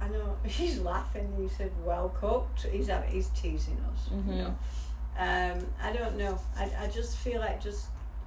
I 0.00 0.08
know 0.08 0.36
he's 0.44 0.80
laughing. 0.80 1.32
He 1.40 1.48
said, 1.48 1.70
"Well 1.84 2.08
cooked." 2.20 2.66
He's 2.72 2.88
he's 3.08 3.28
teasing 3.28 3.78
us. 3.92 4.08
Mhm. 4.12 4.26
You 4.28 4.42
know. 4.42 4.54
Um, 5.18 5.66
I 5.82 5.92
don't 5.92 6.16
know. 6.16 6.38
I, 6.56 6.70
I 6.84 6.86
just 6.88 7.16
feel 7.18 7.40
like 7.40 7.62
just 7.62 7.86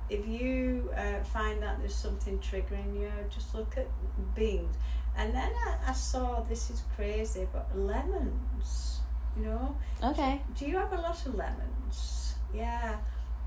if 0.10 0.28
you 0.28 0.92
uh, 0.96 1.24
find 1.24 1.62
that 1.64 1.80
there's 1.80 1.96
something 1.96 2.38
triggering 2.40 3.00
you, 3.00 3.10
just 3.30 3.56
look 3.56 3.78
at 3.78 3.88
beans. 4.36 4.76
And 5.16 5.34
then 5.34 5.52
I, 5.68 5.90
I 5.90 5.94
saw 5.94 6.42
this 6.42 6.70
is 6.70 6.84
crazy, 6.96 7.48
but 7.52 7.66
lemons. 7.76 9.00
You 9.38 9.46
know, 9.46 9.76
Okay. 10.04 10.42
do 10.58 10.68
you 10.68 10.78
have 10.78 10.94
a 10.94 10.98
lot 11.02 11.26
of 11.26 11.34
lemons? 11.36 12.36
Yeah. 12.54 12.98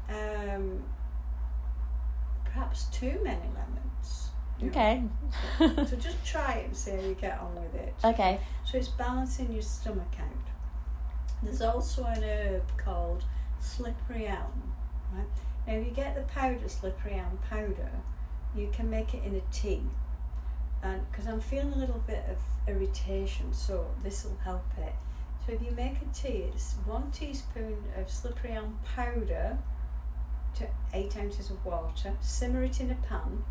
Um, 0.09 0.83
perhaps 2.44 2.85
too 2.87 3.20
many 3.22 3.49
lemons. 3.55 4.26
Okay. 4.64 5.03
So 5.59 5.97
just 5.97 6.25
try 6.25 6.55
it 6.55 6.66
and 6.66 6.77
see 6.77 6.92
how 6.92 7.01
you 7.01 7.14
get 7.14 7.38
on 7.38 7.55
with 7.55 7.75
it. 7.75 7.95
okay. 8.05 8.40
So 8.64 8.79
it's 8.79 8.88
balancing 8.88 9.53
your 9.53 9.62
stomach 9.62 10.14
out. 10.19 10.47
There's 11.42 11.61
also 11.61 12.05
an 12.05 12.23
herb 12.23 12.62
called 12.79 13.25
slippery 13.61 14.27
elm. 14.27 14.73
Right? 15.12 15.27
Now, 15.66 15.75
if 15.75 15.87
you 15.87 15.92
get 15.92 16.14
the 16.14 16.23
powder, 16.23 16.69
slippery 16.69 17.14
elm 17.14 17.38
powder, 17.51 17.90
you 18.57 18.71
can 18.73 18.88
make 18.88 19.14
it 19.14 19.23
in 19.25 19.35
a 19.35 19.40
tea. 19.53 19.83
And 20.83 21.03
because 21.11 21.27
I'm 21.27 21.40
feeling 21.40 21.73
a 21.73 21.79
little 21.79 22.03
bit 22.07 22.25
of 22.31 22.38
irritation, 22.69 23.53
so 23.53 23.87
this 24.03 24.25
will 24.25 24.38
help 24.42 24.64
it. 24.79 24.95
So 25.47 25.53
if 25.53 25.62
you 25.62 25.71
make 25.73 25.97
a 26.03 26.14
tea, 26.14 26.45
it's 26.53 26.75
one 26.87 27.11
teaspoon 27.11 27.77
of 27.97 28.11
slippery 28.11 28.53
elm 28.53 28.79
powder 28.85 29.59
to 30.57 30.66
eight 30.95 31.16
ounces 31.16 31.51
of 31.51 31.64
water. 31.64 32.14
Simmer 32.21 32.64
it 32.64 32.81
in 32.81 32.90
a 32.90 32.95
pan, 32.95 33.45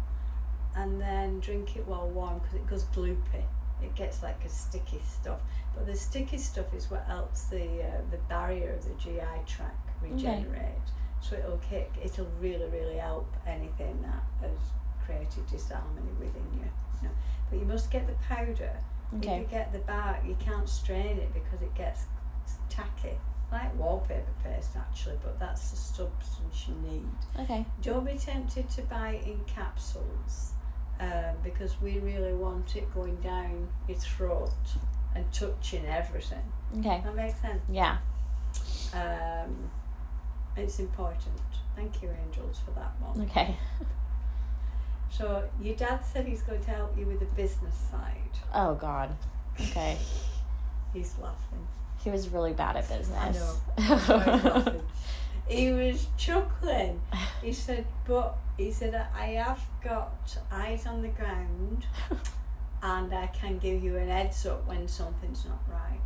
and 0.75 0.99
then 0.99 1.39
drink 1.39 1.75
it 1.75 1.87
while 1.87 2.07
warm 2.09 2.39
because 2.39 2.55
it 2.55 2.67
goes 2.67 2.83
gloopy. 2.95 3.43
It 3.81 3.95
gets 3.95 4.23
like 4.23 4.43
a 4.45 4.49
sticky 4.49 4.99
stuff, 5.07 5.39
but 5.75 5.85
the 5.85 5.95
sticky 5.95 6.37
stuff 6.37 6.73
is 6.73 6.89
what 6.89 7.03
helps 7.05 7.43
the 7.45 7.83
uh, 7.83 8.01
the 8.11 8.17
barrier 8.29 8.73
of 8.73 8.83
the 8.83 8.93
GI 8.95 9.43
tract 9.45 9.89
regenerate. 10.01 10.71
So 11.21 11.35
it'll 11.35 11.57
kick. 11.57 11.91
It'll 12.03 12.29
really 12.39 12.67
really 12.69 12.97
help 12.97 13.27
anything 13.47 14.01
that 14.03 14.23
has 14.47 14.57
created 15.05 15.45
disharmony 15.47 16.11
within 16.19 16.47
you. 16.53 16.69
you 17.01 17.07
know. 17.07 17.13
But 17.49 17.59
you 17.59 17.65
must 17.65 17.91
get 17.91 18.07
the 18.07 18.13
powder. 18.27 18.77
okay. 19.17 19.35
If 19.35 19.41
you 19.41 19.47
get 19.49 19.71
the 19.71 19.79
bark, 19.79 20.17
you 20.25 20.35
can't 20.39 20.67
strain 20.67 21.17
it 21.17 21.33
because 21.33 21.61
it 21.61 21.73
gets 21.75 22.05
tacky. 22.69 23.17
Like 23.51 23.77
wallpaper 23.77 24.33
paste 24.43 24.71
actually, 24.75 25.17
but 25.23 25.39
that's 25.39 25.69
the 25.69 25.77
substance 25.77 26.67
you 26.67 26.75
need. 26.89 27.07
Okay. 27.39 27.65
Don't 27.81 28.05
be 28.05 28.17
tempted 28.17 28.69
to 28.71 28.81
buy 28.83 29.21
it 29.21 29.27
in 29.27 29.39
capsules 29.45 30.53
uh, 30.99 31.33
because 31.43 31.79
we 31.81 31.99
really 31.99 32.33
want 32.33 32.75
it 32.75 32.93
going 32.93 33.15
down 33.17 33.67
your 33.87 33.97
throat 33.97 34.51
and 35.15 35.25
touching 35.31 35.85
everything. 35.85 36.43
Okay. 36.79 37.01
That 37.03 37.15
makes 37.15 37.39
sense. 37.41 37.61
Yeah. 37.69 37.97
Um, 38.93 39.69
it's 40.55 40.79
important. 40.79 41.39
Thank 41.75 42.01
you, 42.01 42.09
angels, 42.25 42.59
for 42.63 42.71
that 42.71 42.93
one. 43.01 43.25
Okay. 43.27 43.57
So 45.17 45.43
your 45.61 45.75
dad 45.75 46.01
said 46.03 46.25
he's 46.25 46.41
going 46.41 46.61
to 46.65 46.71
help 46.71 46.97
you 46.97 47.05
with 47.05 47.19
the 47.19 47.25
business 47.37 47.75
side. 47.89 48.11
Oh 48.53 48.75
God. 48.75 49.15
Okay. 49.59 49.97
He's 50.93 51.15
laughing. 51.21 51.67
He 52.03 52.09
was 52.09 52.29
really 52.29 52.53
bad 52.53 52.75
at 52.75 52.87
business. 52.89 53.17
I 53.17 53.31
know. 53.31 54.81
He 55.47 55.71
was 55.71 56.07
chuckling. 56.17 57.01
He 57.41 57.53
said, 57.53 57.85
"But 58.05 58.35
he 58.57 58.71
said 58.71 58.95
I 59.13 59.27
have 59.43 59.63
got 59.83 60.37
eyes 60.51 60.87
on 60.87 61.01
the 61.03 61.09
ground, 61.09 61.85
and 62.81 63.13
I 63.13 63.27
can 63.27 63.59
give 63.59 63.83
you 63.83 63.97
an 63.97 64.09
heads 64.09 64.45
up 64.45 64.65
when 64.65 64.87
something's 64.87 65.45
not 65.45 65.61
right." 65.69 65.99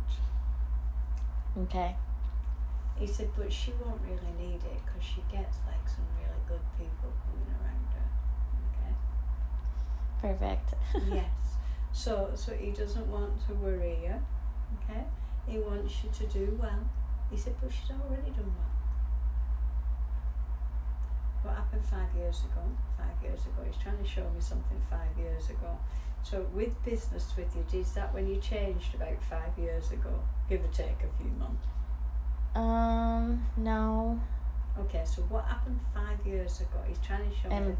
okay. 1.64 1.96
He 2.96 3.06
said, 3.06 3.30
"But 3.36 3.50
she 3.52 3.72
won't 3.72 4.02
really 4.02 4.32
need 4.38 4.62
it 4.62 4.80
because 4.84 5.02
she 5.02 5.22
gets 5.32 5.56
like 5.66 5.88
some 5.88 6.04
really 6.18 6.42
good 6.46 6.60
people 6.78 7.10
coming 7.24 7.48
around 7.56 7.86
her." 7.96 8.08
Okay. 8.68 8.94
Perfect. 10.20 10.74
Yes. 11.14 11.56
So, 11.92 12.30
so 12.34 12.52
he 12.52 12.70
doesn't 12.70 13.06
want 13.06 13.44
to 13.46 13.54
worry 13.54 13.98
you. 14.04 14.14
Okay. 14.84 15.04
He 15.46 15.58
wants 15.58 16.04
you 16.04 16.10
to 16.10 16.26
do 16.26 16.58
well. 16.60 16.84
He 17.30 17.36
said, 17.38 17.54
"But 17.60 17.72
she's 17.72 17.90
already 17.90 18.30
done 18.30 18.52
well." 18.58 18.79
What 21.42 21.54
happened 21.54 21.84
five 21.84 22.14
years 22.16 22.40
ago? 22.40 22.62
Five 22.98 23.22
years 23.22 23.40
ago. 23.40 23.62
He's 23.66 23.82
trying 23.82 23.98
to 23.98 24.08
show 24.08 24.22
me 24.22 24.40
something 24.40 24.80
five 24.90 25.16
years 25.18 25.48
ago. 25.48 25.78
So 26.22 26.46
with 26.54 26.82
business 26.84 27.32
with 27.36 27.54
you, 27.56 27.80
is 27.80 27.92
that 27.92 28.12
when 28.12 28.28
you 28.28 28.40
changed 28.40 28.94
about 28.94 29.22
five 29.24 29.56
years 29.58 29.90
ago? 29.90 30.20
Give 30.48 30.62
or 30.62 30.68
take 30.68 30.98
a 31.02 31.22
few 31.22 31.30
months. 31.38 31.66
Um. 32.54 33.46
No. 33.56 34.20
Okay, 34.78 35.02
so 35.04 35.22
what 35.22 35.44
happened 35.44 35.80
five 35.94 36.24
years 36.26 36.60
ago? 36.60 36.78
He's 36.86 36.98
trying 36.98 37.28
to 37.28 37.36
show 37.36 37.48
me. 37.48 37.56
And 37.56 37.76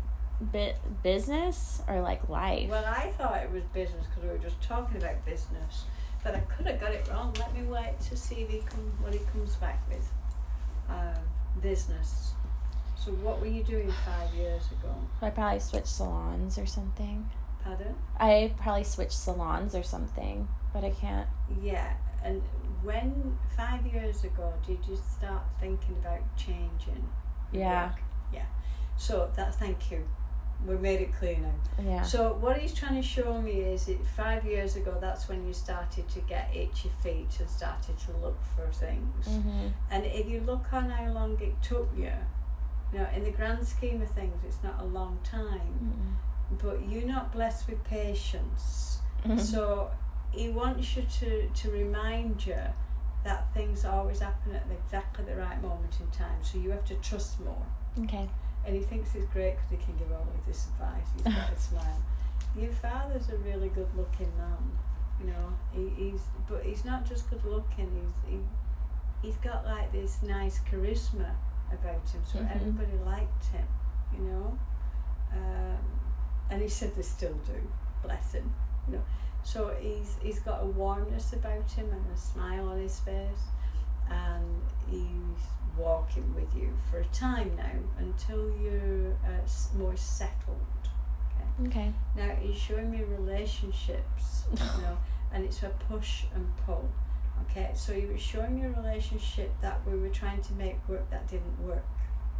bit 0.52 0.78
business 1.02 1.82
or 1.86 2.00
like 2.00 2.28
life. 2.28 2.68
Well, 2.70 2.84
I 2.84 3.12
thought 3.18 3.42
it 3.42 3.50
was 3.52 3.62
business 3.74 4.06
because 4.06 4.22
we 4.22 4.30
were 4.30 4.38
just 4.38 4.60
talking 4.62 4.96
about 4.96 5.22
business, 5.26 5.84
but 6.24 6.34
I 6.34 6.40
could 6.40 6.66
have 6.66 6.80
got 6.80 6.92
it 6.92 7.06
wrong. 7.10 7.34
Let 7.38 7.54
me 7.54 7.62
wait 7.62 8.00
to 8.08 8.16
see 8.16 8.36
if 8.36 8.48
he 8.48 8.58
come, 8.60 8.92
what 9.00 9.12
he 9.12 9.20
comes 9.32 9.56
back 9.56 9.82
with. 9.88 10.10
Um, 10.88 11.22
business. 11.60 12.32
So 13.02 13.12
what 13.12 13.40
were 13.40 13.46
you 13.46 13.62
doing 13.62 13.90
five 14.04 14.34
years 14.34 14.62
ago? 14.72 14.94
I 15.22 15.30
probably 15.30 15.60
switched 15.60 15.88
salons 15.88 16.58
or 16.58 16.66
something. 16.66 17.30
Pardon? 17.64 17.94
I 18.18 18.52
probably 18.58 18.84
switched 18.84 19.12
salons 19.12 19.74
or 19.74 19.82
something, 19.82 20.46
but 20.74 20.84
I 20.84 20.90
can't. 20.90 21.26
Yeah, 21.62 21.92
and 22.22 22.42
when 22.82 23.38
five 23.56 23.86
years 23.86 24.24
ago 24.24 24.52
did 24.66 24.78
you 24.86 24.96
start 24.96 25.42
thinking 25.58 25.96
about 26.02 26.20
changing? 26.36 27.08
Yeah. 27.52 27.88
work? 27.88 28.00
Yeah. 28.34 28.46
So 28.98 29.30
that. 29.34 29.54
Thank 29.54 29.90
you. 29.90 30.06
We 30.66 30.76
made 30.76 31.00
it 31.00 31.14
clear 31.18 31.38
now. 31.38 31.82
Yeah. 31.82 32.02
So 32.02 32.34
what 32.34 32.58
he's 32.58 32.74
trying 32.74 33.00
to 33.00 33.06
show 33.06 33.40
me 33.40 33.52
is 33.52 33.86
that 33.86 34.06
five 34.14 34.44
years 34.44 34.76
ago 34.76 34.98
that's 35.00 35.26
when 35.26 35.46
you 35.46 35.54
started 35.54 36.06
to 36.10 36.20
get 36.20 36.50
itchy 36.54 36.90
feet 37.02 37.34
and 37.40 37.48
started 37.48 37.98
to 38.00 38.12
look 38.18 38.38
for 38.54 38.70
things. 38.70 39.26
hmm 39.26 39.68
And 39.90 40.04
if 40.04 40.28
you 40.28 40.40
look 40.40 40.70
on 40.74 40.90
how 40.90 41.10
long 41.12 41.40
it 41.40 41.54
took 41.62 41.88
you, 41.96 42.12
you 42.92 42.98
know, 42.98 43.06
in 43.14 43.24
the 43.24 43.30
grand 43.30 43.66
scheme 43.66 44.02
of 44.02 44.10
things, 44.10 44.34
it's 44.46 44.62
not 44.62 44.80
a 44.80 44.84
long 44.84 45.18
time. 45.24 46.16
But 46.62 46.88
you're 46.88 47.06
not 47.06 47.32
blessed 47.32 47.68
with 47.68 47.82
patience. 47.84 48.98
Mm-hmm. 49.24 49.38
So 49.38 49.90
he 50.32 50.50
wants 50.50 50.96
you 50.96 51.04
to, 51.20 51.48
to 51.48 51.70
remind 51.70 52.44
you 52.44 52.58
that 53.24 53.52
things 53.54 53.84
always 53.84 54.20
happen 54.20 54.54
at 54.54 54.64
exactly 54.72 55.24
the 55.24 55.36
right 55.36 55.60
moment 55.62 55.98
in 56.00 56.06
time. 56.08 56.42
So 56.42 56.58
you 56.58 56.70
have 56.70 56.84
to 56.86 56.94
trust 56.96 57.38
more. 57.40 57.66
Okay. 58.04 58.28
And 58.66 58.74
he 58.74 58.82
thinks 58.82 59.14
it's 59.14 59.26
great 59.26 59.56
because 59.56 59.70
he 59.70 59.76
can 59.76 59.96
give 59.96 60.10
all 60.10 60.26
of 60.38 60.46
this 60.46 60.66
advice. 60.66 61.06
He's 61.14 61.22
got 61.22 61.52
a 61.52 61.60
smile. 61.60 62.02
Your 62.56 62.72
father's 62.72 63.28
a 63.28 63.36
really 63.38 63.68
good 63.68 63.88
looking 63.96 64.30
man. 64.36 64.70
You 65.20 65.26
know, 65.26 65.52
he, 65.72 66.10
he's 66.10 66.22
but 66.48 66.64
he's 66.64 66.84
not 66.84 67.06
just 67.06 67.28
good 67.30 67.44
looking. 67.44 67.90
He's 68.26 68.32
he, 68.32 68.38
he's 69.22 69.36
got 69.36 69.64
like 69.66 69.92
this 69.92 70.22
nice 70.22 70.60
charisma 70.70 71.34
about 71.72 72.08
him. 72.10 72.22
So 72.24 72.38
Mhm. 72.38 72.50
everybody 72.54 72.96
liked 73.04 73.44
him. 73.46 73.66
You 74.12 74.20
know, 74.20 74.58
um, 75.32 75.78
and 76.50 76.60
he 76.60 76.68
said 76.68 76.94
they 76.96 77.02
still 77.02 77.34
do. 77.46 77.60
Bless 78.02 78.32
him. 78.32 78.52
You 78.86 78.94
know, 78.96 79.02
so 79.42 79.74
he's 79.80 80.16
he's 80.20 80.40
got 80.40 80.62
a 80.62 80.66
warmness 80.66 81.32
about 81.32 81.70
him 81.70 81.92
and 81.92 82.10
a 82.12 82.16
smile 82.16 82.68
on 82.68 82.78
his 82.78 82.98
face, 83.00 83.44
and 84.08 84.62
he's 84.88 85.42
walking 85.76 86.34
with 86.34 86.52
you 86.54 86.76
for 86.90 86.98
a 86.98 87.04
time 87.06 87.54
now 87.56 87.78
until 87.98 88.50
you're 88.56 89.12
uh, 89.24 89.46
more 89.76 89.96
settled. 89.96 90.58
Okay. 91.66 91.92
Now 92.16 92.30
he's 92.40 92.56
showing 92.56 92.90
me 92.90 93.02
relationships, 93.04 94.44
you 94.50 94.58
know, 94.82 94.96
and 95.32 95.44
it's 95.44 95.62
a 95.62 95.68
push 95.68 96.24
and 96.34 96.46
pull. 96.64 96.88
Okay, 97.42 97.70
so 97.74 97.92
you 97.92 98.08
were 98.08 98.18
showing 98.18 98.58
your 98.58 98.70
relationship 98.70 99.52
that 99.60 99.80
we 99.86 99.98
were 99.98 100.08
trying 100.08 100.42
to 100.42 100.52
make 100.54 100.76
work 100.88 101.08
that 101.10 101.26
didn't 101.28 101.58
work. 101.60 101.84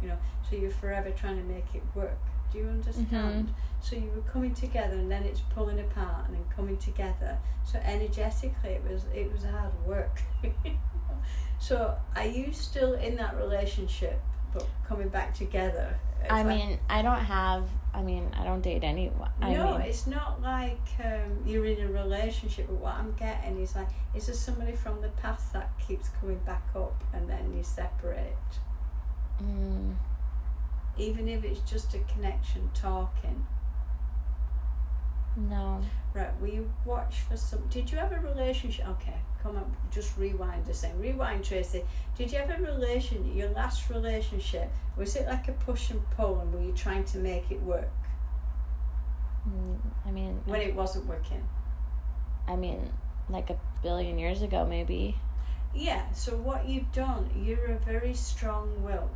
You 0.01 0.09
know, 0.09 0.17
so 0.49 0.55
you're 0.55 0.71
forever 0.71 1.11
trying 1.11 1.37
to 1.37 1.43
make 1.43 1.65
it 1.73 1.83
work. 1.93 2.17
Do 2.51 2.57
you 2.57 2.67
understand? 2.67 3.47
Mm-hmm. 3.47 3.53
So 3.81 3.95
you 3.95 4.11
were 4.15 4.29
coming 4.29 4.53
together 4.53 4.95
and 4.95 5.09
then 5.09 5.23
it's 5.23 5.39
pulling 5.39 5.79
apart 5.79 6.27
and 6.27 6.35
then 6.35 6.43
coming 6.55 6.77
together. 6.77 7.37
So 7.63 7.79
energetically 7.79 8.71
it 8.71 8.83
was 8.83 9.05
it 9.13 9.31
was 9.31 9.43
hard 9.43 9.73
work. 9.85 10.21
so 11.59 11.97
are 12.15 12.25
you 12.25 12.51
still 12.51 12.93
in 12.93 13.15
that 13.17 13.37
relationship 13.37 14.19
but 14.53 14.65
coming 14.87 15.09
back 15.09 15.33
together? 15.33 15.95
I 16.29 16.43
like- 16.43 16.45
mean, 16.45 16.79
I 16.89 17.01
don't 17.01 17.19
have. 17.19 17.67
I 17.93 18.01
mean, 18.01 18.29
I 18.37 18.43
don't 18.43 18.61
date 18.61 18.83
anyone. 18.83 19.29
I 19.41 19.53
no, 19.53 19.77
mean, 19.77 19.81
it's 19.81 20.07
not 20.07 20.41
like 20.41 20.79
um, 21.03 21.43
you're 21.45 21.65
in 21.65 21.81
a 21.81 21.91
relationship. 21.91 22.67
But 22.67 22.75
what 22.75 22.93
I'm 22.95 23.13
getting 23.13 23.59
is 23.59 23.75
like, 23.75 23.89
is 24.15 24.27
there 24.27 24.35
somebody 24.35 24.73
from 24.73 25.01
the 25.01 25.09
past 25.09 25.51
that 25.53 25.69
keeps 25.85 26.09
coming 26.09 26.39
back 26.45 26.63
up, 26.75 27.03
and 27.13 27.29
then 27.29 27.53
you 27.55 27.63
separate, 27.63 28.35
mm, 29.43 29.93
even 30.97 31.27
if 31.27 31.43
it's 31.43 31.59
just 31.69 31.93
a 31.95 31.99
connection 32.13 32.69
talking. 32.73 33.45
No. 35.35 35.81
Right, 36.13 36.29
will 36.41 36.49
you 36.49 36.71
watch 36.85 37.21
for 37.21 37.37
some? 37.37 37.65
Did 37.69 37.91
you 37.91 37.97
have 37.97 38.11
a 38.11 38.19
relationship? 38.19 38.87
Okay, 38.89 39.15
come 39.41 39.55
on, 39.55 39.75
just 39.89 40.17
rewind 40.17 40.65
the 40.65 40.73
same. 40.73 40.99
Rewind, 40.99 41.43
Tracy. 41.45 41.83
Did 42.17 42.31
you 42.31 42.39
have 42.39 42.49
a 42.49 42.61
relation? 42.61 43.33
Your 43.35 43.49
last 43.49 43.89
relationship 43.89 44.69
was 44.97 45.15
it 45.15 45.27
like 45.27 45.47
a 45.47 45.53
push 45.53 45.89
and 45.89 46.01
pull, 46.11 46.39
and 46.39 46.53
were 46.53 46.61
you 46.61 46.73
trying 46.73 47.05
to 47.05 47.17
make 47.17 47.49
it 47.49 47.61
work 47.61 47.89
Mm, 49.47 49.77
I 50.05 50.11
mean, 50.11 50.41
when 50.45 50.61
it 50.61 50.75
wasn't 50.75 51.05
working? 51.07 51.43
I 52.47 52.55
mean, 52.55 52.89
like 53.29 53.49
a 53.49 53.57
billion 53.81 54.19
years 54.19 54.41
ago, 54.41 54.65
maybe. 54.65 55.17
Yeah. 55.73 56.11
So 56.11 56.35
what 56.37 56.67
you've 56.67 56.91
done, 56.91 57.29
you're 57.43 57.65
a 57.65 57.77
very 57.79 58.13
strong 58.13 58.83
will, 58.83 59.09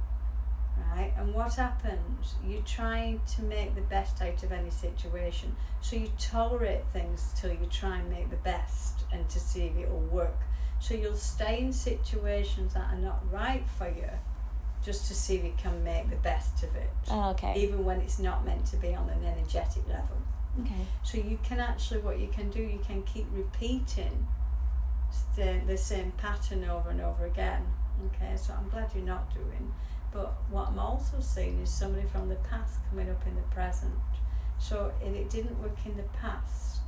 right? 0.78 1.12
And 1.18 1.34
what 1.34 1.54
happens? 1.56 2.36
You're 2.46 2.62
trying 2.64 3.22
to 3.36 3.42
make 3.44 3.76
the 3.76 3.82
best 3.82 4.22
out 4.22 4.44
of 4.44 4.52
any 4.52 4.70
situation. 4.70 5.56
So 5.82 5.96
you 5.96 6.10
tolerate 6.20 6.84
things 6.94 7.34
till 7.36 7.52
you 7.52 7.68
try 7.72 7.98
and 7.98 8.10
make 8.10 8.30
the 8.30 8.36
best, 8.38 9.02
and 9.12 9.28
to 9.30 9.40
see 9.40 9.66
if 9.66 9.78
it'll 9.78 10.00
work. 10.00 10.38
So 10.80 10.94
you'll 10.94 11.16
stay 11.16 11.60
in 11.62 11.72
situations 11.74 12.74
that 12.74 12.94
are 12.94 12.98
not 13.00 13.20
right 13.32 13.64
for 13.78 13.88
you, 13.88 14.10
just 14.84 15.08
to 15.08 15.16
see 15.16 15.36
if 15.36 15.44
you 15.44 15.54
can 15.58 15.84
make 15.84 16.10
the 16.10 16.16
best 16.18 16.64
of 16.64 16.76
it, 16.76 16.90
Oh, 17.10 17.30
okay. 17.32 17.54
even 17.58 17.84
when 17.86 18.02
it's 18.02 18.20
not 18.20 18.46
meant 18.46 18.66
to 18.68 18.78
be 18.78 18.94
on 18.94 19.10
an 19.10 19.24
energetic 19.26 19.88
level. 19.88 20.18
Okay. 20.62 20.86
So 21.04 21.18
you 21.18 21.38
can 21.44 21.60
actually, 21.60 22.02
what 22.02 22.20
you 22.20 22.28
can 22.28 22.50
do, 22.50 22.62
you 22.62 22.80
can 22.86 23.04
keep 23.04 23.26
repeating 23.32 24.28
the, 25.36 25.62
the 25.68 25.78
same 25.78 26.12
pattern 26.18 26.64
over 26.70 26.90
and 26.90 27.02
over 27.02 27.26
again. 27.26 27.66
Okay, 28.08 28.36
so 28.36 28.54
I'm 28.54 28.70
glad 28.70 28.90
you're 28.94 29.06
not 29.06 29.34
doing. 29.34 29.74
But 30.16 30.34
what 30.50 30.70
I'm 30.70 30.80
also 30.80 31.20
seeing 31.20 31.60
is 31.60 31.70
somebody 31.70 32.08
from 32.08 32.30
the 32.30 32.36
past 32.36 32.80
coming 32.90 33.10
up 33.10 33.28
in 33.28 33.36
the 33.36 33.42
present. 33.54 33.92
So 34.58 34.94
if 35.04 35.14
it 35.14 35.30
didn't 35.30 35.62
work 35.62 35.78
in 35.86 35.98
the 35.98 36.08
past, 36.22 36.80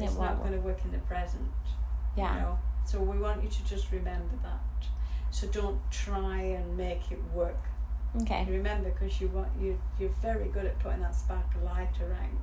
It 0.00 0.04
it's 0.04 0.14
won't 0.14 0.38
going 0.38 0.54
to 0.54 0.60
work 0.60 0.82
in 0.86 0.90
the 0.90 0.98
present. 1.00 1.50
Yeah. 2.16 2.34
You 2.34 2.40
know? 2.40 2.58
So 2.86 3.00
we 3.00 3.18
want 3.18 3.42
you 3.42 3.50
to 3.50 3.64
just 3.66 3.92
remember 3.92 4.36
that. 4.42 4.88
So 5.30 5.48
don't 5.48 5.78
try 5.90 6.40
and 6.40 6.74
make 6.74 7.12
it 7.12 7.18
work. 7.34 7.60
Okay. 8.22 8.46
Remember, 8.48 8.88
because 8.88 9.20
you 9.20 9.28
want 9.28 9.48
you 9.60 9.78
you're 9.98 10.16
very 10.22 10.48
good 10.48 10.64
at 10.64 10.78
putting 10.78 11.02
that 11.02 11.14
spark 11.14 11.54
of 11.54 11.64
light 11.64 12.00
around. 12.00 12.38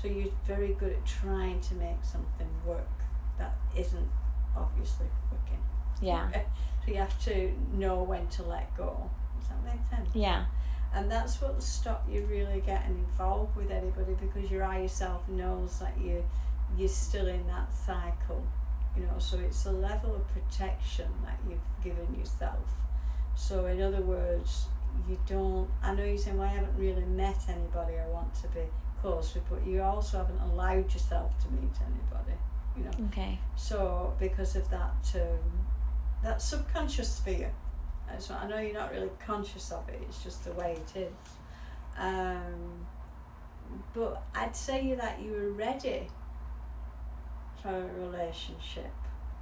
So 0.00 0.06
you're 0.06 0.32
very 0.46 0.74
good 0.74 0.92
at 0.92 1.04
trying 1.04 1.60
to 1.62 1.74
make 1.74 2.02
something 2.02 2.48
work 2.64 2.96
that 3.38 3.56
isn't 3.76 4.08
obviously 4.56 5.06
working. 5.32 5.62
Yeah. 6.00 6.30
So 6.84 6.90
you 6.90 6.98
have 6.98 7.18
to 7.24 7.50
know 7.72 8.02
when 8.02 8.26
to 8.36 8.42
let 8.42 8.76
go. 8.76 9.08
Does 9.48 9.56
that 9.56 9.76
make 9.76 9.86
sense? 9.88 10.08
Yeah. 10.14 10.44
And 10.94 11.10
that's 11.10 11.40
what'll 11.40 11.60
stop 11.60 12.06
you 12.08 12.24
really 12.30 12.62
getting 12.64 12.96
involved 12.96 13.56
with 13.56 13.70
anybody 13.70 14.14
because 14.20 14.50
your 14.50 14.64
eye 14.64 14.82
yourself 14.82 15.28
knows 15.28 15.78
that 15.80 15.94
you 16.00 16.24
you're 16.76 16.88
still 16.88 17.26
in 17.26 17.46
that 17.48 17.72
cycle. 17.72 18.44
You 18.96 19.02
know, 19.02 19.18
so 19.18 19.38
it's 19.38 19.66
a 19.66 19.72
level 19.72 20.14
of 20.14 20.22
protection 20.28 21.08
that 21.24 21.38
you've 21.48 21.58
given 21.82 22.14
yourself. 22.16 22.70
So 23.34 23.66
in 23.66 23.82
other 23.82 24.02
words, 24.02 24.66
you 25.08 25.18
don't 25.26 25.68
I 25.82 25.94
know 25.94 26.04
you're 26.04 26.16
saying, 26.16 26.38
Well 26.38 26.48
I 26.48 26.52
haven't 26.52 26.78
really 26.78 27.04
met 27.04 27.38
anybody 27.48 27.94
I 27.98 28.06
want 28.08 28.32
to 28.42 28.48
be 28.48 28.60
close 29.00 29.34
with, 29.34 29.48
but 29.50 29.66
you 29.66 29.82
also 29.82 30.18
haven't 30.18 30.40
allowed 30.40 30.92
yourself 30.94 31.32
to 31.42 31.50
meet 31.50 31.74
anybody, 31.82 32.38
you 32.76 32.84
know. 32.84 33.06
Okay. 33.08 33.38
So 33.56 34.14
because 34.18 34.56
of 34.56 34.70
that, 34.70 34.94
um, 35.16 35.66
that 36.22 36.40
subconscious 36.40 37.20
fear. 37.20 37.52
So 38.18 38.34
I 38.34 38.46
know 38.46 38.58
you're 38.58 38.74
not 38.74 38.92
really 38.92 39.10
conscious 39.24 39.72
of 39.72 39.88
it. 39.88 40.00
It's 40.08 40.22
just 40.22 40.44
the 40.44 40.52
way 40.52 40.72
it 40.72 40.96
is. 40.98 41.12
Um, 41.98 42.86
but 43.92 44.22
I'd 44.34 44.54
say 44.54 44.94
that 44.94 45.20
you 45.20 45.32
were 45.32 45.50
ready 45.50 46.08
for 47.62 47.70
a 47.70 48.00
relationship. 48.06 48.92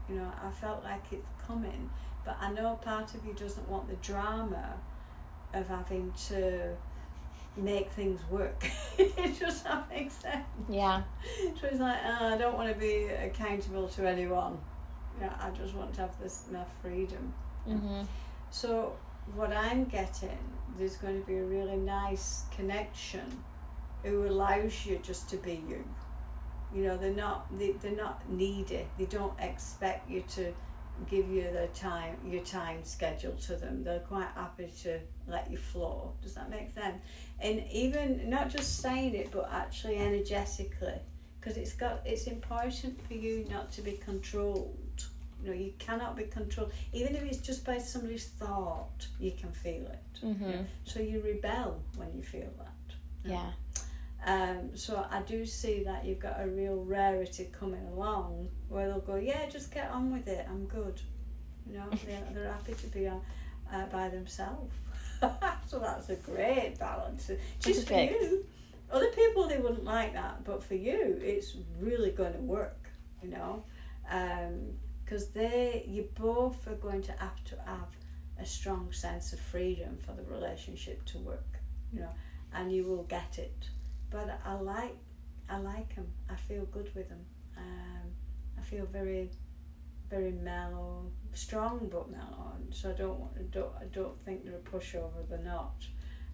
You 0.08 0.16
know, 0.16 0.32
I 0.44 0.50
felt 0.50 0.84
like 0.84 1.04
it's 1.12 1.28
coming, 1.46 1.90
but 2.24 2.36
I 2.40 2.52
know 2.52 2.74
part 2.82 3.14
of 3.14 3.24
you 3.26 3.32
doesn't 3.34 3.68
want 3.68 3.88
the 3.88 3.96
drama 3.96 4.74
of 5.52 5.68
having 5.68 6.12
to 6.28 6.74
make 7.56 7.90
things 7.90 8.20
work. 8.30 8.66
it 8.98 9.38
Does 9.38 9.62
that 9.64 9.88
make 9.90 10.10
sense? 10.10 10.44
Yeah. 10.68 11.02
So 11.60 11.66
it's 11.68 11.80
like, 11.80 11.98
oh, 12.04 12.34
I 12.34 12.38
don't 12.38 12.56
want 12.56 12.72
to 12.72 12.78
be 12.78 13.06
accountable 13.06 13.88
to 13.88 14.08
anyone. 14.08 14.58
Yeah, 15.20 15.32
I 15.38 15.50
just 15.50 15.74
want 15.74 15.94
to 15.94 16.00
have 16.02 16.18
this 16.20 16.44
my 16.50 16.64
freedom. 16.80 17.32
Mhm. 17.68 18.06
So 18.52 18.96
what 19.34 19.50
I'm 19.50 19.86
getting, 19.86 20.38
there's 20.76 20.96
going 20.96 21.18
to 21.18 21.26
be 21.26 21.38
a 21.38 21.44
really 21.44 21.78
nice 21.78 22.44
connection 22.54 23.42
who 24.04 24.28
allows 24.28 24.84
you 24.84 24.98
just 24.98 25.30
to 25.30 25.38
be 25.38 25.64
you. 25.66 25.82
You 26.74 26.84
know, 26.84 26.98
they're 26.98 27.14
not 27.14 27.46
they, 27.58 27.72
they're 27.72 27.96
not 27.96 28.28
needy. 28.28 28.86
They 28.98 29.06
don't 29.06 29.32
expect 29.40 30.10
you 30.10 30.20
to 30.34 30.52
give 31.06 31.28
you 31.28 31.50
the 31.50 31.68
time 31.68 32.16
your 32.26 32.44
time 32.44 32.84
schedule 32.84 33.32
to 33.46 33.56
them. 33.56 33.82
They're 33.84 34.00
quite 34.00 34.28
happy 34.34 34.70
to 34.82 35.00
let 35.26 35.50
you 35.50 35.56
flow. 35.56 36.12
Does 36.22 36.34
that 36.34 36.50
make 36.50 36.74
sense? 36.74 37.00
And 37.40 37.64
even 37.72 38.28
not 38.28 38.50
just 38.50 38.80
saying 38.80 39.14
it, 39.14 39.30
but 39.32 39.48
actually 39.50 39.96
energetically, 39.96 41.00
because 41.40 41.56
it's 41.56 41.72
got 41.72 42.02
it's 42.04 42.24
important 42.24 43.00
for 43.06 43.14
you 43.14 43.46
not 43.48 43.72
to 43.72 43.80
be 43.80 43.92
controlled. 43.92 44.76
You 45.42 45.48
know, 45.48 45.54
you 45.54 45.72
cannot 45.78 46.16
be 46.16 46.24
controlled. 46.24 46.72
Even 46.92 47.16
if 47.16 47.22
it's 47.24 47.38
just 47.38 47.64
by 47.64 47.78
somebody's 47.78 48.28
thought, 48.28 49.06
you 49.18 49.32
can 49.32 49.50
feel 49.50 49.86
it. 49.86 50.20
Mhm. 50.22 50.66
So 50.84 51.00
you 51.00 51.20
rebel 51.20 51.82
when 51.96 52.12
you 52.14 52.22
feel 52.22 52.50
that. 52.58 52.94
Yeah. 53.24 53.52
Um, 54.24 54.76
so 54.76 55.04
I 55.10 55.20
do 55.22 55.44
see 55.44 55.82
that 55.82 56.04
you've 56.04 56.20
got 56.20 56.40
a 56.40 56.46
real 56.46 56.84
rarity 56.84 57.48
coming 57.58 57.84
along 57.86 58.48
where 58.68 58.86
they'll 58.88 59.00
go, 59.00 59.16
yeah, 59.16 59.48
just 59.48 59.72
get 59.74 59.90
on 59.90 60.12
with 60.12 60.28
it. 60.28 60.46
I'm 60.48 60.66
good. 60.66 61.00
You 61.66 61.74
know, 61.78 61.90
they're, 62.06 62.22
they're 62.32 62.52
happy 62.52 62.74
to 62.74 62.86
be 62.88 63.08
on, 63.08 63.20
uh, 63.72 63.86
by 63.86 64.08
themselves. 64.10 64.72
so 65.66 65.78
that's 65.80 66.08
a 66.08 66.16
great 66.16 66.76
balance. 66.78 67.30
Just 67.58 67.88
for 67.88 67.94
you. 68.12 68.46
Other 68.92 69.08
people 69.10 69.48
they 69.48 69.58
wouldn't 69.58 69.84
like 69.84 70.12
that, 70.12 70.44
but 70.44 70.62
for 70.62 70.74
you, 70.74 71.18
it's 71.20 71.56
really 71.80 72.10
going 72.10 72.34
to 72.34 72.40
work. 72.40 72.76
You 73.22 73.30
know, 73.30 73.64
because 75.12 75.28
they 75.28 75.84
you 75.86 76.08
both 76.18 76.66
are 76.66 76.74
going 76.76 77.02
to 77.02 77.12
have 77.12 77.44
to 77.44 77.56
have 77.66 77.88
a 78.40 78.46
strong 78.46 78.90
sense 78.92 79.34
of 79.34 79.40
freedom 79.40 79.98
for 80.06 80.12
the 80.12 80.22
relationship 80.22 81.04
to 81.04 81.18
work. 81.18 81.58
You 81.92 82.00
know, 82.00 82.14
and 82.54 82.72
you 82.72 82.84
will 82.84 83.02
get 83.02 83.38
it 83.38 83.68
but 84.12 84.38
I 84.44 84.54
like 84.54 84.96
I 85.48 85.58
like 85.58 85.94
them. 85.94 86.06
I 86.30 86.36
feel 86.36 86.64
good 86.66 86.94
with 86.94 87.08
them. 87.08 87.24
Um, 87.56 88.06
I 88.58 88.62
feel 88.62 88.86
very 88.86 89.30
very 90.08 90.32
mellow, 90.32 91.10
strong 91.32 91.88
but 91.90 92.10
mellow. 92.10 92.52
So 92.70 92.90
I 92.90 92.92
don't 92.92 93.18
want 93.18 93.50
don't 93.50 93.72
I 93.80 93.84
don't 93.86 94.18
think 94.24 94.44
they're 94.44 94.56
a 94.56 94.70
pushover. 94.70 95.28
They're 95.28 95.38
not. 95.38 95.86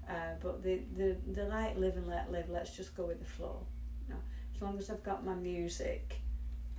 Uh, 0.09 0.35
but 0.43 0.63
they 0.63 0.83
they 0.97 1.17
they 1.27 1.43
like 1.43 1.77
live 1.77 1.97
and 1.97 2.09
let 2.09 2.31
live. 2.31 2.49
Let's 2.49 2.77
just 2.77 2.97
go 2.97 3.07
with 3.07 3.21
the 3.21 3.31
flow. 3.37 3.67
You 4.07 4.15
know, 4.15 4.21
as 4.55 4.63
long 4.63 4.79
as 4.79 4.91
I've 4.91 5.05
got 5.05 5.25
my 5.25 5.35
music, 5.35 6.21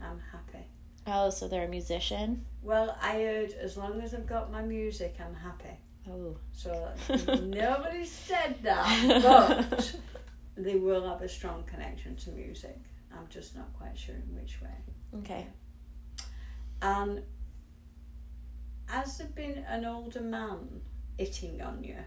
I'm 0.01 0.21
happy. 0.31 0.65
Oh, 1.11 1.29
so 1.29 1.47
they're 1.47 1.65
a 1.65 1.69
musician. 1.69 2.45
Well, 2.61 2.95
I 3.01 3.13
heard 3.13 3.53
as 3.53 3.77
long 3.77 4.01
as 4.01 4.13
I've 4.13 4.27
got 4.27 4.51
my 4.51 4.61
music, 4.61 5.17
I'm 5.19 5.33
happy. 5.33 5.77
Oh. 6.09 6.35
So 6.53 6.91
nobody 7.43 8.05
said 8.05 8.57
that, 8.63 9.21
but 9.67 9.95
they 10.55 10.75
will 10.75 11.07
have 11.07 11.21
a 11.21 11.29
strong 11.29 11.63
connection 11.63 12.15
to 12.17 12.31
music. 12.31 12.77
I'm 13.11 13.27
just 13.29 13.55
not 13.55 13.73
quite 13.73 13.97
sure 13.97 14.15
in 14.15 14.35
which 14.35 14.59
way. 14.61 15.19
Okay. 15.19 15.47
And 16.81 17.23
has 18.85 19.17
there 19.17 19.27
been 19.27 19.65
an 19.67 19.85
older 19.85 20.21
man 20.21 20.81
hitting 21.17 21.61
on 21.61 21.83
you? 21.83 21.97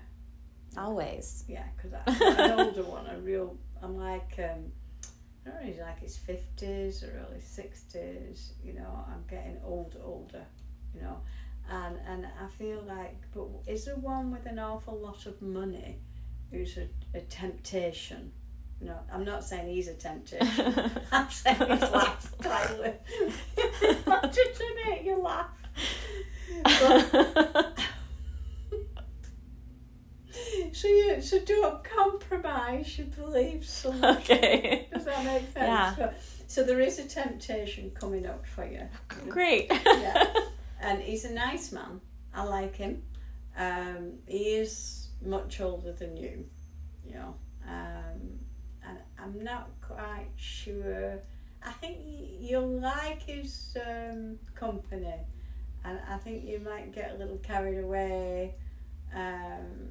Always. 0.76 1.44
Yeah, 1.48 1.64
because 1.76 1.92
an 2.38 2.58
older 2.58 2.82
one, 2.84 3.06
a 3.06 3.18
real. 3.18 3.56
I'm 3.82 3.96
like, 3.96 4.38
um, 4.38 4.72
I 5.44 5.50
don't 5.50 5.60
know, 5.60 5.66
he's 5.66 5.80
like 5.80 6.00
his 6.00 6.16
fifties 6.16 7.02
or 7.02 7.24
early 7.26 7.40
sixties. 7.40 8.52
You 8.62 8.74
know, 8.74 9.04
I'm 9.08 9.24
getting 9.28 9.58
older, 9.64 9.98
older. 10.04 10.44
You 10.94 11.02
know, 11.02 11.20
and 11.70 11.96
and 12.06 12.26
I 12.26 12.48
feel 12.48 12.82
like, 12.86 13.16
but 13.34 13.48
is 13.66 13.84
there 13.86 13.96
one 13.96 14.30
with 14.30 14.46
an 14.46 14.58
awful 14.58 14.98
lot 14.98 15.26
of 15.26 15.40
money 15.42 15.98
who's 16.50 16.76
a, 16.76 16.88
a 17.16 17.20
temptation? 17.22 18.32
No, 18.80 18.98
I'm 19.12 19.24
not 19.24 19.44
saying 19.44 19.68
he's 19.68 19.88
a 19.88 19.94
temptation. 19.94 20.90
I'm 21.12 21.30
saying 21.30 21.58
lifestyle. 21.58 22.94
Not 24.06 24.32
just 24.32 24.58
to 24.58 24.76
make 24.86 25.04
you 25.04 25.22
laugh. 25.22 25.50
But, 26.64 27.78
so 30.72 30.88
you 30.88 31.20
so 31.20 31.38
don't 31.40 31.82
compromise 31.84 32.98
your 32.98 33.06
beliefs. 33.08 33.84
on- 33.86 34.04
okay. 34.04 34.88
Does 34.94 35.04
that 35.04 35.24
make 35.24 35.42
sense? 35.52 35.56
Yeah. 35.56 35.94
So, 35.94 36.12
so 36.46 36.62
there 36.64 36.80
is 36.80 36.98
a 36.98 37.04
temptation 37.04 37.90
coming 37.98 38.26
up 38.26 38.46
for 38.46 38.64
you. 38.66 38.82
Great. 39.28 39.66
Yeah. 39.70 40.32
And 40.84 41.00
he's 41.00 41.24
a 41.24 41.32
nice 41.32 41.70
man. 41.70 42.00
I 42.34 42.42
like 42.42 42.74
him. 42.74 43.02
Um, 43.56 44.14
he 44.26 44.54
is 44.56 45.10
much 45.24 45.60
older 45.60 45.92
than 45.92 46.16
you, 46.16 46.44
you 47.06 47.14
know. 47.14 47.36
Um, 47.68 48.40
and 48.86 48.98
I'm 49.16 49.44
not 49.44 49.70
quite 49.80 50.26
sure. 50.34 51.20
I 51.64 51.70
think 51.72 51.98
you'll 52.40 52.80
like 52.80 53.22
his 53.22 53.76
um, 53.86 54.38
company, 54.56 55.14
and 55.84 56.00
I 56.08 56.16
think 56.18 56.44
you 56.44 56.58
might 56.58 56.92
get 56.92 57.12
a 57.14 57.18
little 57.18 57.38
carried 57.38 57.78
away, 57.78 58.56
um, 59.14 59.90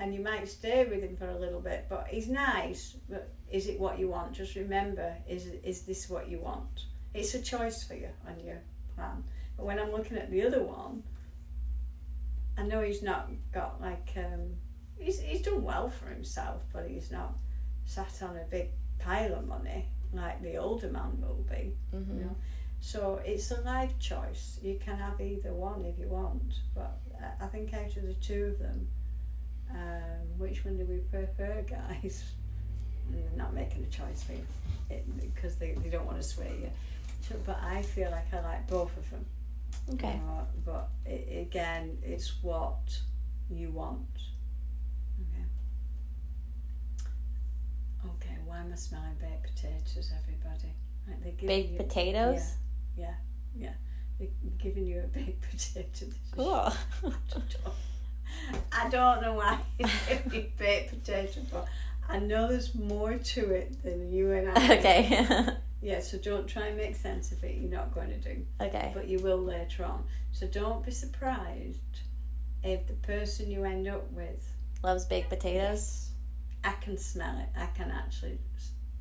and 0.00 0.14
you 0.14 0.20
might 0.20 0.48
stay 0.48 0.84
with 0.86 1.02
him 1.02 1.14
for 1.16 1.28
a 1.28 1.38
little 1.38 1.60
bit. 1.60 1.86
But 1.88 2.08
he's 2.08 2.28
nice. 2.28 2.96
But 3.08 3.30
is 3.50 3.68
it 3.68 3.78
what 3.78 3.98
you 3.98 4.08
want? 4.08 4.32
Just 4.32 4.56
remember, 4.56 5.14
is 5.28 5.46
is 5.62 5.82
this 5.82 6.08
what 6.08 6.28
you 6.28 6.40
want? 6.40 6.86
It's 7.14 7.34
a 7.34 7.42
choice 7.42 7.84
for 7.84 7.94
you 7.94 8.08
on 8.26 8.40
your 8.44 8.60
plan. 8.96 9.22
But 9.56 9.66
when 9.66 9.78
I'm 9.78 9.92
looking 9.92 10.16
at 10.16 10.30
the 10.30 10.42
other 10.46 10.62
one, 10.62 11.02
I 12.56 12.62
know 12.62 12.80
he's 12.80 13.02
not 13.02 13.28
got 13.52 13.80
like 13.80 14.12
um, 14.16 14.56
he's 14.98 15.20
he's 15.20 15.42
done 15.42 15.62
well 15.62 15.90
for 15.90 16.06
himself, 16.06 16.62
but 16.72 16.88
he's 16.88 17.10
not 17.10 17.34
sat 17.84 18.22
on 18.22 18.36
a 18.36 18.44
big 18.50 18.70
pile 18.98 19.34
of 19.34 19.46
money 19.46 19.86
like 20.12 20.42
the 20.42 20.56
older 20.56 20.88
man 20.88 21.20
will 21.20 21.44
be. 21.48 21.74
Mm-hmm. 21.94 22.18
You 22.18 22.24
know? 22.24 22.36
So 22.80 23.20
it's 23.24 23.50
a 23.50 23.60
life 23.60 23.98
choice. 23.98 24.58
You 24.62 24.78
can 24.82 24.96
have 24.96 25.20
either 25.20 25.52
one 25.52 25.84
if 25.84 25.98
you 25.98 26.08
want, 26.08 26.60
but 26.74 26.98
I- 27.20 27.44
I 27.44 27.48
think 27.48 27.74
out 27.74 27.96
of 27.96 28.04
the 28.06 28.14
two 28.14 28.44
of 28.46 28.58
them, 28.58 28.88
um, 29.74 30.38
which 30.38 30.64
one 30.64 30.76
do 30.76 30.84
we 30.84 30.98
prefer, 30.98 31.62
guys? 31.68 32.24
And 33.06 33.18
they're 33.18 33.36
not 33.36 33.54
making 33.54 33.84
a 33.84 33.86
choice 33.86 34.22
for 34.22 34.32
you 34.32 34.46
it, 34.90 35.34
because 35.34 35.56
they, 35.56 35.72
they 35.82 35.88
don't 35.88 36.06
want 36.06 36.18
to 36.18 36.26
sway 36.26 36.52
you. 36.60 36.70
So, 37.28 37.36
but 37.46 37.58
I 37.62 37.82
feel 37.82 38.10
like 38.10 38.32
I 38.32 38.40
like 38.40 38.66
both 38.68 38.96
of 38.96 39.08
them. 39.10 39.24
Okay. 39.94 40.20
But 40.64 40.90
i 41.06 41.10
again, 41.10 41.98
it's 42.02 42.42
what 42.42 42.98
you 43.48 43.70
want. 43.70 44.06
Okay. 45.20 45.44
Okay. 48.16 48.38
Why 48.44 48.60
am 48.60 48.72
I 48.72 48.76
smelling 48.76 49.16
baked 49.20 49.54
potatoes, 49.54 50.12
everybody? 50.22 50.74
Like 51.08 51.22
they're 51.22 51.48
Baked 51.48 51.72
you, 51.72 51.78
potatoes. 51.78 52.54
Yeah, 52.96 53.14
yeah. 53.56 53.72
They're 54.18 54.28
giving 54.58 54.86
you 54.86 55.00
a 55.00 55.06
baked 55.06 55.42
potato. 55.50 56.06
Cool. 56.32 56.72
I 58.72 58.88
don't 58.88 59.22
know 59.22 59.34
why 59.34 59.58
me 60.30 60.52
baked 60.58 60.90
potato, 60.90 61.40
but 61.50 61.66
I 62.08 62.18
know 62.18 62.48
there's 62.48 62.74
more 62.74 63.14
to 63.14 63.50
it 63.52 63.82
than 63.82 64.10
you 64.10 64.32
and 64.32 64.50
I. 64.50 64.76
okay. 64.78 65.46
Yeah. 65.82 66.00
So 66.00 66.18
don't 66.18 66.46
try 66.46 66.66
and 66.66 66.76
make 66.76 66.94
sense 66.94 67.32
of 67.32 67.42
it. 67.42 67.56
You're 67.56 67.70
not 67.70 67.94
going 67.94 68.10
to 68.10 68.18
do 68.18 68.44
okay. 68.60 68.92
but 68.94 69.08
you 69.08 69.18
will 69.20 69.38
later 69.38 69.86
on. 69.86 70.04
So 70.30 70.46
don't 70.46 70.84
be 70.84 70.90
surprised 70.90 71.78
if 72.62 72.86
the 72.86 72.92
person 72.92 73.50
you 73.50 73.64
end 73.64 73.88
up 73.88 74.10
with, 74.12 74.46
Loves 74.82 75.04
baked 75.04 75.28
potatoes. 75.28 76.10
I 76.64 76.72
can 76.72 76.96
smell 76.96 77.38
it. 77.38 77.48
I 77.58 77.66
can 77.66 77.90
actually, 77.90 78.38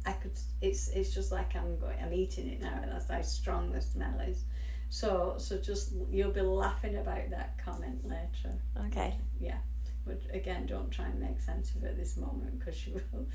I 0.06 0.12
could. 0.14 0.32
It's 0.62 0.90
it's 0.90 1.14
just 1.14 1.32
like 1.32 1.56
I'm 1.56 1.80
going. 1.80 1.98
I'm 2.02 2.14
eating 2.14 2.50
it 2.50 2.62
now, 2.62 2.80
and 2.82 2.92
that's 2.92 3.10
how 3.10 3.22
strong 3.22 3.72
the 3.72 3.82
smell 3.82 4.20
is. 4.22 4.44
So 4.90 5.36
so 5.38 5.58
just 5.58 5.94
you'll 6.12 6.32
be 6.32 6.42
laughing 6.42 6.98
about 6.98 7.30
that 7.30 7.58
comment 7.64 8.06
later. 8.08 8.56
Okay. 8.88 9.16
Yeah, 9.40 9.58
but 10.06 10.22
again, 10.34 10.66
don't 10.66 10.90
try 10.92 11.06
and 11.06 11.20
make 11.20 11.40
sense 11.40 11.76
of 11.76 11.84
it 11.84 11.90
at 11.92 11.98
this 11.98 12.18
moment 12.18 12.60
because 12.60 12.86
you 12.88 13.02
will. 13.12 13.26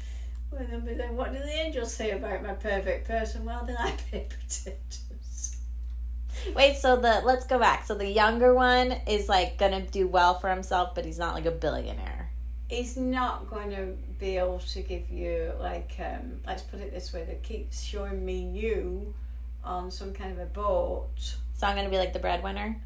Well, 0.51 0.67
they'll 0.71 0.81
be 0.81 0.95
then, 0.95 1.17
what 1.17 1.33
do 1.33 1.39
the 1.39 1.49
angels 1.53 1.93
say 1.95 2.11
about 2.13 2.43
my 2.43 2.53
perfect 2.55 3.09
person? 3.09 3.45
Well, 3.45 3.65
they 3.67 3.75
like 3.75 4.11
baked 4.11 4.37
potatoes. 4.41 5.57
Wait, 6.55 6.77
so 6.77 6.97
the 6.97 7.23
let's 7.25 7.47
go 7.47 7.59
back. 7.59 7.85
So 7.87 7.95
the 7.95 8.09
younger 8.09 8.55
one 8.55 8.93
is 9.07 9.29
like 9.29 9.57
gonna 9.59 9.81
do 9.87 10.07
well 10.09 10.39
for 10.39 10.51
himself, 10.51 10.95
but 10.95 11.05
he's 11.05 11.19
not 11.19 11.35
like 11.35 11.47
a 11.47 11.51
billionaire. 11.53 12.31
he's 12.69 12.97
not 12.97 13.49
going 13.49 13.71
to 13.71 13.97
be 14.19 14.37
able 14.37 14.59
to 14.59 14.81
give 14.83 15.09
you 15.11 15.53
like 15.61 15.97
um, 16.01 16.41
let's 16.47 16.63
put 16.63 16.81
it 16.81 16.93
this 16.93 17.13
way 17.13 17.25
they 17.25 17.39
keep 17.43 17.73
showing 17.73 18.25
me 18.25 18.39
you 18.43 19.15
on 19.63 19.91
some 19.91 20.13
kind 20.13 20.33
of 20.33 20.39
a 20.39 20.47
boat 20.47 21.37
So 21.55 21.67
I'm 21.67 21.77
gonna 21.77 21.89
be 21.91 21.99
like 21.99 22.13
the 22.13 22.19
breadwinner. 22.19 22.77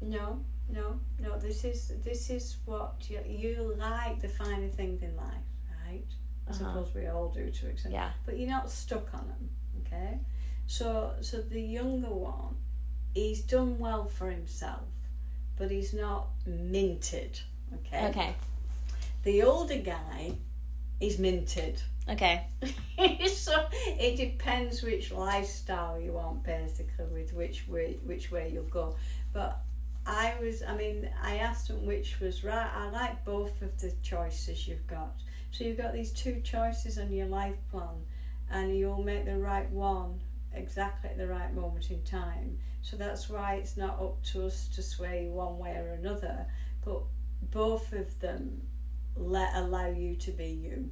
no 0.00 0.40
no 0.68 0.98
no 1.18 1.38
this 1.38 1.64
is 1.64 1.92
this 2.04 2.28
is 2.30 2.58
what 2.66 2.92
you, 3.08 3.20
you 3.26 3.74
like 3.78 4.20
the 4.20 4.28
finer 4.28 4.68
things 4.68 5.02
in 5.02 5.16
life 5.16 5.48
right 5.86 6.04
i 6.46 6.50
Uh-huh. 6.50 6.58
suppose 6.58 6.94
we 6.94 7.06
all 7.06 7.28
do 7.28 7.48
to 7.48 7.66
extent 7.68 7.94
Yeah. 7.94 8.10
but 8.26 8.36
you're 8.36 8.48
not 8.48 8.70
stuck 8.70 9.12
on 9.14 9.26
them 9.28 9.48
okay 9.80 10.18
so 10.66 11.14
so 11.22 11.40
the 11.40 11.60
younger 11.60 12.10
one 12.12 12.54
he's 13.14 13.40
done 13.40 13.78
well 13.78 14.06
for 14.06 14.28
himself 14.30 14.88
but 15.56 15.70
he's 15.70 15.92
not 15.94 16.28
minted 16.44 17.40
okay 17.74 18.06
Okay. 18.08 18.34
the 19.22 19.42
older 19.42 19.76
guy 19.78 20.32
is 21.00 21.16
minted 21.18 21.80
Okay. 22.08 22.46
so 23.28 23.66
it 23.72 24.16
depends 24.16 24.82
which 24.82 25.12
lifestyle 25.12 26.00
you 26.00 26.12
want 26.12 26.42
basically 26.42 27.04
with 27.12 27.34
which 27.34 27.68
way 27.68 27.98
which 28.04 28.30
way 28.30 28.50
you'll 28.52 28.64
go. 28.64 28.96
But 29.32 29.58
i 30.06 30.34
was 30.40 30.62
i 30.62 30.74
mean 30.74 31.06
i 31.22 31.36
asked 31.36 31.68
him 31.68 31.84
which 31.84 32.18
was 32.18 32.42
right. 32.42 32.70
I 32.74 32.88
like 32.88 33.24
both 33.26 33.60
of 33.60 33.78
the 33.78 33.92
choices 34.02 34.66
you've 34.66 34.86
got. 34.86 35.12
So 35.50 35.64
you've 35.64 35.76
got 35.76 35.92
these 35.92 36.12
two 36.12 36.40
choices 36.40 36.98
on 36.98 37.12
your 37.12 37.26
life 37.26 37.56
plan 37.70 38.04
and 38.50 38.76
you'll 38.76 39.02
make 39.02 39.26
the 39.26 39.36
right 39.36 39.70
one 39.70 40.20
exactly 40.54 41.10
at 41.10 41.18
the 41.18 41.26
right 41.28 41.52
moment 41.54 41.90
in 41.90 42.02
time. 42.04 42.58
So 42.80 42.96
that's 42.96 43.28
why 43.28 43.56
it's 43.56 43.76
not 43.76 44.00
up 44.00 44.22
to 44.32 44.46
us 44.46 44.68
to 44.76 44.82
sway 44.82 45.28
one 45.30 45.58
way 45.58 45.76
or 45.76 45.92
another 45.92 46.46
but 46.84 47.02
both 47.50 47.92
of 47.92 48.18
them 48.20 48.62
let 49.14 49.54
allow 49.54 49.88
you 49.88 50.14
to 50.16 50.30
be 50.30 50.46
you 50.46 50.90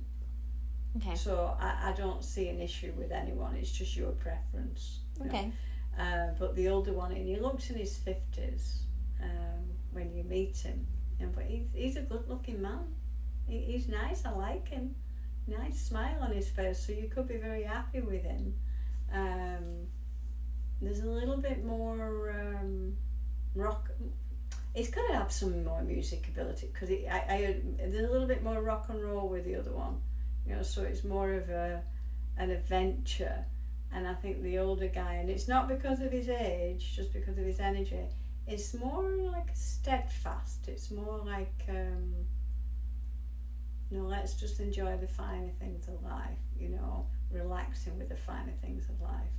Okay. 0.96 1.14
so 1.14 1.56
I, 1.60 1.90
I 1.90 1.92
don't 1.92 2.24
see 2.24 2.48
an 2.48 2.60
issue 2.60 2.92
with 2.96 3.12
anyone. 3.12 3.56
It's 3.56 3.70
just 3.70 3.96
your 3.96 4.12
preference. 4.12 5.00
you. 5.18 5.26
Okay. 5.26 5.52
Uh, 5.98 6.28
but 6.38 6.54
the 6.56 6.68
older 6.68 6.92
one, 6.92 7.12
and 7.12 7.26
he 7.26 7.36
looks 7.36 7.70
in 7.70 7.76
his 7.76 7.96
fifties 7.96 8.82
um, 9.22 9.64
when 9.92 10.14
you 10.14 10.24
meet 10.24 10.56
him. 10.58 10.86
But 11.34 11.44
he's 11.44 11.66
he's 11.74 11.96
a 11.96 12.02
good-looking 12.02 12.60
man. 12.60 12.94
He, 13.46 13.60
he's 13.60 13.88
nice. 13.88 14.24
I 14.26 14.32
like 14.32 14.68
him. 14.68 14.94
Nice 15.46 15.80
smile 15.80 16.18
on 16.20 16.32
his 16.32 16.48
face. 16.48 16.86
So 16.86 16.92
you 16.92 17.08
could 17.08 17.28
be 17.28 17.38
very 17.38 17.62
happy 17.62 18.00
with 18.00 18.22
him. 18.22 18.54
Um, 19.12 19.86
there's 20.82 21.00
a 21.00 21.08
little 21.08 21.38
bit 21.38 21.64
more 21.64 22.30
um, 22.30 22.96
rock. 23.54 23.90
He's 24.74 24.90
got 24.90 25.06
to 25.08 25.14
have 25.14 25.32
some 25.32 25.64
more 25.64 25.82
music 25.82 26.28
ability 26.28 26.68
because 26.70 26.90
I, 26.90 27.24
I 27.28 27.60
there's 27.78 28.08
a 28.08 28.12
little 28.12 28.28
bit 28.28 28.42
more 28.42 28.60
rock 28.60 28.86
and 28.90 29.02
roll 29.02 29.28
with 29.28 29.46
the 29.46 29.56
other 29.56 29.72
one 29.72 30.00
you 30.46 30.54
know 30.54 30.62
so 30.62 30.82
it's 30.82 31.04
more 31.04 31.32
of 31.34 31.48
a 31.48 31.82
an 32.38 32.50
adventure. 32.50 33.44
And 33.92 34.06
I 34.06 34.14
think 34.14 34.42
the 34.42 34.58
older 34.58 34.88
guy 34.88 35.14
and 35.14 35.30
it's 35.30 35.48
not 35.48 35.68
because 35.68 36.00
of 36.00 36.10
his 36.10 36.28
age 36.28 36.94
just 36.94 37.12
because 37.12 37.38
of 37.38 37.44
his 37.44 37.60
energy 37.60 38.08
it's 38.46 38.74
more 38.74 39.16
like 39.32 39.50
steadfast. 39.54 40.68
It's 40.68 40.90
more 40.90 41.18
like 41.18 41.64
um 41.68 42.24
you 43.90 43.98
know 43.98 44.06
let's 44.06 44.34
just 44.34 44.60
enjoy 44.60 44.96
the 44.96 45.06
finer 45.06 45.50
things 45.58 45.86
of 45.88 46.02
life 46.02 46.38
you 46.58 46.68
know 46.68 47.04
relaxing 47.30 47.96
with 47.96 48.08
the 48.08 48.16
finer 48.16 48.52
things 48.60 48.88
of 48.88 49.00
life. 49.00 49.30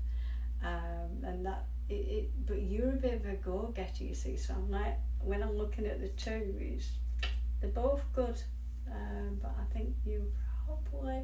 Um 0.61 1.23
and 1.23 1.45
that 1.45 1.63
it, 1.89 1.93
it 1.93 2.45
but 2.45 2.59
you're 2.59 2.93
a 2.93 2.95
bit 2.95 3.13
of 3.13 3.25
a 3.25 3.35
go-getter 3.35 4.03
you 4.03 4.13
see 4.13 4.35
so 4.35 4.53
I'm 4.53 4.69
like 4.69 4.95
when 5.19 5.41
I'm 5.41 5.55
looking 5.55 5.85
at 5.85 5.99
the 5.99 6.07
two 6.09 6.57
it's 6.59 6.97
they're 7.59 7.69
both 7.69 8.03
good 8.13 8.41
um, 8.91 9.37
but 9.41 9.51
I 9.59 9.63
think 9.73 9.93
you 10.05 10.27
probably 10.67 11.23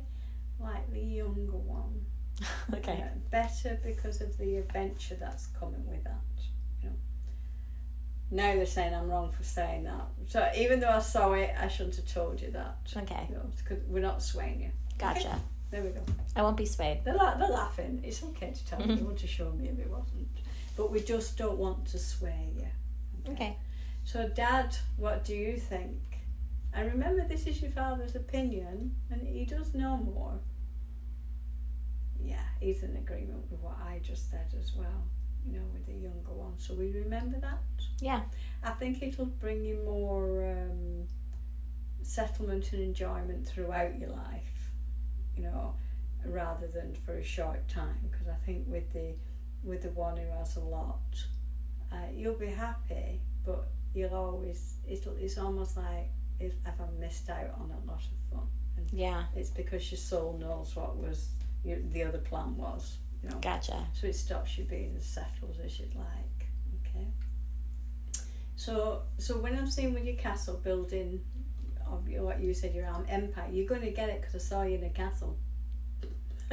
like 0.59 0.91
the 0.91 0.99
younger 0.99 1.57
one 1.57 2.05
okay. 2.73 2.97
yeah, 2.99 3.09
better 3.29 3.79
because 3.83 4.21
of 4.21 4.37
the 4.37 4.57
adventure 4.57 5.15
that's 5.19 5.47
coming 5.47 5.85
with 5.85 6.03
that. 6.03 6.19
You 6.81 6.89
know. 6.89 6.95
Now 8.31 8.55
they're 8.55 8.65
saying 8.65 8.93
I'm 8.93 9.09
wrong 9.09 9.31
for 9.31 9.43
saying 9.43 9.83
that. 9.83 10.07
So 10.27 10.49
even 10.57 10.79
though 10.79 10.89
I 10.89 10.99
saw 10.99 11.33
it, 11.33 11.51
I 11.59 11.67
shouldn't 11.67 11.95
have 11.95 12.11
told 12.11 12.41
you 12.41 12.49
that. 12.51 12.77
Okay. 12.95 13.27
You 13.29 13.35
know, 13.35 13.45
because 13.57 13.83
we're 13.87 14.01
not 14.01 14.21
swaying 14.23 14.61
you. 14.61 14.71
Gotcha. 14.97 15.39
There 15.69 15.81
we 15.81 15.89
go. 15.89 16.01
I 16.35 16.41
won't 16.41 16.57
be 16.57 16.65
swayed. 16.65 17.03
They're, 17.03 17.15
la- 17.15 17.35
they're 17.35 17.49
laughing. 17.49 18.01
It's 18.03 18.23
okay 18.23 18.51
to 18.51 18.65
tell 18.65 18.79
me. 18.79 18.95
They 18.95 19.01
want 19.01 19.19
to 19.19 19.27
show 19.27 19.51
me 19.51 19.69
if 19.69 19.79
it 19.79 19.89
wasn't. 19.89 20.27
But 20.77 20.91
we 20.91 21.01
just 21.01 21.37
don't 21.37 21.57
want 21.57 21.85
to 21.87 21.99
sway 21.99 22.49
you. 22.55 23.31
Okay. 23.33 23.57
So, 24.05 24.27
Dad, 24.27 24.75
what 24.97 25.23
do 25.23 25.35
you 25.35 25.57
think? 25.57 25.97
And 26.75 26.91
remember, 26.91 27.27
this 27.27 27.45
is 27.45 27.61
your 27.61 27.71
father's 27.71 28.15
opinion, 28.15 28.95
and 29.11 29.27
he 29.27 29.45
does 29.45 29.73
know 29.75 29.97
more. 29.97 30.39
Yeah, 32.19 32.43
he's 32.59 32.83
in 32.83 32.95
agreement 32.95 33.51
with 33.51 33.59
what 33.59 33.77
I 33.77 33.99
just 34.01 34.31
said 34.31 34.53
as 34.59 34.73
well, 34.75 35.03
you 35.45 35.53
know, 35.53 35.65
with 35.71 35.85
the 35.85 35.93
younger 35.93 36.31
one. 36.31 36.57
So, 36.57 36.73
we 36.73 36.91
remember 36.91 37.37
that? 37.39 37.59
Yeah. 37.99 38.21
I 38.63 38.71
think 38.71 39.03
it'll 39.03 39.25
bring 39.25 39.63
you 39.63 39.75
more 39.85 40.45
um, 40.49 41.07
settlement 42.01 42.71
and 42.73 42.81
enjoyment 42.81 43.47
throughout 43.47 43.99
your 43.99 44.09
life, 44.09 44.71
you 45.35 45.43
know, 45.43 45.75
rather 46.25 46.67
than 46.67 46.95
for 46.95 47.17
a 47.17 47.23
short 47.23 47.67
time. 47.67 47.97
Because 48.09 48.27
I 48.27 48.35
think 48.45 48.63
with 48.67 48.91
the 48.93 49.13
with 49.63 49.81
the 49.81 49.89
one 49.91 50.17
who 50.17 50.29
has 50.37 50.55
a 50.55 50.59
lot, 50.59 51.23
uh, 51.91 52.07
you'll 52.13 52.33
be 52.33 52.47
happy, 52.47 53.21
but 53.45 53.67
you'll 53.93 54.13
always 54.15 54.75
it'll 54.87 55.15
it's 55.17 55.37
almost 55.37 55.77
like 55.77 56.09
if 56.39 56.53
have 56.63 56.79
I 56.79 56.99
missed 56.99 57.29
out 57.29 57.51
on 57.59 57.71
a 57.71 57.87
lot 57.89 58.01
of 58.01 58.37
fun. 58.37 58.47
Yeah. 58.91 59.25
It's 59.35 59.49
because 59.49 59.91
your 59.91 59.99
soul 59.99 60.37
knows 60.39 60.75
what 60.75 60.97
was 60.97 61.29
your, 61.63 61.79
the 61.91 62.03
other 62.03 62.19
plan 62.19 62.57
was. 62.57 62.97
You 63.21 63.29
know. 63.29 63.37
Gotcha. 63.41 63.85
So 63.93 64.07
it 64.07 64.15
stops 64.15 64.57
you 64.57 64.65
being 64.65 64.95
as 64.97 65.05
settled 65.05 65.57
as 65.63 65.79
you'd 65.79 65.95
like. 65.95 66.47
Okay. 66.81 67.07
So 68.55 69.03
so 69.17 69.37
when 69.37 69.57
I'm 69.57 69.67
seeing 69.67 69.93
with 69.93 70.03
your 70.03 70.15
castle 70.15 70.59
building, 70.63 71.21
of 71.93 72.07
what 72.07 72.39
you 72.39 72.53
said 72.53 72.73
your 72.73 72.87
arm 72.87 73.05
empire, 73.09 73.49
you're 73.51 73.67
going 73.67 73.81
to 73.81 73.91
get 73.91 74.09
it 74.09 74.21
because 74.21 74.35
I 74.35 74.39
saw 74.39 74.63
you 74.63 74.77
in 74.77 74.83
a 74.83 74.89
castle. 74.89 75.37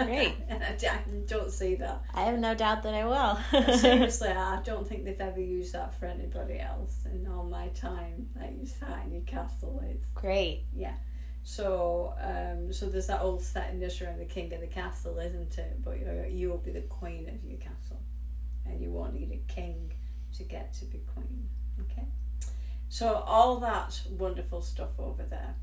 Great. 0.04 0.34
and 0.48 0.62
I, 0.62 0.76
I 0.86 1.00
don't 1.26 1.50
see 1.50 1.74
that. 1.76 2.02
I 2.14 2.22
have 2.22 2.38
no 2.38 2.54
doubt 2.54 2.82
that 2.82 2.94
I 2.94 3.04
will. 3.04 3.76
Seriously, 3.78 4.28
I 4.28 4.60
don't 4.62 4.86
think 4.86 5.04
they've 5.04 5.20
ever 5.20 5.40
used 5.40 5.72
that 5.74 5.98
for 5.98 6.06
anybody 6.06 6.58
else 6.58 7.04
in 7.12 7.26
all 7.26 7.44
my 7.44 7.68
time 7.68 8.28
that 8.36 8.52
you 8.52 8.66
sat 8.66 9.04
in 9.04 9.12
your 9.12 9.22
castle. 9.22 9.82
It's 9.84 10.06
Great. 10.14 10.64
Yeah. 10.74 10.94
So 11.42 12.14
um, 12.20 12.72
so 12.72 12.88
there's 12.88 13.06
that 13.06 13.22
old 13.22 13.40
settingness 13.40 14.04
around 14.04 14.18
the 14.18 14.26
king 14.26 14.52
of 14.52 14.60
the 14.60 14.66
castle, 14.66 15.18
isn't 15.18 15.56
it? 15.58 15.82
But 15.82 15.98
you're, 15.98 16.26
you'll 16.26 16.58
be 16.58 16.70
the 16.70 16.82
queen 16.82 17.28
of 17.28 17.42
your 17.48 17.58
castle, 17.58 18.00
and 18.66 18.80
you 18.80 18.90
won't 18.90 19.14
need 19.14 19.32
a 19.32 19.52
king 19.52 19.92
to 20.36 20.44
get 20.44 20.74
to 20.74 20.84
be 20.84 20.98
queen. 20.98 21.48
Okay, 21.80 22.06
so 22.88 23.14
all 23.26 23.58
that 23.60 24.00
wonderful 24.10 24.60
stuff 24.60 24.90
over 24.98 25.22
there. 25.22 25.54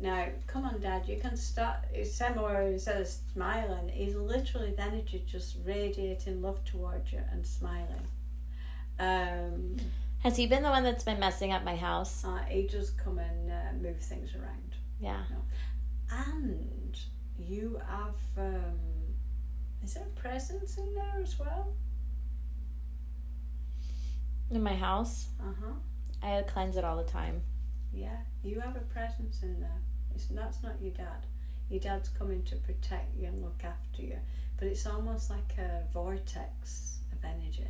Now, 0.00 0.26
come 0.46 0.64
on, 0.64 0.80
Dad, 0.80 1.06
you 1.06 1.18
can 1.20 1.36
start. 1.36 1.76
Somewhere 2.10 2.62
instead 2.68 3.00
of 3.02 3.06
smiling, 3.06 3.90
he's 3.90 4.14
literally 4.14 4.72
the 4.72 4.82
energy 4.82 5.22
just 5.26 5.56
radiating 5.64 6.40
love 6.40 6.64
towards 6.64 7.12
you 7.12 7.20
and 7.30 7.46
smiling. 7.46 8.06
Um, 8.98 9.76
Has 10.20 10.36
he 10.36 10.46
been 10.46 10.62
the 10.62 10.70
one 10.70 10.84
that's 10.84 11.04
been 11.04 11.20
messing 11.20 11.52
up 11.52 11.64
my 11.64 11.76
house? 11.76 12.24
uh, 12.24 12.38
he 12.48 12.66
does 12.66 12.90
come 12.90 13.18
and 13.18 13.50
uh, 13.50 13.72
move 13.80 13.98
things 14.00 14.34
around. 14.34 14.74
Yeah. 15.00 15.22
And 16.10 16.98
you 17.38 17.80
have, 17.86 18.16
um, 18.38 18.78
is 19.82 19.94
there 19.94 20.04
a 20.04 20.20
presence 20.20 20.78
in 20.78 20.94
there 20.94 21.20
as 21.22 21.38
well? 21.38 21.74
In 24.50 24.62
my 24.62 24.74
house, 24.74 25.28
Uh 25.40 25.52
huh. 25.62 25.72
I 26.26 26.42
cleanse 26.42 26.76
it 26.76 26.84
all 26.84 26.96
the 26.96 27.04
time. 27.10 27.42
Yeah, 27.92 28.16
you 28.42 28.60
have 28.60 28.76
a 28.76 28.80
presence 28.80 29.42
in 29.42 29.60
there. 29.60 29.80
It's 30.14 30.26
that's 30.26 30.62
not 30.62 30.80
your 30.80 30.92
dad. 30.92 31.26
Your 31.68 31.80
dad's 31.80 32.08
coming 32.08 32.42
to 32.44 32.56
protect 32.56 33.16
you 33.16 33.26
and 33.28 33.40
look 33.42 33.62
after 33.64 34.02
you, 34.02 34.16
but 34.58 34.68
it's 34.68 34.86
almost 34.86 35.30
like 35.30 35.54
a 35.58 35.82
vortex 35.92 36.98
of 37.12 37.24
energy, 37.24 37.68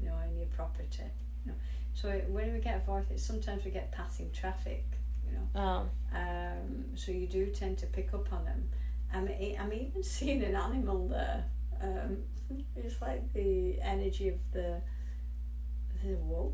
you 0.00 0.08
know, 0.08 0.18
in 0.28 0.36
your 0.36 0.48
property. 0.48 1.04
You 1.44 1.52
know, 1.52 1.58
so 1.94 2.10
when 2.28 2.52
we 2.52 2.58
get 2.58 2.76
a 2.76 2.80
vortex, 2.84 3.22
sometimes 3.22 3.64
we 3.64 3.70
get 3.70 3.92
passing 3.92 4.30
traffic. 4.32 4.84
You 5.24 5.32
know, 5.32 5.48
Oh, 5.54 6.16
um, 6.16 6.96
so 6.96 7.12
you 7.12 7.26
do 7.26 7.46
tend 7.50 7.78
to 7.78 7.86
pick 7.86 8.14
up 8.14 8.32
on 8.32 8.44
them. 8.44 8.68
I'm, 9.12 9.28
I'm 9.58 9.72
even 9.72 10.02
seeing 10.16 10.42
an 10.42 10.54
animal 10.56 11.08
there. 11.08 11.44
Um, 11.80 12.18
it's 12.76 13.00
like 13.00 13.32
the 13.32 13.80
energy 13.80 14.28
of 14.28 14.36
the 14.52 14.80
the 16.04 16.14
wolf. 16.16 16.52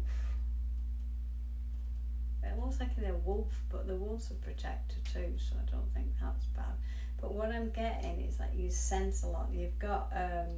It 2.44 2.58
looks 2.58 2.80
like 2.80 2.90
a 2.98 3.14
wolf, 3.14 3.52
but 3.70 3.86
the 3.86 3.94
wolf's 3.94 4.30
a 4.30 4.34
protector 4.34 4.96
too, 5.12 5.34
so 5.38 5.56
I 5.56 5.70
don't 5.70 5.92
think 5.94 6.06
that's 6.20 6.46
bad. 6.46 6.74
But 7.20 7.34
what 7.34 7.50
I'm 7.50 7.70
getting 7.70 8.20
is 8.20 8.36
that 8.38 8.54
you 8.54 8.70
sense 8.70 9.22
a 9.22 9.28
lot. 9.28 9.48
You've 9.52 9.78
got 9.78 10.12
um, 10.14 10.48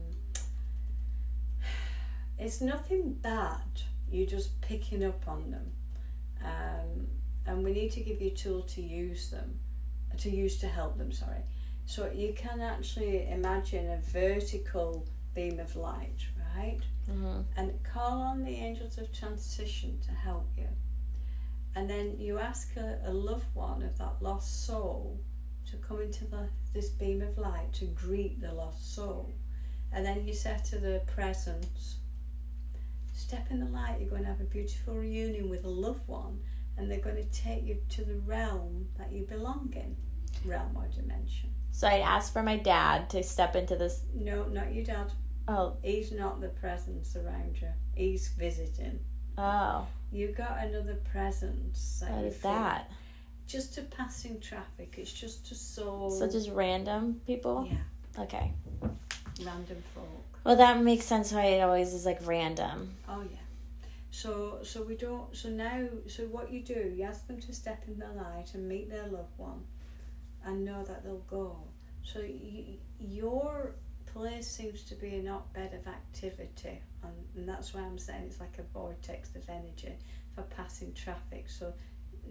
it's 2.38 2.60
nothing 2.60 3.12
bad. 3.12 3.82
You're 4.10 4.26
just 4.26 4.60
picking 4.60 5.04
up 5.04 5.26
on 5.26 5.50
them, 5.50 5.72
um, 6.42 7.06
and 7.46 7.64
we 7.64 7.72
need 7.72 7.90
to 7.92 8.00
give 8.00 8.20
you 8.20 8.28
a 8.28 8.34
tool 8.34 8.62
to 8.62 8.80
use 8.80 9.30
them, 9.30 9.58
to 10.18 10.30
use 10.30 10.56
to 10.58 10.66
help 10.68 10.96
them. 10.98 11.12
Sorry. 11.12 11.42
So 11.86 12.10
you 12.10 12.32
can 12.32 12.60
actually 12.60 13.28
imagine 13.28 13.90
a 13.90 13.98
vertical 13.98 15.06
beam 15.34 15.58
of 15.60 15.76
light, 15.76 16.26
right? 16.56 16.80
hmm 17.06 17.40
and 17.56 17.72
call 17.84 18.20
on 18.22 18.42
the 18.42 18.50
angels 18.50 18.98
of 18.98 19.12
transition 19.12 19.98
to 20.06 20.12
help 20.12 20.48
you. 20.56 20.66
And 21.76 21.90
then 21.90 22.16
you 22.18 22.38
ask 22.38 22.76
a, 22.76 23.00
a 23.04 23.12
loved 23.12 23.52
one 23.54 23.82
of 23.82 23.98
that 23.98 24.16
lost 24.20 24.66
soul 24.66 25.20
to 25.70 25.76
come 25.76 26.00
into 26.00 26.24
the, 26.26 26.48
this 26.72 26.90
beam 26.90 27.22
of 27.22 27.36
light 27.36 27.72
to 27.74 27.86
greet 27.86 28.40
the 28.40 28.52
lost 28.52 28.94
soul. 28.94 29.32
And 29.92 30.04
then 30.04 30.26
you 30.26 30.34
say 30.34 30.56
to 30.70 30.78
the 30.78 31.02
presence, 31.06 31.96
step 33.12 33.50
in 33.50 33.60
the 33.60 33.66
light, 33.66 33.96
you're 34.00 34.10
going 34.10 34.22
to 34.22 34.28
have 34.28 34.40
a 34.40 34.44
beautiful 34.44 34.94
reunion 34.94 35.48
with 35.48 35.64
a 35.64 35.68
loved 35.68 36.06
one, 36.06 36.40
and 36.76 36.90
they're 36.90 36.98
going 36.98 37.16
to 37.16 37.30
take 37.30 37.64
you 37.64 37.78
to 37.90 38.04
the 38.04 38.16
realm 38.16 38.86
that 38.98 39.12
you 39.12 39.24
belong 39.24 39.72
in, 39.76 39.96
realm 40.44 40.76
or 40.76 40.88
dimension. 40.88 41.50
So 41.70 41.88
I'd 41.88 42.02
ask 42.02 42.32
for 42.32 42.42
my 42.42 42.56
dad 42.56 43.10
to 43.10 43.22
step 43.22 43.56
into 43.56 43.76
this. 43.76 44.02
No, 44.14 44.44
not 44.44 44.72
your 44.72 44.84
dad. 44.84 45.12
Oh, 45.48 45.76
He's 45.82 46.12
not 46.12 46.40
the 46.40 46.48
presence 46.48 47.16
around 47.16 47.60
you. 47.60 47.68
He's 47.94 48.28
visiting. 48.28 49.00
Oh, 49.38 49.86
You 50.12 50.28
got 50.28 50.58
another 50.64 50.94
presence. 51.10 52.00
That 52.00 52.10
what 52.12 52.32
feel. 52.32 52.50
that? 52.52 52.90
Just 53.46 53.74
to 53.74 53.82
passing 53.82 54.40
traffic. 54.40 54.94
It's 54.96 55.12
just 55.12 55.46
to 55.48 55.54
soul. 55.54 56.10
So 56.10 56.30
just 56.30 56.50
random 56.50 57.20
people? 57.26 57.68
yeah, 57.70 58.22
Okay. 58.22 58.52
random 59.44 59.82
folk. 59.94 60.24
Well, 60.44 60.56
that 60.56 60.82
makes 60.82 61.04
sense 61.06 61.32
why 61.32 61.44
it 61.46 61.60
always 61.60 61.92
is 61.94 62.06
like 62.06 62.20
random. 62.26 62.94
Oh 63.08 63.22
yeah. 63.22 63.38
So 64.10 64.58
so 64.62 64.82
we 64.82 64.94
don't. 64.94 65.34
So 65.36 65.48
now 65.48 65.84
so 66.06 66.22
what 66.24 66.50
you 66.52 66.60
do? 66.62 66.92
You 66.96 67.02
ask 67.04 67.26
them 67.26 67.40
to 67.40 67.52
step 67.52 67.82
in 67.88 67.98
the 67.98 68.06
light 68.08 68.54
and 68.54 68.68
meet 68.68 68.88
their 68.90 69.06
loved 69.08 69.36
one, 69.36 69.64
and 70.44 70.64
know 70.64 70.82
that 70.84 71.02
they'll 71.04 71.24
go. 71.28 71.56
So 72.02 72.20
y- 72.20 72.76
your 73.00 73.74
place 74.14 74.46
seems 74.46 74.82
to 74.84 74.94
be 74.94 75.16
a 75.16 75.22
not 75.22 75.52
bed 75.52 75.74
of 75.74 75.86
activity, 75.88 76.80
and, 77.02 77.12
and 77.36 77.48
that's 77.48 77.74
why 77.74 77.80
I'm 77.80 77.98
saying 77.98 78.24
it's 78.26 78.40
like 78.40 78.58
a 78.58 78.62
vortex 78.72 79.34
of 79.34 79.48
energy 79.48 79.94
for 80.34 80.42
passing 80.42 80.94
traffic. 80.94 81.50
So 81.50 81.72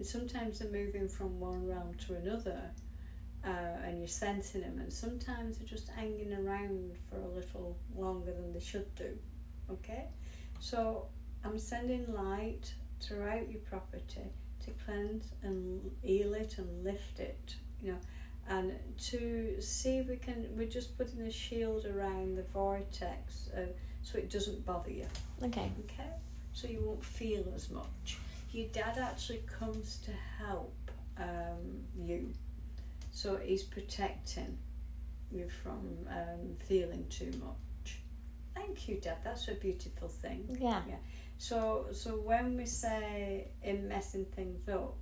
sometimes 0.02 0.58
they're 0.58 0.72
moving 0.72 1.08
from 1.08 1.38
one 1.38 1.66
realm 1.66 1.94
to 2.06 2.14
another, 2.14 2.70
uh, 3.44 3.84
and 3.84 3.98
you're 3.98 4.08
sensing 4.08 4.62
them, 4.62 4.78
and 4.78 4.92
sometimes 4.92 5.58
they're 5.58 5.68
just 5.68 5.88
hanging 5.90 6.32
around 6.32 6.96
for 7.08 7.16
a 7.16 7.28
little 7.28 7.76
longer 7.94 8.32
than 8.32 8.52
they 8.52 8.60
should 8.60 8.92
do. 8.94 9.18
Okay, 9.70 10.08
so 10.60 11.06
I'm 11.44 11.58
sending 11.58 12.12
light 12.14 12.72
throughout 13.00 13.50
your 13.50 13.60
property 13.60 14.32
to 14.64 14.70
cleanse 14.84 15.32
and 15.42 15.90
heal 16.02 16.32
it 16.34 16.56
and 16.58 16.84
lift 16.84 17.20
it, 17.20 17.54
you 17.82 17.92
know, 17.92 17.98
and 18.48 18.72
to 18.98 19.60
see 19.60 19.98
if 19.98 20.08
we 20.08 20.16
can. 20.16 20.46
We're 20.56 20.68
just 20.68 20.96
putting 20.96 21.20
a 21.22 21.30
shield 21.30 21.86
around 21.86 22.36
the 22.36 22.44
vortex 22.44 23.50
uh, 23.56 23.66
so 24.02 24.18
it 24.18 24.30
doesn't 24.30 24.64
bother 24.66 24.90
you. 24.90 25.06
Okay. 25.42 25.70
Okay, 25.84 26.10
so 26.52 26.68
you 26.68 26.80
won't 26.84 27.04
feel 27.04 27.44
as 27.54 27.70
much. 27.70 28.18
Your 28.52 28.68
dad 28.68 28.98
actually 28.98 29.42
comes 29.58 29.98
to 30.04 30.10
help 30.38 30.74
um, 31.18 31.84
you, 31.96 32.32
so 33.10 33.36
he's 33.36 33.62
protecting 33.62 34.58
you 35.32 35.48
from 35.62 35.96
um, 36.08 36.56
feeling 36.68 37.04
too 37.08 37.32
much. 37.42 37.98
Thank 38.54 38.88
you, 38.88 38.96
Dad. 38.96 39.18
That's 39.24 39.48
a 39.48 39.54
beautiful 39.54 40.08
thing. 40.08 40.56
Yeah. 40.60 40.82
yeah 40.88 40.96
So, 41.38 41.86
so 41.92 42.10
when 42.16 42.56
we 42.56 42.66
say 42.66 43.48
him 43.60 43.88
messing 43.88 44.24
things 44.36 44.68
up, 44.68 44.96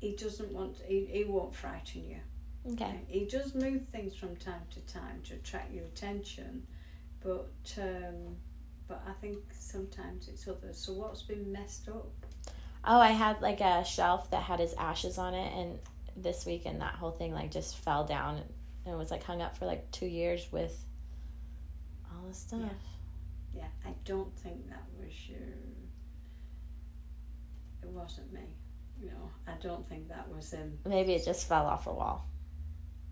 he 0.00 0.16
doesn't 0.16 0.52
want. 0.52 0.78
He, 0.86 1.04
he 1.04 1.24
won't 1.24 1.54
frighten 1.54 2.08
you. 2.08 2.72
Okay. 2.72 3.00
He 3.06 3.26
does 3.26 3.54
move 3.54 3.82
things 3.92 4.14
from 4.14 4.36
time 4.36 4.62
to 4.70 4.80
time 4.92 5.22
to 5.24 5.34
attract 5.34 5.72
your 5.72 5.84
attention, 5.84 6.66
but 7.22 7.50
um, 7.78 8.36
but 8.88 9.02
I 9.06 9.12
think 9.20 9.38
sometimes 9.52 10.28
it's 10.28 10.46
others. 10.48 10.78
So 10.78 10.92
what's 10.92 11.22
been 11.22 11.52
messed 11.52 11.88
up? 11.88 12.10
Oh, 12.84 12.98
I 12.98 13.10
had 13.10 13.40
like 13.40 13.60
a 13.60 13.84
shelf 13.84 14.30
that 14.30 14.42
had 14.42 14.58
his 14.58 14.74
ashes 14.74 15.18
on 15.18 15.34
it, 15.34 15.52
and 15.54 15.78
this 16.16 16.44
weekend 16.44 16.80
that 16.80 16.94
whole 16.94 17.12
thing 17.12 17.32
like 17.32 17.50
just 17.50 17.78
fell 17.78 18.04
down 18.04 18.42
and 18.84 18.94
it 18.94 18.96
was 18.96 19.10
like 19.10 19.22
hung 19.22 19.40
up 19.40 19.56
for 19.56 19.66
like 19.66 19.90
two 19.90 20.06
years 20.06 20.48
with 20.50 20.76
all 22.10 22.26
this 22.26 22.38
stuff. 22.38 22.60
Yeah, 23.54 23.66
I 23.86 23.94
don't 24.04 24.34
think 24.38 24.68
that 24.68 24.84
was 24.98 25.12
your. 25.28 25.38
It 27.82 27.88
wasn't 27.88 28.32
me. 28.32 28.40
Know, 29.00 29.30
I 29.46 29.52
don't 29.62 29.88
think 29.88 30.08
that 30.08 30.28
was 30.34 30.52
him. 30.52 30.78
Maybe 30.86 31.14
it 31.14 31.24
just 31.24 31.48
fell 31.48 31.66
off 31.66 31.86
a 31.86 31.92
wall. 31.92 32.26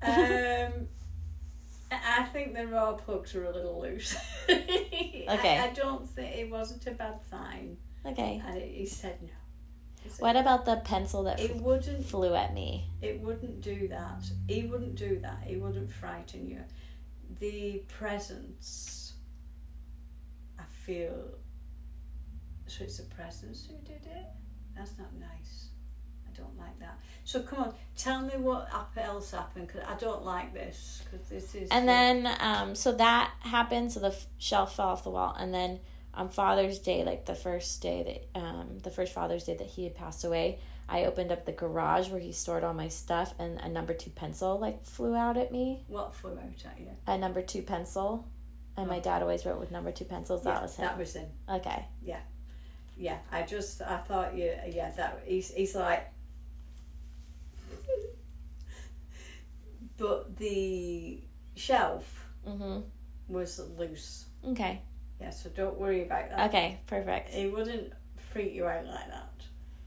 Um, 0.03 0.13
I 1.91 2.25
think 2.33 2.55
the 2.55 2.67
raw 2.67 2.93
plugs 2.93 3.35
are 3.35 3.45
a 3.45 3.53
little 3.53 3.81
loose. 3.81 4.15
okay. 4.51 5.27
I, 5.29 5.69
I 5.71 5.73
don't 5.75 6.09
think 6.09 6.37
it 6.37 6.51
wasn't 6.51 6.87
a 6.87 6.91
bad 6.93 7.21
sign. 7.31 7.79
Okay. 8.05 8.43
And 8.47 8.61
he 8.61 8.85
said 8.87 9.23
no. 9.23 9.29
He 10.03 10.09
said 10.11 10.23
What 10.23 10.37
about 10.37 10.65
the 10.67 10.77
pencil 10.77 11.23
that 11.25 11.41
It 11.41 11.53
f- 11.53 11.61
wouldn't. 11.61 12.05
flew 12.05 12.35
at 12.35 12.53
me? 12.55 12.87
It 13.01 13.21
wouldn't 13.21 13.63
do 13.63 13.89
that. 13.89 14.25
He 14.47 14.65
wouldn't 14.65 14.95
do 14.97 15.19
that. 15.21 15.43
He 15.45 15.57
wouldn't 15.57 15.91
frighten 15.91 16.47
you. 16.49 16.61
The 17.41 17.83
presence. 17.89 19.15
I 20.59 20.65
feel. 20.85 21.15
So 22.67 22.85
it's 22.85 22.99
the 22.99 23.15
presence 23.15 23.67
who 23.67 23.75
did 23.87 24.05
it. 24.07 24.27
That's 24.77 24.97
not 24.99 25.13
nice. 25.15 25.69
Don't 26.39 26.57
like 26.59 26.79
that. 26.81 26.99
So 27.25 27.43
come 27.43 27.59
on, 27.65 27.75
tell 27.97 28.23
me 28.23 28.35
what 28.39 28.71
else 28.97 29.33
happened 29.33 29.67
because 29.67 29.83
I 29.87 29.95
don't 29.97 30.25
like 30.25 30.55
this 30.55 31.03
because 31.05 31.29
this 31.29 31.55
is. 31.55 31.69
And 31.71 31.87
then, 31.87 32.27
um, 32.41 32.75
so 32.75 32.93
that 32.93 33.33
happened. 33.41 33.93
So 33.93 34.01
the 34.01 34.09
f- 34.09 34.27
shelf 34.39 34.77
fell 34.77 34.89
off 34.89 35.05
the 35.05 35.11
wall, 35.11 35.37
and 35.39 35.53
then 35.53 35.81
on 36.15 36.29
Father's 36.31 36.79
Day, 36.79 37.05
like 37.05 37.27
the 37.27 37.35
first 37.35 37.83
day 37.83 38.27
that, 38.35 38.41
um, 38.41 38.79
the 38.83 38.91
first 38.91 39.13
Father's 39.13 39.45
Day 39.45 39.57
that 39.57 39.67
he 39.67 39.85
had 39.85 39.95
passed 39.95 40.25
away, 40.25 40.59
I 40.89 41.05
opened 41.05 41.31
up 41.31 41.45
the 41.45 41.53
garage 41.53 42.09
where 42.09 42.21
he 42.21 42.33
stored 42.33 42.65
all 42.65 42.73
my 42.73 42.89
stuff, 42.89 43.35
and 43.39 43.61
a 43.61 43.69
number 43.69 43.93
two 43.93 44.11
pencil 44.11 44.59
like 44.59 44.85
flew 44.87 45.15
out 45.15 45.37
at 45.37 45.53
me. 45.53 45.85
what 45.89 46.15
flew 46.15 46.33
out 46.33 46.65
at 46.65 46.81
you? 46.81 46.89
A 47.07 47.19
number 47.19 47.43
two 47.43 47.61
pencil, 47.63 48.27
and 48.77 48.89
my 48.89 49.01
dad 49.01 49.21
always 49.23 49.45
wrote 49.45 49.61
with 49.61 49.71
number 49.71 49.93
two 49.93 50.07
pencils. 50.07 50.45
That 50.45 50.55
yeah, 50.57 50.63
was 50.63 50.77
him. 50.77 50.85
That 50.87 50.99
was 50.99 51.13
him. 51.15 51.27
okay. 51.51 51.85
Yeah, 52.03 52.21
yeah, 52.97 53.19
I 53.31 53.43
just 53.43 53.83
I 53.83 53.99
thought 53.99 54.35
you 54.35 54.55
yeah 54.67 54.91
that 54.93 55.23
he's 55.27 55.51
he's 55.53 55.75
like. 55.75 56.09
But 59.99 60.37
the 60.37 61.21
shelf 61.57 62.27
Mhm. 62.47 62.85
was 63.29 63.59
loose. 63.77 64.27
Okay. 64.47 64.81
Yeah, 65.21 65.31
so 65.31 65.51
don't 65.51 65.79
worry 65.79 66.05
about 66.05 66.31
that. 66.31 66.49
Okay. 66.49 66.79
Perfect. 66.87 67.35
It 67.35 67.53
wouldn't 67.53 67.93
freak 68.33 68.55
you 68.55 68.67
out 68.67 68.87
like 68.87 69.09
that. 69.09 69.33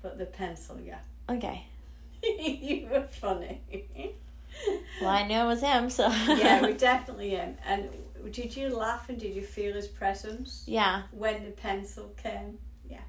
But 0.01 0.17
the 0.17 0.25
pencil, 0.25 0.79
yeah. 0.79 0.99
Okay. 1.29 1.65
you 2.23 2.87
were 2.91 3.07
funny. 3.07 3.61
Well, 4.99 5.09
I 5.09 5.25
knew 5.25 5.39
it 5.39 5.45
was 5.45 5.61
him, 5.61 5.89
so. 5.89 6.09
yeah, 6.09 6.61
we 6.65 6.73
definitely 6.89 7.35
am. 7.37 7.55
And 7.65 7.89
did 8.31 8.55
you 8.55 8.75
laugh 8.75 9.09
and 9.09 9.17
did 9.17 9.33
you 9.33 9.41
feel 9.41 9.73
his 9.73 9.87
presence 9.87 10.63
yeah. 10.67 11.03
when 11.11 11.45
the 11.45 11.51
pencil 11.51 12.13
came? 12.21 12.59
Yeah. 12.89 12.99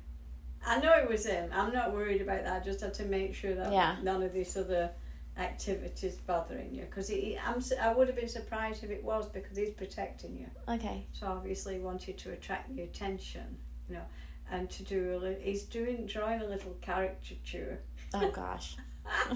I 0.64 0.78
know 0.78 0.92
it 0.94 1.08
was 1.08 1.26
him. 1.26 1.50
I'm 1.52 1.72
not 1.72 1.92
worried 1.92 2.22
about 2.22 2.44
that. 2.44 2.62
I 2.62 2.64
just 2.64 2.80
had 2.80 2.94
to 2.94 3.04
make 3.04 3.34
sure 3.34 3.54
that 3.54 3.72
Yeah. 3.72 3.96
none 4.02 4.22
of 4.22 4.32
these 4.32 4.56
other 4.56 4.90
activities 5.36 6.16
bothering 6.26 6.74
you. 6.74 6.82
Because 6.82 7.10
I'm, 7.10 7.62
I 7.80 7.92
would 7.94 8.06
have 8.08 8.16
been 8.16 8.28
surprised 8.28 8.84
if 8.84 8.90
it 8.90 9.02
was 9.02 9.26
because 9.28 9.56
he's 9.56 9.70
protecting 9.70 10.36
you. 10.36 10.46
Okay. 10.74 11.06
So 11.12 11.26
obviously 11.26 11.74
he 11.74 11.80
wanted 11.80 12.18
to 12.18 12.32
attract 12.32 12.70
your 12.70 12.84
attention, 12.84 13.56
you 13.88 13.94
know, 13.96 14.04
and 14.50 14.68
to 14.70 14.82
do 14.84 15.14
a 15.14 15.18
li- 15.18 15.36
he's 15.40 15.62
doing 15.64 16.06
drawing 16.06 16.42
a 16.42 16.46
little 16.46 16.76
caricature. 16.80 17.80
Oh 18.14 18.30
gosh. 18.30 18.76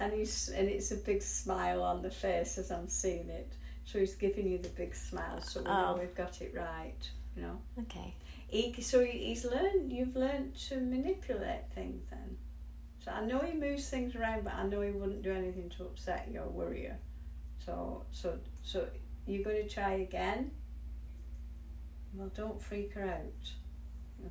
and 0.00 0.12
he's 0.12 0.48
and 0.48 0.68
it's 0.68 0.90
a 0.90 0.96
big 0.96 1.22
smile 1.22 1.82
on 1.82 2.02
the 2.02 2.10
face 2.10 2.58
as 2.58 2.70
I'm 2.70 2.88
seeing 2.88 3.28
it. 3.28 3.52
So 3.84 3.98
he's 3.98 4.14
giving 4.14 4.48
you 4.48 4.58
the 4.58 4.68
big 4.70 4.94
smile, 4.94 5.40
so 5.42 5.60
we 5.60 5.66
know 5.66 5.94
Oh. 5.96 5.98
we've 6.00 6.14
got 6.14 6.40
it 6.40 6.54
right. 6.56 7.10
You 7.36 7.42
know, 7.42 7.58
Okay. 7.80 8.14
he, 8.48 8.80
so 8.80 9.02
he's 9.04 9.44
learned. 9.44 9.92
You've 9.92 10.14
learned 10.14 10.54
to 10.68 10.76
manipulate 10.80 11.62
things 11.74 12.02
then. 12.10 12.36
So 13.04 13.10
I 13.10 13.24
know 13.24 13.40
he 13.40 13.58
moves 13.58 13.88
things 13.88 14.14
around, 14.14 14.44
but 14.44 14.54
I 14.54 14.62
know 14.64 14.80
he 14.80 14.90
wouldn't 14.92 15.22
do 15.22 15.32
anything 15.32 15.68
to 15.70 15.84
upset 15.84 16.28
you 16.32 16.40
or 16.40 16.48
worry 16.48 16.82
you. 16.82 16.92
So 17.64 18.04
so 18.12 18.38
so 18.62 18.86
you're 19.26 19.42
going 19.44 19.66
to 19.66 19.68
try 19.68 19.94
again. 19.94 20.52
Well, 22.14 22.30
don't 22.34 22.60
freak 22.62 22.92
her 22.94 23.04
out. 23.04 23.52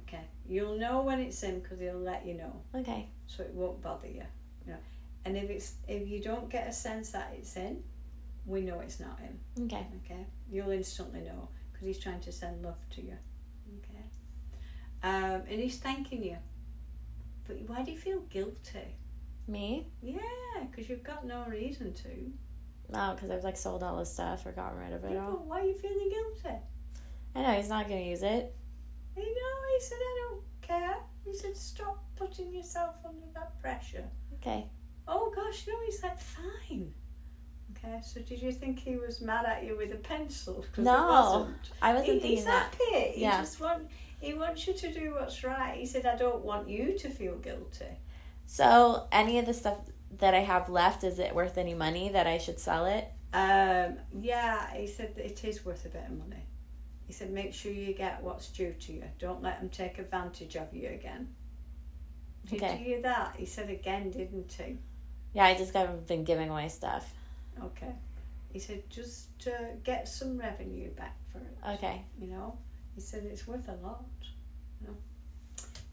Okay, 0.08 0.24
you'll 0.48 0.78
know 0.78 1.02
when 1.02 1.20
it's 1.20 1.42
him 1.42 1.60
because 1.60 1.80
he'll 1.80 1.98
let 2.00 2.26
you 2.26 2.36
know 2.36 2.62
Okay. 2.74 3.10
so 3.28 3.44
it 3.44 3.54
won't 3.54 3.82
bother 3.82 4.08
you. 4.08 4.24
You 4.66 4.74
know, 4.74 4.80
and 5.26 5.36
if 5.36 5.50
it's 5.50 5.74
if 5.88 6.08
you 6.08 6.22
don't 6.22 6.50
get 6.50 6.68
a 6.68 6.72
sense 6.72 7.12
that 7.12 7.34
it's 7.38 7.58
in, 7.58 7.84
we 8.46 8.62
know 8.62 8.80
it's 8.80 9.02
not 9.02 9.20
him. 9.20 9.38
Okay. 9.66 9.86
Okay, 10.06 10.26
you'll 10.50 10.72
instantly 10.72 11.22
know 11.22 11.50
because 11.74 11.88
he's 11.88 12.00
trying 12.00 12.22
to 12.22 12.32
send 12.32 12.64
love 12.64 12.80
to 12.92 13.02
you. 13.02 13.18
Okay, 13.80 14.04
um, 15.04 15.42
and 15.50 15.60
he's 15.60 15.78
thanking 15.78 16.24
you. 16.24 16.38
But 17.48 17.58
why 17.68 17.84
do 17.84 17.92
you 17.92 17.98
feel 17.98 18.20
guilty? 18.22 18.96
Me? 19.48 19.88
Yeah, 20.02 20.20
because 20.70 20.90
you've 20.90 21.04
got 21.04 21.26
no 21.26 21.44
reason 21.50 21.94
to. 21.94 22.32
No, 22.90 23.14
because 23.16 23.32
I've 23.32 23.44
like 23.44 23.58
sold 23.58 23.84
all 23.84 24.00
his 24.00 24.12
stuff 24.12 24.46
or 24.46 24.52
gotten 24.52 24.78
rid 24.80 24.94
of 24.94 25.04
it 25.06 25.12
Yeah, 25.14 25.26
all. 25.26 25.32
but 25.32 25.46
why 25.46 25.62
are 25.62 25.66
you 25.66 25.74
feeling 25.74 26.10
guilty? 26.10 26.58
I 27.36 27.42
know 27.42 27.52
he's 27.54 27.70
not 27.70 27.88
gonna 27.88 28.02
use 28.02 28.24
it. 28.24 28.54
You 29.16 29.24
know, 29.24 29.78
he 29.78 29.84
said, 29.84 29.98
I 29.98 30.28
don't 30.30 30.44
care. 30.62 30.96
He 31.26 31.34
said, 31.36 31.56
stop 31.58 32.04
putting 32.16 32.54
yourself 32.54 32.96
under 33.06 33.26
that 33.34 33.60
pressure. 33.62 34.04
Okay. 34.36 34.66
Oh 35.08 35.32
gosh, 35.36 35.66
no, 35.68 35.74
he's 35.86 36.02
like 36.04 36.20
fine. 36.20 36.94
Okay, 37.78 38.00
so 38.04 38.20
did 38.22 38.42
you 38.42 38.52
think 38.52 38.80
he 38.80 38.96
was 38.98 39.22
mad 39.22 39.46
at 39.46 39.64
you 39.64 39.76
with 39.78 39.92
a 39.94 39.98
pencil? 39.98 40.66
No, 40.78 41.08
wasn't. 41.08 41.58
I 41.82 41.94
wasn't 41.94 42.06
He- 42.14 42.20
thinking 42.20 42.38
he's 42.38 42.46
that. 42.46 42.76
happy. 42.76 43.12
He 43.16 43.22
Yeah. 43.22 43.42
just 43.42 43.60
want 43.60 43.88
he 44.22 44.34
wants 44.34 44.68
you 44.68 44.74
to 44.74 44.94
do 44.94 45.16
what's 45.16 45.44
right. 45.44 45.76
He 45.78 45.86
said, 45.86 46.06
I 46.06 46.16
don't 46.16 46.44
want 46.46 46.70
you 46.70 46.98
to 47.00 47.10
feel 47.10 47.36
guilty. 47.38 47.98
So 48.46 49.08
any 49.12 49.40
of 49.40 49.46
the 49.46 49.54
stuff 49.54 49.78
that 50.20 50.34
I 50.34 50.40
have 50.42 50.70
left, 50.70 51.04
is 51.04 51.20
it 51.20 51.34
worth 51.34 51.58
any 51.58 51.74
money 51.74 52.10
that 52.10 52.28
I 52.28 52.38
should 52.38 52.60
sell 52.60 52.86
it? 52.86 53.06
Um, 53.34 53.98
yeah, 54.20 54.72
he 54.74 54.88
said 54.88 55.16
that 55.16 55.26
it 55.26 55.44
is 55.44 55.66
worth 55.66 55.86
a 55.86 55.90
bit 55.90 56.04
of 56.08 56.18
money. 56.18 56.44
He 57.08 57.14
said, 57.14 57.32
make 57.32 57.54
sure 57.54 57.72
you 57.72 57.94
get 57.94 58.22
what's 58.22 58.50
due 58.50 58.74
to 58.74 58.94
you. 58.94 59.04
Don't 59.20 59.42
let 59.42 59.60
them 59.60 59.70
take 59.70 59.98
advantage 60.00 60.56
of 60.56 60.74
you 60.74 60.90
again. 60.90 61.34
Did 62.46 62.62
Okay. 62.62 62.78
you 62.78 62.86
hear 62.86 63.02
that? 63.02 63.36
He 63.38 63.46
said 63.46 63.70
again, 63.70 64.12
didn't 64.12 64.52
he? 64.52 64.78
Yeah, 65.34 65.46
I 65.46 65.56
just 65.56 65.74
haven't 65.74 66.08
been 66.08 66.24
giving 66.24 66.50
away 66.50 66.70
stuff. 66.70 67.14
Okay. 67.64 67.94
He 68.52 68.60
said, 68.60 68.84
just 68.90 69.30
uh, 69.48 69.52
get 69.84 70.08
some 70.08 70.38
revenue 70.38 70.90
back 70.92 71.16
for 71.32 71.40
it. 71.40 71.74
Okay. 71.76 72.04
you 72.20 72.28
know. 72.28 72.58
He 72.96 73.02
said 73.02 73.24
it's 73.24 73.48
worth 73.48 73.68
a 73.68 73.76
lot. 73.86 74.06
You 74.82 74.88
know. 74.88 74.98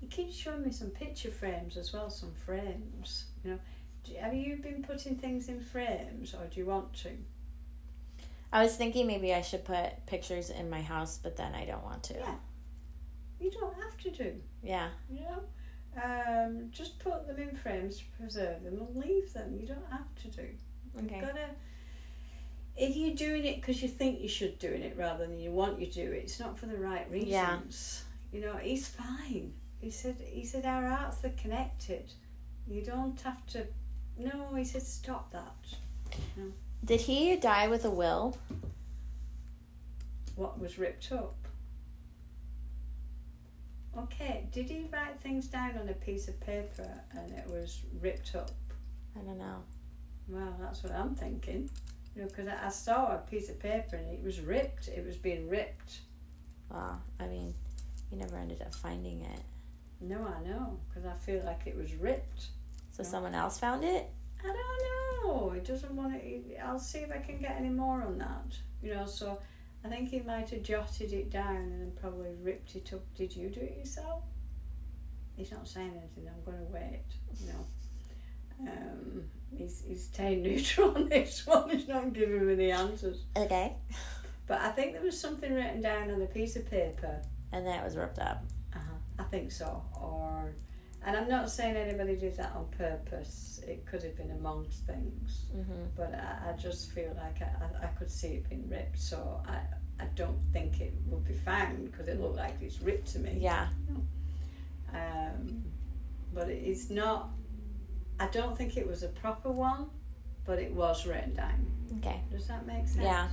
He 0.01 0.07
keeps 0.07 0.35
showing 0.35 0.65
me 0.65 0.71
some 0.71 0.91
picture 0.91 1.31
frames 1.31 1.77
as 1.77 1.93
well, 1.93 2.11
some 2.11 2.33
frames. 2.47 3.25
You 3.45 3.53
know, 3.53 3.59
do, 4.05 4.15
have 4.21 4.35
you 4.35 4.57
been 4.57 4.83
putting 4.83 5.17
things 5.17 5.49
in 5.49 5.61
frames, 5.61 6.35
or 6.35 6.47
do 6.47 6.61
you 6.61 6.67
want 6.67 6.93
to? 7.03 7.11
I 8.53 8.63
was 8.63 8.77
thinking 8.77 9.07
maybe 9.07 9.35
I 9.35 9.43
should 9.43 9.65
put 9.65 10.07
pictures 10.07 10.51
in 10.51 10.71
my 10.71 10.81
house, 10.81 11.19
but 11.23 11.37
then 11.37 11.55
I 11.55 11.65
don't 11.65 11.85
want 11.85 12.03
to. 12.05 12.15
Yeah. 12.15 12.35
You 13.41 13.51
don't 13.51 13.75
have 13.75 13.97
to 13.99 14.11
do. 14.11 14.33
Yeah. 14.63 14.89
You 15.11 15.21
know, 15.21 16.03
um, 16.03 16.69
just 16.71 16.99
put 16.99 17.27
them 17.27 17.39
in 17.39 17.57
frames 17.57 17.99
to 17.99 18.05
preserve 18.19 18.63
them 18.65 18.79
and 18.79 18.97
leave 18.97 19.33
them. 19.33 19.57
You 19.61 19.67
don't 19.67 19.91
have 19.91 20.15
to 20.23 20.29
do. 20.29 20.49
Okay. 20.97 21.17
You've 21.17 21.27
gotta. 21.27 21.49
If 22.79 22.97
you're 22.97 23.17
doing 23.17 23.45
it 23.45 23.57
because 23.57 23.83
you 23.83 23.89
think 23.89 24.21
you 24.21 24.29
should 24.29 24.59
doing 24.59 24.83
it 24.83 24.97
rather 24.97 25.27
than 25.27 25.41
you 25.41 25.51
want 25.51 25.81
you 25.81 25.87
to 25.87 25.93
do 25.93 26.13
it, 26.13 26.23
it's 26.25 26.39
not 26.39 26.59
for 26.59 26.67
the 26.67 26.77
right 26.77 27.11
reasons. 27.11 28.05
Yeah. 28.33 28.39
You 28.39 28.47
know, 28.47 28.57
he's 28.57 28.87
fine. 28.87 29.53
He 29.81 29.91
said 29.91 30.17
he 30.25 30.45
said 30.45 30.65
our 30.65 30.87
hearts 30.87 31.25
are 31.25 31.31
connected. 31.31 32.13
You 32.69 32.83
don't 32.83 33.21
have 33.23 33.45
to 33.49 33.67
no, 34.19 34.55
he 34.55 34.65
said 34.65 34.83
stop 34.83 35.33
that. 35.33 35.55
Did 36.85 37.01
he 37.01 37.37
die 37.37 37.69
with 37.69 37.85
a 37.85 37.91
will? 37.91 38.37
What 40.35 40.61
was 40.61 40.79
ripped 40.79 41.11
up? 41.13 41.35
Okay, 43.97 44.47
did 44.53 44.71
he 44.71 44.89
write 44.93 45.19
things 45.21 45.47
down 45.47 45.77
on 45.79 45.89
a 45.89 45.95
piece 45.95 46.29
of 46.29 46.39
paper 46.41 46.89
and 47.17 47.33
it 47.33 47.47
was 47.49 47.81
ripped 48.01 48.35
up? 48.37 48.53
I 49.17 49.25
don't 49.25 49.39
know. 49.39 49.63
Well, 50.29 50.57
that's 50.61 50.83
what 50.83 50.93
I'm 50.93 51.15
thinking. 51.15 51.69
You 52.19 52.25
know, 52.25 52.31
because 52.31 52.49
I, 52.49 52.67
I 52.67 52.69
saw 52.69 53.15
a 53.15 53.19
piece 53.19 53.49
of 53.49 53.61
paper 53.61 53.95
and 53.95 54.09
it 54.13 54.21
was 54.25 54.41
ripped. 54.41 54.89
It 54.89 55.07
was 55.07 55.17
being 55.17 55.49
ripped. 55.49 56.01
Well, 56.69 57.01
I 57.21 57.27
mean, 57.29 57.55
he 58.11 58.17
never 58.17 58.37
ended 58.37 58.61
up 58.61 58.75
finding 58.75 59.21
it. 59.21 59.41
No, 60.01 60.27
I 60.27 60.43
know, 60.45 60.81
because 60.89 61.07
I 61.07 61.15
feel 61.15 61.45
like 61.45 61.69
it 61.69 61.77
was 61.77 61.95
ripped. 61.95 62.49
So 62.91 63.05
Yeah. 63.05 63.09
someone 63.09 63.37
else 63.37 63.61
found 63.61 63.85
it? 63.85 64.11
I 64.43 64.49
don't 64.49 65.27
know. 65.27 65.53
It 65.53 65.65
doesn't 65.65 65.95
want 65.95 66.21
to. 66.21 66.57
I'll 66.57 66.81
see 66.81 66.99
if 66.99 67.13
I 67.13 67.19
can 67.19 67.39
get 67.39 67.53
any 67.57 67.69
more 67.69 68.03
on 68.03 68.19
that. 68.19 68.59
You 68.83 68.95
know, 68.95 69.07
so 69.07 69.39
I 69.85 69.89
think 69.89 70.09
he 70.09 70.19
might 70.19 70.51
have 70.51 70.65
jotted 70.65 71.13
it 71.13 71.31
down 71.31 71.55
and 71.55 71.81
then 71.81 71.93
probably 72.01 72.35
ripped 72.43 72.75
it 72.75 72.93
up. 72.93 73.03
Did 73.15 73.37
you 73.37 73.49
do 73.49 73.61
it 73.61 73.77
yourself? 73.79 74.25
He's 75.37 75.53
not 75.53 75.69
saying 75.69 75.93
anything. 75.97 76.29
I'm 76.29 76.43
going 76.45 76.59
to 76.67 76.73
wait. 76.73 77.05
You 77.41 77.53
know. 77.53 77.67
Um, 78.73 79.31
he's 79.57 79.83
he's 79.87 80.05
staying 80.05 80.43
neutral 80.45 80.95
on 80.95 81.09
this 81.09 81.47
one. 81.47 81.71
He's 81.71 81.89
not 81.89 82.13
giving 82.13 82.47
me 82.47 82.55
the 82.55 82.71
answers. 82.73 83.25
Okay. 83.37 83.75
But 84.49 84.63
I 84.63 84.71
think 84.71 84.95
there 84.95 85.03
was 85.03 85.21
something 85.21 85.53
written 85.53 85.83
down 85.83 86.11
on 86.11 86.23
a 86.23 86.27
piece 86.27 86.57
of 86.57 86.69
paper. 86.69 87.21
And 87.53 87.67
that 87.67 87.85
was 87.85 87.97
ripped 87.97 88.19
up. 88.19 88.45
Uh-huh. 88.75 88.95
I 89.19 89.23
think 89.25 89.53
so. 89.53 89.83
Or, 90.01 90.55
and 91.05 91.17
I'm 91.17 91.29
not 91.29 91.51
saying 91.51 91.77
anybody 91.77 92.17
did 92.17 92.37
that 92.39 92.53
on 92.57 92.67
purpose. 92.77 93.61
It 93.67 93.85
could 93.85 94.03
have 94.03 94.17
been 94.17 94.31
amongst 94.31 94.87
things. 94.87 95.45
Mm-hmm. 95.55 95.85
But 95.95 96.15
I, 96.15 96.51
I 96.51 96.53
just 96.57 96.93
feel 96.93 97.15
like 97.23 97.43
I, 97.43 97.51
I, 97.63 97.85
I 97.85 97.89
could 97.89 98.11
see 98.11 98.29
it 98.29 98.49
being 98.49 98.67
ripped. 98.71 98.99
So 98.99 99.43
I, 99.47 99.59
I 100.03 100.07
don't 100.15 100.41
think 100.51 100.81
it 100.81 100.95
will 101.07 101.21
be 101.21 101.35
found 101.35 101.91
because 101.91 102.09
it 102.09 102.19
looked 102.19 102.37
like 102.37 102.55
it's 102.63 102.81
ripped 102.81 103.13
to 103.13 103.19
me. 103.19 103.37
Yeah. 103.39 103.69
Um, 104.95 105.63
but 106.33 106.49
it 106.49 106.63
is 106.63 106.89
not. 106.91 107.31
I 108.21 108.27
don't 108.27 108.57
think 108.57 108.77
it 108.77 108.87
was 108.87 109.03
a 109.03 109.09
proper 109.09 109.51
one, 109.51 109.87
but 110.45 110.59
it 110.59 110.73
was 110.73 111.07
written 111.07 111.35
down. 111.35 111.67
Okay. 111.99 112.21
Does 112.31 112.47
that 112.49 112.67
make 112.67 112.87
sense? 112.89 113.05
Yeah. 113.05 113.29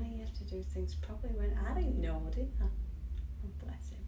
Yeah, 0.00 0.08
you 0.14 0.20
have 0.20 0.34
to 0.34 0.44
do 0.44 0.62
things 0.62 0.94
properly. 0.94 1.32
When 1.34 1.56
I 1.66 1.74
didn't 1.74 2.00
know, 2.00 2.22
did 2.34 2.50
I? 2.60 2.64
Oh, 2.64 3.64
bless 3.64 3.90
him. 3.90 3.98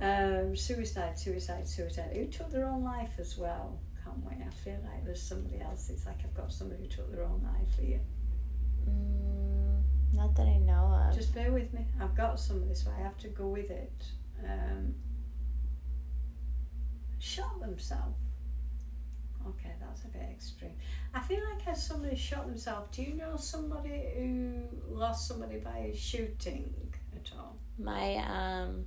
Um, 0.00 0.56
suicide, 0.56 1.18
suicide, 1.18 1.68
suicide. 1.68 2.10
Who 2.14 2.26
took 2.26 2.50
their 2.50 2.66
own 2.66 2.82
life 2.82 3.12
as 3.18 3.36
well? 3.36 3.78
Can't 4.02 4.24
wait. 4.24 4.38
I 4.46 4.50
feel 4.50 4.78
like 4.84 5.04
there's 5.04 5.22
somebody 5.22 5.60
else. 5.60 5.90
It's 5.90 6.06
like 6.06 6.20
I've 6.24 6.34
got 6.34 6.50
somebody 6.52 6.82
who 6.84 6.88
took 6.88 7.12
their 7.12 7.24
own 7.24 7.42
life 7.42 7.78
here. 7.78 8.00
Mm, 8.88 9.82
not 10.14 10.34
that 10.36 10.46
I 10.46 10.56
know 10.58 11.06
of. 11.08 11.14
Just 11.14 11.34
bear 11.34 11.52
with 11.52 11.72
me. 11.74 11.84
I've 12.00 12.16
got 12.16 12.40
somebody, 12.40 12.74
so 12.74 12.90
I 12.98 13.02
have 13.02 13.18
to 13.18 13.28
go 13.28 13.46
with 13.48 13.70
it. 13.70 13.92
Um, 14.48 14.94
shot 17.18 17.60
themselves. 17.60 18.16
Okay, 19.46 19.72
that's 19.80 20.04
a 20.04 20.08
bit 20.08 20.22
extreme. 20.30 20.72
I 21.14 21.20
feel 21.20 21.40
like 21.54 21.66
as 21.66 21.84
somebody 21.84 22.14
shot 22.16 22.46
themselves, 22.46 22.94
do 22.94 23.02
you 23.02 23.14
know 23.14 23.36
somebody 23.36 24.02
who 24.16 24.62
lost 24.88 25.26
somebody 25.26 25.58
by 25.58 25.92
shooting 25.96 26.72
at 27.16 27.30
all? 27.38 27.56
My 27.78 28.16
um, 28.16 28.84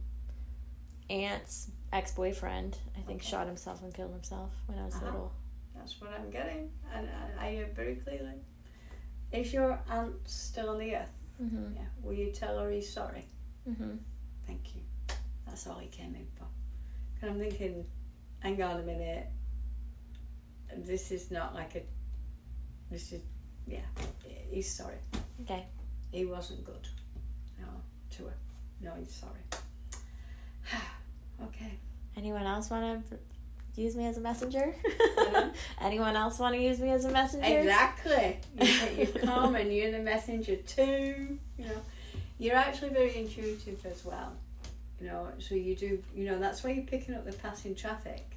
aunt's 1.09 1.71
ex 1.91 2.11
boyfriend, 2.11 2.77
I 2.97 3.01
think, 3.01 3.21
Okay. 3.21 3.29
shot 3.29 3.47
himself 3.47 3.81
and 3.83 3.93
killed 3.93 4.11
himself 4.11 4.51
when 4.67 4.77
I 4.79 4.85
was 4.85 4.95
Uh-huh. 4.95 5.05
little. 5.05 5.33
That's 5.75 5.99
what 5.99 6.11
I'm 6.11 6.29
getting, 6.29 6.69
and 6.93 7.09
I, 7.39 7.47
I 7.47 7.51
hear 7.51 7.67
very 7.75 7.95
clearly. 7.95 8.35
Is 9.31 9.51
your 9.51 9.79
aunt 9.89 10.15
still 10.25 10.69
on 10.69 10.77
the 10.79 10.95
earth? 10.95 11.09
Mm-hmm. 11.41 11.75
Yeah. 11.75 11.81
Will 12.03 12.13
you 12.13 12.31
tell 12.31 12.59
her 12.59 12.69
he's 12.69 12.91
sorry? 12.93 13.25
Mm-hmm. 13.67 13.95
Thank 14.45 14.75
you. 14.75 14.81
That's 15.47 15.65
all 15.67 15.79
he 15.79 15.87
came 15.87 16.13
in 16.15 16.27
for. 16.37 16.45
And 17.21 17.31
I'm 17.31 17.39
thinking, 17.39 17.85
hang 18.39 18.61
on 18.61 18.79
a 18.79 18.83
minute. 18.83 19.27
This 20.77 21.11
is 21.11 21.31
not 21.31 21.53
like 21.53 21.75
a. 21.75 21.81
This 22.91 23.11
is, 23.13 23.21
yeah. 23.67 23.79
He's 24.51 24.71
sorry. 24.71 24.97
Okay. 25.41 25.65
He 26.11 26.25
wasn't 26.25 26.63
good. 26.63 26.87
No, 27.59 27.67
to 28.11 28.23
her. 28.25 28.33
No, 28.81 28.91
he's 28.99 29.13
sorry. 29.13 29.39
okay. 31.43 31.71
Anyone 32.15 32.45
else 32.45 32.69
want 32.69 33.09
to 33.09 33.17
use 33.81 33.95
me 33.95 34.05
as 34.05 34.17
a 34.17 34.21
messenger? 34.21 34.75
Pardon? 35.15 35.35
Uh-huh. 35.35 35.49
Anyone 35.81 36.15
else 36.15 36.37
want 36.37 36.55
to 36.55 36.61
use 36.61 36.79
me 36.79 36.89
as 36.91 37.05
a 37.05 37.11
messenger? 37.11 37.59
Exactly. 37.59 38.37
You, 38.61 38.97
you 38.97 39.07
come 39.07 39.55
and 39.55 39.73
you're 39.73 39.91
the 39.91 39.99
messenger 39.99 40.57
too. 40.57 41.39
You 41.57 41.65
know, 41.65 41.81
you're 42.37 42.55
actually 42.55 42.89
very 42.89 43.15
intuitive 43.15 43.83
as 43.85 44.05
well. 44.05 44.33
You 45.01 45.07
know, 45.07 45.27
so 45.39 45.55
you 45.55 45.75
do. 45.75 46.01
You 46.15 46.25
know, 46.25 46.39
that's 46.39 46.63
why 46.63 46.71
you're 46.71 46.85
picking 46.85 47.15
up 47.15 47.25
the 47.25 47.33
passing 47.33 47.75
traffic. 47.75 48.32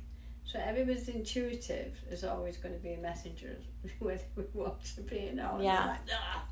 So 0.46 0.60
everybody's 0.64 1.08
intuitive 1.08 1.98
is 2.10 2.22
always 2.24 2.56
going 2.56 2.74
to 2.74 2.80
be 2.80 2.92
a 2.92 2.98
messenger, 2.98 3.56
whether 3.98 4.22
we 4.36 4.44
want 4.54 4.84
to 4.94 5.02
be 5.02 5.28
or 5.28 5.34
not. 5.34 5.60
Yeah. 5.60 5.86
Like, 5.86 6.00
"Ah." 6.12 6.46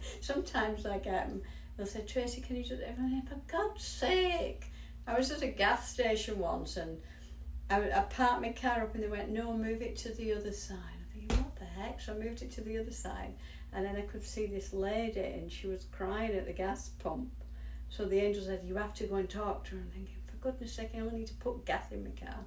Sometimes 0.20 0.86
I 0.86 0.98
get 0.98 1.28
them. 1.28 1.42
They'll 1.76 1.86
say, 1.86 2.04
Tracy, 2.06 2.40
can 2.40 2.56
you 2.56 2.64
just? 2.64 2.82
I'm 2.82 3.22
for 3.22 3.40
God's 3.46 3.84
sake! 3.84 4.72
I 5.06 5.16
was 5.16 5.30
at 5.30 5.42
a 5.42 5.48
gas 5.48 5.90
station 5.90 6.38
once 6.38 6.76
and 6.76 6.98
I, 7.68 7.90
I 7.90 8.00
parked 8.02 8.40
my 8.40 8.52
car 8.52 8.82
up 8.82 8.94
and 8.94 9.02
they 9.02 9.08
went, 9.08 9.30
no, 9.30 9.52
move 9.52 9.82
it 9.82 9.96
to 9.98 10.10
the 10.10 10.32
other 10.32 10.52
side. 10.52 10.76
I'm 10.76 11.06
thinking, 11.12 11.38
what 11.38 11.56
the 11.56 11.64
heck? 11.64 12.00
So 12.00 12.12
I 12.12 12.18
moved 12.18 12.42
it 12.42 12.52
to 12.52 12.60
the 12.60 12.78
other 12.78 12.92
side 12.92 13.34
and 13.72 13.84
then 13.84 13.96
I 13.96 14.02
could 14.02 14.22
see 14.24 14.46
this 14.46 14.72
lady 14.72 15.20
and 15.20 15.50
she 15.50 15.66
was 15.66 15.86
crying 15.90 16.32
at 16.34 16.46
the 16.46 16.52
gas 16.52 16.90
pump. 17.02 17.30
So 17.88 18.04
the 18.04 18.20
angel 18.20 18.44
said, 18.44 18.62
you 18.64 18.76
have 18.76 18.94
to 18.94 19.04
go 19.04 19.16
and 19.16 19.28
talk 19.28 19.64
to 19.64 19.74
her. 19.74 19.80
I'm 19.80 19.90
thinking, 19.90 20.16
for 20.26 20.36
goodness 20.36 20.72
sake, 20.72 20.90
I 20.94 21.00
only 21.00 21.18
need 21.18 21.26
to 21.28 21.34
put 21.34 21.64
gas 21.66 21.90
in 21.90 22.04
my 22.04 22.10
car. 22.10 22.38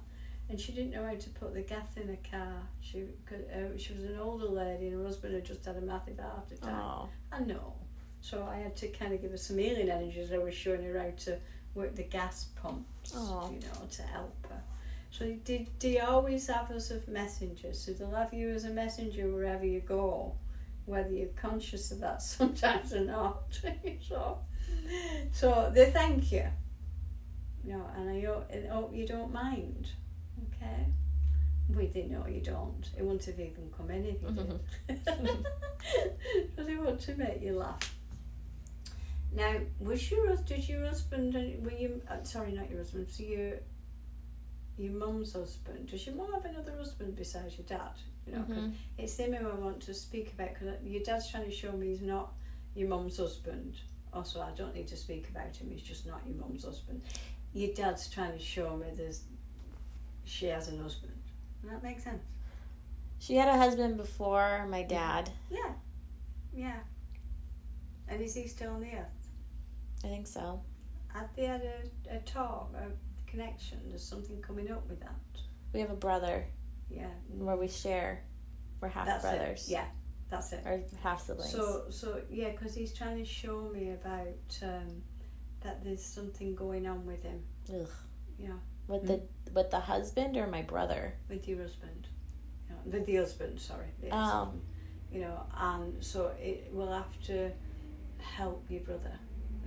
And 0.48 0.60
she 0.60 0.72
didn't 0.72 0.92
know 0.92 1.04
how 1.04 1.14
to 1.14 1.30
put 1.30 1.54
the 1.54 1.62
gas 1.62 1.96
in 1.96 2.08
her 2.08 2.18
car. 2.30 2.62
She 2.80 3.02
uh, 3.30 3.76
she 3.76 3.94
was 3.94 4.04
an 4.04 4.18
older 4.18 4.46
lady 4.46 4.88
and 4.88 4.98
her 4.98 5.04
husband 5.04 5.34
had 5.34 5.44
just 5.44 5.64
had 5.64 5.76
a 5.76 5.80
massive 5.80 6.18
heart 6.20 6.50
attack. 6.52 6.72
Oh. 6.72 7.08
I 7.32 7.40
know. 7.40 7.74
So 8.20 8.48
I 8.50 8.56
had 8.56 8.76
to 8.76 8.88
kind 8.88 9.12
of 9.12 9.22
give 9.22 9.32
her 9.32 9.36
some 9.36 9.58
healing 9.58 9.88
energy 9.88 10.20
as 10.20 10.32
I 10.32 10.38
was 10.38 10.54
showing 10.54 10.84
her 10.84 10.98
how 10.98 11.10
to 11.24 11.38
work 11.74 11.94
the 11.94 12.04
gas 12.04 12.46
pumps, 12.60 13.12
you 13.12 13.18
know, 13.20 13.86
to 13.90 14.02
help 14.02 14.46
her. 14.48 14.60
So 15.10 15.34
they, 15.44 15.66
they 15.78 16.00
always 16.00 16.46
have 16.48 16.70
us 16.70 16.90
as 16.90 17.06
messengers. 17.06 17.78
So 17.80 17.92
they'll 17.92 18.10
have 18.10 18.34
you 18.34 18.50
as 18.50 18.64
a 18.64 18.70
messenger 18.70 19.28
wherever 19.28 19.64
you 19.64 19.80
go, 19.80 20.34
whether 20.86 21.10
you're 21.10 21.28
conscious 21.28 21.90
of 21.90 22.00
that 22.00 22.22
sometimes 22.22 22.92
or 22.92 23.00
not. 23.00 23.60
so, 24.08 24.38
so 25.32 25.70
they 25.74 25.90
thank 25.90 26.32
you. 26.32 26.46
You 27.64 27.72
know, 27.74 27.90
and 27.96 28.10
I 28.10 28.20
hope, 28.24 28.50
I 28.52 28.66
hope 28.68 28.94
you 28.94 29.06
don't 29.06 29.32
mind. 29.32 29.90
Okay? 30.42 30.86
We 31.74 31.86
didn't 31.86 32.12
know 32.12 32.26
you 32.26 32.40
don't. 32.40 32.88
It 32.96 33.02
wouldn't 33.02 33.24
have 33.24 33.40
even 33.40 33.70
come 33.76 33.90
in 33.90 34.04
if 34.04 34.22
you 34.22 34.30
did. 34.30 34.60
Because 36.56 36.68
it 36.68 36.80
want 36.80 37.00
to 37.00 37.14
make 37.16 37.42
you 37.42 37.52
laugh. 37.56 37.94
Now, 39.32 39.54
was 39.80 40.10
your 40.10 40.34
did 40.36 40.68
your 40.68 40.86
husband? 40.86 41.34
Were 41.62 41.70
you? 41.72 42.00
Uh, 42.08 42.22
sorry, 42.22 42.52
not 42.52 42.70
your 42.70 42.78
husband. 42.78 43.08
So 43.10 43.22
your 43.22 43.52
your 44.78 44.92
mum's 44.92 45.32
husband. 45.32 45.88
Does 45.90 46.06
your 46.06 46.14
mum 46.16 46.32
have 46.32 46.44
another 46.44 46.76
husband 46.76 47.16
besides 47.16 47.56
your 47.58 47.66
dad? 47.66 47.92
You 48.26 48.32
know, 48.34 48.42
Mhm. 48.42 48.72
it's 48.98 49.16
him 49.18 49.32
who 49.34 49.48
I 49.48 49.54
want 49.54 49.80
to 49.82 49.94
speak 49.94 50.32
about 50.32 50.54
because 50.54 50.82
your 50.84 51.02
dad's 51.02 51.30
trying 51.30 51.44
to 51.44 51.50
show 51.50 51.72
me 51.72 51.88
he's 51.88 52.02
not 52.02 52.32
your 52.74 52.88
mum's 52.88 53.16
husband. 53.18 53.76
Also, 54.12 54.40
I 54.40 54.50
don't 54.52 54.74
need 54.74 54.88
to 54.88 54.96
speak 54.96 55.28
about 55.28 55.54
him. 55.56 55.70
He's 55.70 55.82
just 55.82 56.06
not 56.06 56.26
your 56.26 56.36
mum's 56.36 56.64
husband. 56.64 57.02
Your 57.52 57.72
dad's 57.74 58.08
trying 58.10 58.32
to 58.32 58.38
show 58.42 58.76
me 58.76 58.86
there's 58.94 59.24
she 60.26 60.46
has 60.46 60.68
a 60.72 60.76
husband. 60.76 61.12
Does 61.62 61.70
that 61.70 61.82
make 61.82 62.00
sense? 62.00 62.22
She 63.18 63.36
had 63.36 63.48
a 63.48 63.56
husband 63.56 63.96
before 63.96 64.66
my 64.68 64.82
dad. 64.82 65.30
Yeah. 65.50 65.72
Yeah. 66.54 66.76
And 68.08 68.20
is 68.20 68.34
he 68.34 68.46
still 68.46 68.72
on 68.72 68.80
the 68.80 68.92
earth? 68.92 69.28
I 70.04 70.08
think 70.08 70.26
so. 70.26 70.60
Have 71.08 71.28
they 71.34 71.44
had 71.46 71.62
a, 71.62 72.16
a 72.16 72.18
talk, 72.20 72.72
a 72.76 73.30
connection? 73.30 73.78
There's 73.88 74.02
something 74.02 74.40
coming 74.42 74.70
up 74.70 74.86
with 74.88 75.00
that. 75.00 75.14
We 75.72 75.80
have 75.80 75.90
a 75.90 75.94
brother 75.96 76.44
Yeah. 76.90 77.08
where 77.30 77.56
we 77.56 77.68
share. 77.68 78.22
We're 78.80 78.88
half 78.88 79.06
That's 79.06 79.22
brothers. 79.22 79.68
it. 79.68 79.72
Yeah, 79.72 79.86
that's 80.30 80.52
it. 80.52 80.62
Or 80.66 80.82
half 81.02 81.24
siblings. 81.24 81.50
So, 81.50 81.84
so 81.88 82.20
yeah, 82.30 82.50
because 82.50 82.74
he's 82.74 82.92
trying 82.92 83.16
to 83.18 83.24
show 83.24 83.70
me 83.72 83.90
about 83.92 84.58
um, 84.62 85.02
that 85.62 85.82
there's 85.82 86.04
something 86.04 86.54
going 86.54 86.86
on 86.86 87.06
with 87.06 87.22
him. 87.22 87.40
Ugh. 87.74 87.88
Yeah. 88.38 88.50
With 88.88 89.06
the 89.06 89.20
with 89.52 89.70
the 89.70 89.80
husband 89.80 90.36
or 90.36 90.46
my 90.46 90.62
brother? 90.62 91.14
with 91.28 91.48
your 91.48 91.62
husband. 91.62 92.06
With 92.84 93.06
the 93.06 93.16
husband, 93.16 93.60
sorry. 93.60 93.88
the 94.00 94.08
Oh. 94.12 94.52
You 95.12 95.20
know, 95.22 95.40
and 95.56 96.04
so 96.04 96.32
it 96.38 96.68
will 96.72 96.92
have 96.92 97.20
to 97.24 97.50
help 98.18 98.64
your 98.68 98.82
brother 98.82 99.18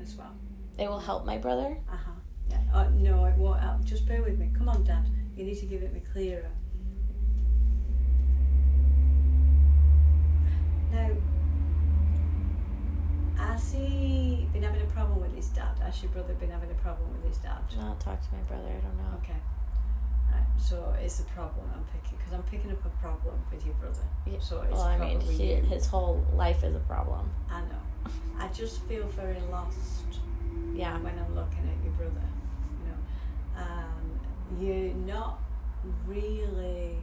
as 0.02 0.16
well. 0.16 0.34
It 0.78 0.88
will 0.88 1.00
help 1.00 1.26
my 1.26 1.38
brother. 1.38 1.78
Uh 1.92 1.98
huh. 1.98 2.12
Yeah. 2.50 2.58
Oh, 2.74 2.90
no, 2.90 3.26
it 3.26 3.36
won't 3.38 3.60
help. 3.60 3.84
Just 3.84 4.08
bear 4.08 4.22
with 4.24 4.38
me. 4.38 4.50
Come 4.58 4.70
on, 4.70 4.84
Dad. 4.84 5.06
You 5.36 5.44
need 5.46 5.60
to 5.60 5.66
give 5.66 5.84
it 5.84 5.94
me 5.94 6.02
clearer. 6.14 6.50
Now, 10.92 11.10
has 13.40 13.72
he 13.72 14.48
been 14.52 14.64
having 14.64 14.82
a 14.82 14.92
problem 14.92 15.22
with 15.22 15.34
his 15.36 15.48
dad? 15.48 15.80
Has 15.82 16.02
your 16.04 16.12
brother 16.12 16.34
been 16.34 16.52
having 16.52 16.70
a 16.72 16.76
problem 16.76 17.12
with 17.14 17.26
his 17.28 17.38
dad? 17.38 17.62
I'll 17.80 17.96
talk 17.96 18.20
to 18.22 18.36
my 18.36 18.42
brother. 18.42 18.68
I 18.68 18.80
don't 18.86 18.98
know. 18.98 19.18
Okay. 19.24 19.40
Right. 20.32 20.44
So 20.58 20.94
it's 21.02 21.20
a 21.22 21.24
problem 21.24 21.66
I'm 21.74 21.86
picking 21.86 22.18
because 22.18 22.34
I'm 22.34 22.44
picking 22.44 22.72
up 22.72 22.86
a 22.86 22.90
problem 23.02 23.36
with 23.52 23.66
your 23.66 23.76
brother. 23.76 24.04
Yeah, 24.26 24.40
So 24.40 24.62
it's 24.62 24.74
Well, 24.74 24.82
I 24.82 24.98
mean, 24.98 25.22
he, 25.22 25.54
his 25.56 25.88
whole 25.88 26.24
life 26.34 26.64
is 26.64 26.76
a 26.76 26.80
problem. 26.80 27.32
I 27.50 27.62
know. 27.62 28.12
I 28.38 28.48
just 28.50 28.82
feel 28.84 29.08
very 29.08 29.40
lost 29.52 30.20
Yeah. 30.74 30.98
when 31.00 31.18
I'm 31.18 31.34
looking 31.34 31.68
at 31.68 31.84
your 31.84 31.94
brother. 31.94 32.28
You 32.82 32.92
know, 32.92 33.64
um, 33.64 34.20
you're 34.60 34.94
not 34.94 35.40
really 36.06 36.98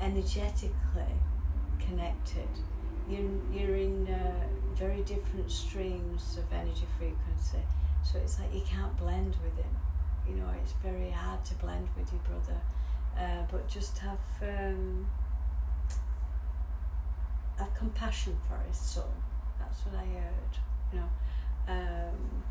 energetically 0.00 1.14
connected. 1.78 2.48
You're 3.10 3.30
you're 3.52 3.76
in 3.76 4.06
uh, 4.06 4.46
very 4.74 5.02
different 5.02 5.50
streams 5.50 6.38
of 6.38 6.44
energy 6.52 6.86
frequency, 6.96 7.58
so 8.04 8.18
it's 8.18 8.38
like 8.38 8.54
you 8.54 8.62
can't 8.62 8.96
blend 8.96 9.34
with 9.42 9.56
him. 9.56 9.74
You 10.28 10.36
know, 10.36 10.48
it's 10.62 10.72
very 10.82 11.10
hard 11.10 11.44
to 11.46 11.54
blend 11.54 11.88
with 11.96 12.12
your 12.12 12.22
brother. 12.22 12.60
Uh, 13.18 13.42
but 13.50 13.68
just 13.68 13.98
have 13.98 14.18
um, 14.42 15.06
have 17.58 17.74
compassion 17.74 18.36
for 18.48 18.58
his 18.68 18.76
soul. 18.78 19.12
That's 19.58 19.80
what 19.84 19.96
I 19.96 20.06
heard. 20.06 20.52
You 20.92 21.00
know, 21.00 21.08
um, 21.68 22.44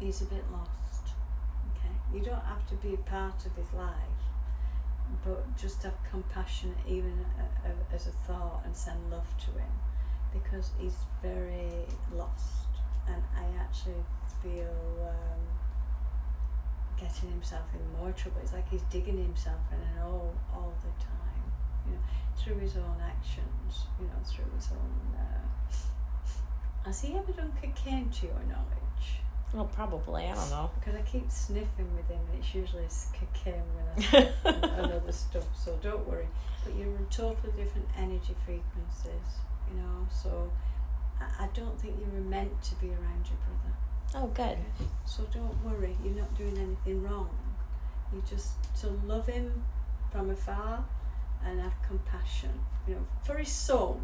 he's 0.00 0.22
a 0.22 0.24
bit 0.24 0.44
lost. 0.50 1.12
Okay, 1.76 1.94
you 2.16 2.24
don't 2.24 2.44
have 2.44 2.66
to 2.68 2.74
be 2.76 2.94
a 2.94 2.98
part 2.98 3.44
of 3.46 3.54
his 3.56 3.72
life, 3.74 4.20
but 5.24 5.56
just 5.56 5.82
have 5.82 5.94
compassion, 6.08 6.74
even 6.88 7.24
a, 7.38 7.68
a, 7.68 7.94
as 7.94 8.06
a 8.06 8.12
thought, 8.26 8.62
and 8.64 8.76
send 8.76 9.10
love 9.10 9.28
to 9.38 9.50
him, 9.52 9.72
because 10.32 10.70
he's 10.78 10.96
very 11.22 11.86
lost, 12.12 12.68
and 13.06 13.22
I 13.36 13.44
actually 13.60 14.04
feel. 14.42 15.08
Um, 15.08 15.40
getting 17.00 17.30
himself 17.30 17.64
in 17.72 17.98
more 17.98 18.12
trouble. 18.12 18.40
It's 18.42 18.52
like 18.52 18.68
he's 18.68 18.82
digging 18.90 19.16
himself 19.16 19.60
in 19.72 19.80
an 19.80 20.02
hole 20.02 20.34
all 20.52 20.74
the 20.82 21.02
time, 21.02 21.42
you 21.86 21.92
know, 21.92 22.00
through 22.36 22.58
his 22.58 22.76
own 22.76 23.00
actions, 23.02 23.86
you 23.98 24.06
know, 24.06 24.20
through 24.24 24.52
his 24.54 24.68
own. 24.70 25.16
Uh... 25.16 26.84
Has 26.84 27.00
he 27.00 27.14
ever 27.16 27.32
done 27.32 27.52
cocaine 27.60 28.10
to 28.10 28.26
your 28.26 28.42
knowledge? 28.48 29.20
Well, 29.52 29.64
probably. 29.64 30.24
I 30.24 30.34
don't 30.34 30.50
know. 30.50 30.70
Because 30.78 30.94
I 30.94 31.02
keep 31.02 31.30
sniffing 31.30 31.88
with 31.96 32.08
him, 32.08 32.20
and 32.32 32.38
it's 32.38 32.54
usually 32.54 32.86
cocaine 33.12 33.62
when 33.74 33.86
I 34.12 34.28
and, 34.44 34.92
other 34.92 35.12
stuff. 35.12 35.44
So 35.56 35.78
don't 35.82 36.06
worry. 36.06 36.28
But 36.64 36.76
you're 36.76 36.86
in 36.86 37.06
totally 37.10 37.52
different 37.56 37.88
energy 37.98 38.34
frequencies, 38.44 39.40
you 39.68 39.80
know. 39.80 40.06
So 40.10 40.50
I, 41.20 41.44
I 41.44 41.48
don't 41.54 41.80
think 41.80 41.96
you 41.98 42.06
were 42.12 42.28
meant 42.28 42.62
to 42.62 42.74
be 42.76 42.88
around 42.88 43.26
your 43.26 43.38
brother. 43.44 43.74
Oh, 44.14 44.26
good. 44.28 44.58
So 45.04 45.24
don't 45.32 45.64
worry. 45.64 45.96
You're 46.04 46.14
not 46.14 46.36
doing 46.36 46.56
anything 46.56 47.02
wrong. 47.02 47.30
You 48.12 48.22
just 48.28 48.52
to 48.80 48.88
love 49.06 49.26
him 49.26 49.64
from 50.12 50.30
afar 50.30 50.84
and 51.44 51.60
have 51.60 51.74
compassion, 51.86 52.50
you 52.86 52.94
know, 52.94 53.06
for 53.22 53.36
his 53.36 53.48
soul, 53.48 54.00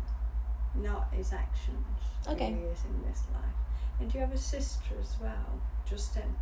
not 0.75 1.09
his 1.13 1.33
actions. 1.33 1.87
Okay. 2.29 2.53
He 2.53 2.61
is 2.67 2.85
in 2.85 3.09
this 3.09 3.23
life. 3.33 3.66
And 4.01 4.11
do 4.11 4.19
you 4.19 4.25
have 4.25 4.33
a 4.33 4.39
sister 4.39 4.95
as 5.01 5.17
well? 5.21 5.61
Justin? 5.89 6.35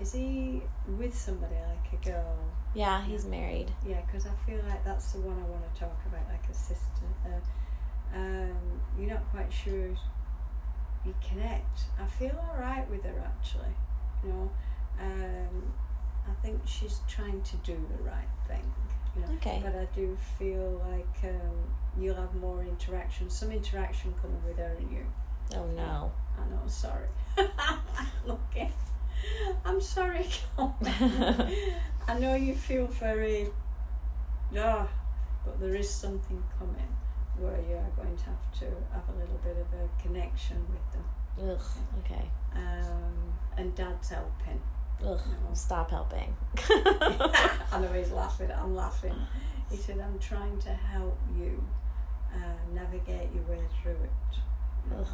Is 0.00 0.12
he 0.12 0.62
with 0.98 1.16
somebody 1.16 1.56
like 1.56 2.00
a 2.00 2.04
girl? 2.04 2.36
Yeah, 2.74 3.02
he's 3.04 3.26
married. 3.26 3.70
Yeah, 3.86 4.00
because 4.06 4.26
I 4.26 4.32
feel 4.46 4.60
like 4.68 4.84
that's 4.84 5.12
the 5.12 5.20
one 5.20 5.36
I 5.38 5.46
want 5.46 5.62
to 5.74 5.80
talk 5.80 5.98
about, 6.06 6.26
like 6.30 6.48
a 6.50 6.54
sister. 6.54 7.06
Uh, 7.24 8.16
um, 8.16 8.80
you're 8.98 9.10
not 9.10 9.28
quite 9.30 9.52
sure 9.52 9.88
you 11.04 11.14
connect. 11.26 11.84
I 12.00 12.06
feel 12.06 12.32
all 12.38 12.58
right 12.58 12.88
with 12.90 13.02
her 13.04 13.22
actually. 13.24 13.74
You 14.24 14.30
know, 14.30 14.50
um, 15.00 15.72
I 16.28 16.32
think 16.42 16.60
she's 16.66 17.00
trying 17.08 17.40
to 17.42 17.56
do 17.58 17.76
the 17.96 18.02
right 18.04 18.28
thing. 18.46 18.64
You 19.16 19.22
know, 19.22 19.32
Okay. 19.34 19.60
but 19.62 19.74
I 19.74 19.86
do 19.94 20.16
feel 20.38 20.82
like 20.88 21.30
um, 21.30 21.74
you'll 21.98 22.14
have 22.16 22.34
more 22.36 22.62
interaction, 22.62 23.28
some 23.28 23.50
interaction 23.50 24.14
coming 24.20 24.42
with 24.46 24.58
her 24.58 24.76
and 24.78 24.90
you. 24.90 25.06
Oh 25.56 25.66
no. 25.66 26.12
I 26.40 26.50
know, 26.50 26.66
sorry. 26.66 27.06
okay. 28.28 28.70
I'm 29.64 29.80
sorry. 29.80 30.26
I 30.58 32.18
know 32.18 32.34
you 32.34 32.54
feel 32.54 32.86
very, 32.86 33.48
yeah, 34.50 34.86
but 35.44 35.60
there 35.60 35.74
is 35.74 35.88
something 35.88 36.42
coming 36.58 36.88
where 37.38 37.60
you 37.68 37.76
are 37.76 38.02
going 38.02 38.16
to 38.16 38.24
have 38.24 38.52
to 38.60 38.64
have 38.92 39.08
a 39.08 39.18
little 39.18 39.38
bit 39.42 39.56
of 39.56 39.66
a 39.78 40.02
connection 40.02 40.56
with 40.70 40.92
them. 40.92 41.04
Ugh. 41.50 41.60
Okay. 42.04 42.28
Um, 42.54 43.32
and 43.56 43.74
Dad's 43.74 44.08
helping. 44.10 44.60
Ugh. 45.02 45.20
No. 45.26 45.54
Stop 45.54 45.90
helping. 45.90 46.36
I 46.58 47.78
know 47.80 47.92
he's 47.94 48.10
laughing. 48.10 48.50
I'm 48.50 48.74
laughing. 48.74 49.14
He 49.70 49.76
said, 49.76 49.98
"I'm 50.00 50.18
trying 50.18 50.58
to 50.60 50.70
help 50.70 51.18
you 51.38 51.62
uh, 52.34 52.74
navigate 52.74 53.32
your 53.32 53.44
way 53.44 53.62
through 53.82 53.92
it." 53.92 54.38
Ugh. 54.98 55.06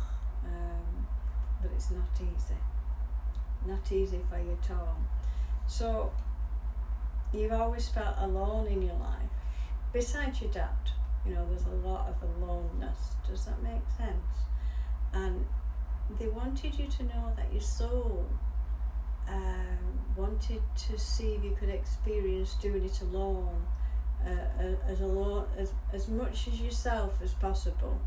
um, 0.47 0.96
but 1.61 1.71
it's 1.73 1.91
not 1.91 2.09
easy. 2.17 2.55
Not 3.67 3.91
easy 3.91 4.21
for 4.31 4.39
you 4.39 4.57
at 4.63 4.71
all. 4.71 4.97
So 5.67 6.13
you've 7.33 7.53
always 7.53 7.89
felt 7.89 8.17
alone 8.19 8.67
in 8.67 8.83
your 8.83 8.95
life. 8.95 9.31
Besides 9.93 10.41
your 10.41 10.51
dad, 10.51 10.77
you 11.27 11.35
know, 11.35 11.47
there's 11.49 11.67
a 11.67 11.87
lot 11.87 12.09
of 12.09 12.17
aloneness. 12.23 13.17
Does 13.29 13.45
that 13.47 13.63
make 13.63 13.83
sense? 13.97 14.37
And 15.13 15.45
they 16.19 16.29
wanted 16.29 16.79
you 16.79 16.87
to 16.87 17.03
know 17.05 17.33
that 17.37 17.53
your 17.53 17.63
soul 17.63 18.27
um, 19.29 19.99
wanted 20.17 20.63
to 20.89 20.99
see 20.99 21.35
if 21.35 21.45
you 21.45 21.57
could 21.59 21.69
experience 21.69 22.55
doing 22.55 22.85
it 22.85 23.01
alone, 23.01 23.67
uh, 24.25 24.75
as 24.89 25.01
alone 25.01 25.47
as 25.59 25.73
as 25.93 26.09
much 26.09 26.49
as 26.49 26.61
yourself 26.61 27.21
as 27.23 27.35
possible 27.35 28.01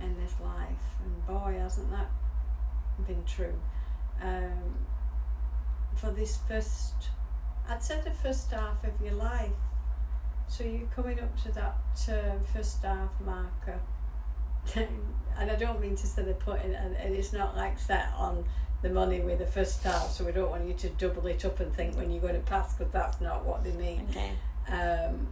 in 0.00 0.14
this 0.22 0.32
life. 0.42 0.84
And 1.04 1.26
boy, 1.26 1.56
hasn't 1.58 1.90
that 1.90 2.10
been 3.06 3.24
true. 3.24 3.54
Um, 4.22 4.74
for 5.96 6.10
this 6.10 6.38
first, 6.48 6.94
I'd 7.68 7.82
say 7.82 8.00
the 8.04 8.10
first 8.10 8.50
half 8.50 8.82
of 8.84 8.92
your 9.04 9.14
life. 9.14 9.50
So 10.48 10.64
you're 10.64 10.88
coming 10.88 11.20
up 11.20 11.40
to 11.44 11.52
that 11.52 11.76
uh, 12.08 12.38
first 12.52 12.82
half 12.82 13.10
marker. 13.24 13.78
and 14.74 15.50
I 15.50 15.54
don't 15.56 15.80
mean 15.80 15.96
to 15.96 16.06
say 16.06 16.22
they're 16.22 16.34
putting, 16.34 16.74
and, 16.74 16.96
and 16.96 17.14
it's 17.14 17.32
not 17.32 17.56
like 17.56 17.78
set 17.78 18.08
on 18.16 18.44
the 18.82 18.90
money 18.90 19.20
with 19.20 19.38
the 19.38 19.46
first 19.46 19.82
half, 19.82 20.10
so 20.10 20.24
we 20.24 20.32
don't 20.32 20.50
want 20.50 20.66
you 20.66 20.74
to 20.74 20.88
double 20.90 21.26
it 21.26 21.44
up 21.44 21.60
and 21.60 21.72
think 21.74 21.96
when 21.96 22.10
you're 22.10 22.20
going 22.20 22.34
to 22.34 22.40
pass, 22.40 22.74
because 22.74 22.92
that's 22.92 23.20
not 23.20 23.44
what 23.44 23.62
they 23.62 23.72
mean 23.72 24.06
Okay. 24.10 24.32
um, 24.68 25.28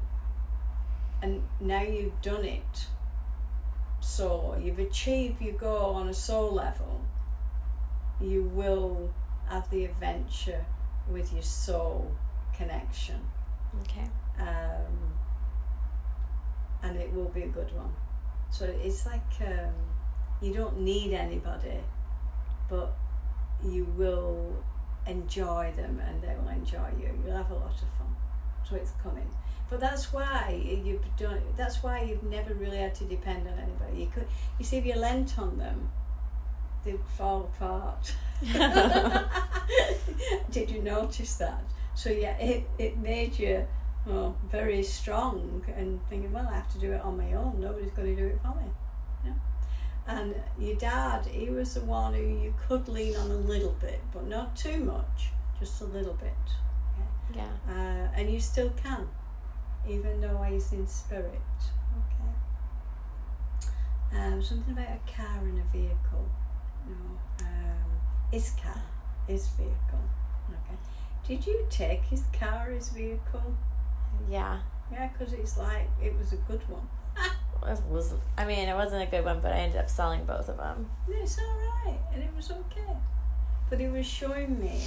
and 1.23 1.43
now 1.61 1.83
you've 1.83 2.21
done 2.21 2.45
it 2.45 2.87
so 4.01 4.57
you've 4.63 4.79
achieved 4.79 5.41
your 5.41 5.55
goal 5.55 5.95
on 5.95 6.09
a 6.09 6.15
soul 6.15 6.53
level 6.53 7.01
you 8.21 8.45
will 8.55 9.11
have 9.49 9.69
the 9.71 9.85
adventure 9.85 10.65
with 11.11 11.33
your 11.33 11.43
soul 11.43 12.11
connection. 12.57 13.21
Okay. 13.83 14.09
um, 14.41 15.13
and 16.83 16.97
it 16.97 17.13
will 17.13 17.29
be 17.29 17.43
a 17.43 17.49
good 17.49 17.71
one. 17.77 17.93
So 18.51 18.65
it's 18.65 19.05
like 19.05 19.21
um, 19.47 19.75
you 20.41 20.55
don't 20.55 20.81
need 20.81 21.13
anybody 21.13 21.81
but 22.69 22.95
you 23.65 23.85
will 23.97 24.63
enjoy 25.07 25.73
them 25.77 26.01
and 26.07 26.23
they 26.23 26.35
will 26.41 26.49
enjoy 26.49 26.89
you. 27.01 27.09
You'll 27.25 27.37
have 27.37 27.51
a 27.51 27.55
lot 27.55 27.73
of 27.73 27.89
fun. 27.99 28.15
So 28.69 28.77
it's 28.77 28.93
coming. 29.03 29.29
But 29.71 29.81
that's 29.81 30.13
why 30.13 30.63
you've 30.85 31.05
done 31.17 31.43
that's 31.57 31.83
why 31.83 32.03
you've 32.03 32.23
never 32.23 32.55
really 32.55 32.79
had 32.79 32.95
to 32.97 33.05
depend 33.05 33.47
on 33.49 33.59
anybody. 33.59 34.03
You 34.03 34.07
could 34.09 34.27
you 34.59 34.65
see 34.65 34.77
if 34.79 34.87
you 34.87 34.95
lent 34.95 35.39
on 35.39 35.59
them 35.59 35.91
they'd 36.85 37.01
fall 37.17 37.51
apart 37.55 38.15
did 40.51 40.71
you 40.71 40.83
notice 40.83 41.37
that 41.37 41.63
so 41.95 42.11
yeah 42.11 42.37
it, 42.39 42.69
it 42.79 42.97
made 42.99 43.39
you 43.39 43.67
oh, 44.09 44.35
very 44.51 44.83
strong 44.83 45.63
and 45.77 46.01
thinking 46.09 46.33
well 46.33 46.47
i 46.51 46.55
have 46.55 46.71
to 46.73 46.79
do 46.79 46.93
it 46.93 47.01
on 47.03 47.17
my 47.17 47.33
own 47.33 47.59
nobody's 47.61 47.91
going 47.93 48.15
to 48.15 48.23
do 48.23 48.29
it 48.29 48.39
for 48.43 48.55
me 48.61 48.71
yeah. 49.25 49.33
and 50.07 50.35
your 50.59 50.77
dad 50.77 51.27
he 51.27 51.51
was 51.51 51.75
the 51.75 51.81
one 51.81 52.15
who 52.15 52.21
you 52.23 52.55
could 52.69 52.87
lean 52.89 53.17
on 53.17 53.31
a 53.31 53.37
little 53.37 53.77
bit 53.81 54.01
but 54.13 54.27
not 54.27 54.57
too 54.57 54.79
much 54.79 55.31
just 55.59 55.81
a 55.81 55.85
little 55.85 56.15
bit 56.15 56.33
Yeah. 57.35 57.49
uh, 57.69 58.09
and 58.17 58.31
you 58.31 58.41
still 58.41 58.71
can, 58.71 59.07
even 59.87 60.21
though 60.21 60.43
he's 60.49 60.73
in 60.73 60.87
spirit. 60.87 61.43
Okay. 62.01 62.33
Um, 64.19 64.43
something 64.43 64.73
about 64.73 64.89
a 64.89 65.13
car 65.13 65.41
and 65.43 65.59
a 65.59 65.77
vehicle. 65.77 66.27
No, 66.89 67.47
um, 67.47 68.01
his 68.33 68.51
car, 68.63 68.83
his 69.27 69.47
vehicle. 69.49 70.05
Okay. 70.51 70.79
Did 71.27 71.47
you 71.47 71.67
take 71.71 72.03
his 72.05 72.23
car, 72.39 72.71
his 72.71 72.89
vehicle? 72.91 73.55
Yeah. 74.29 74.61
Yeah, 74.91 75.09
because 75.09 75.33
it's 75.35 75.59
like 75.59 75.89
it 76.03 76.17
was 76.19 76.33
a 76.33 76.37
good 76.37 76.63
one. 76.69 76.89
It 77.67 77.83
was. 77.91 78.15
I 78.39 78.45
mean, 78.45 78.69
it 78.69 78.75
wasn't 78.75 79.03
a 79.03 79.07
good 79.11 79.25
one, 79.25 79.41
but 79.41 79.53
I 79.53 79.57
ended 79.59 79.81
up 79.81 79.91
selling 79.91 80.25
both 80.25 80.49
of 80.49 80.57
them. 80.59 80.89
It's 81.09 81.37
all 81.39 81.57
right, 81.85 81.99
and 82.15 82.23
it 82.23 82.31
was 82.35 82.53
okay. 82.53 82.97
But 83.69 83.81
he 83.81 83.89
was 83.89 84.07
showing 84.07 84.61
me 84.61 84.81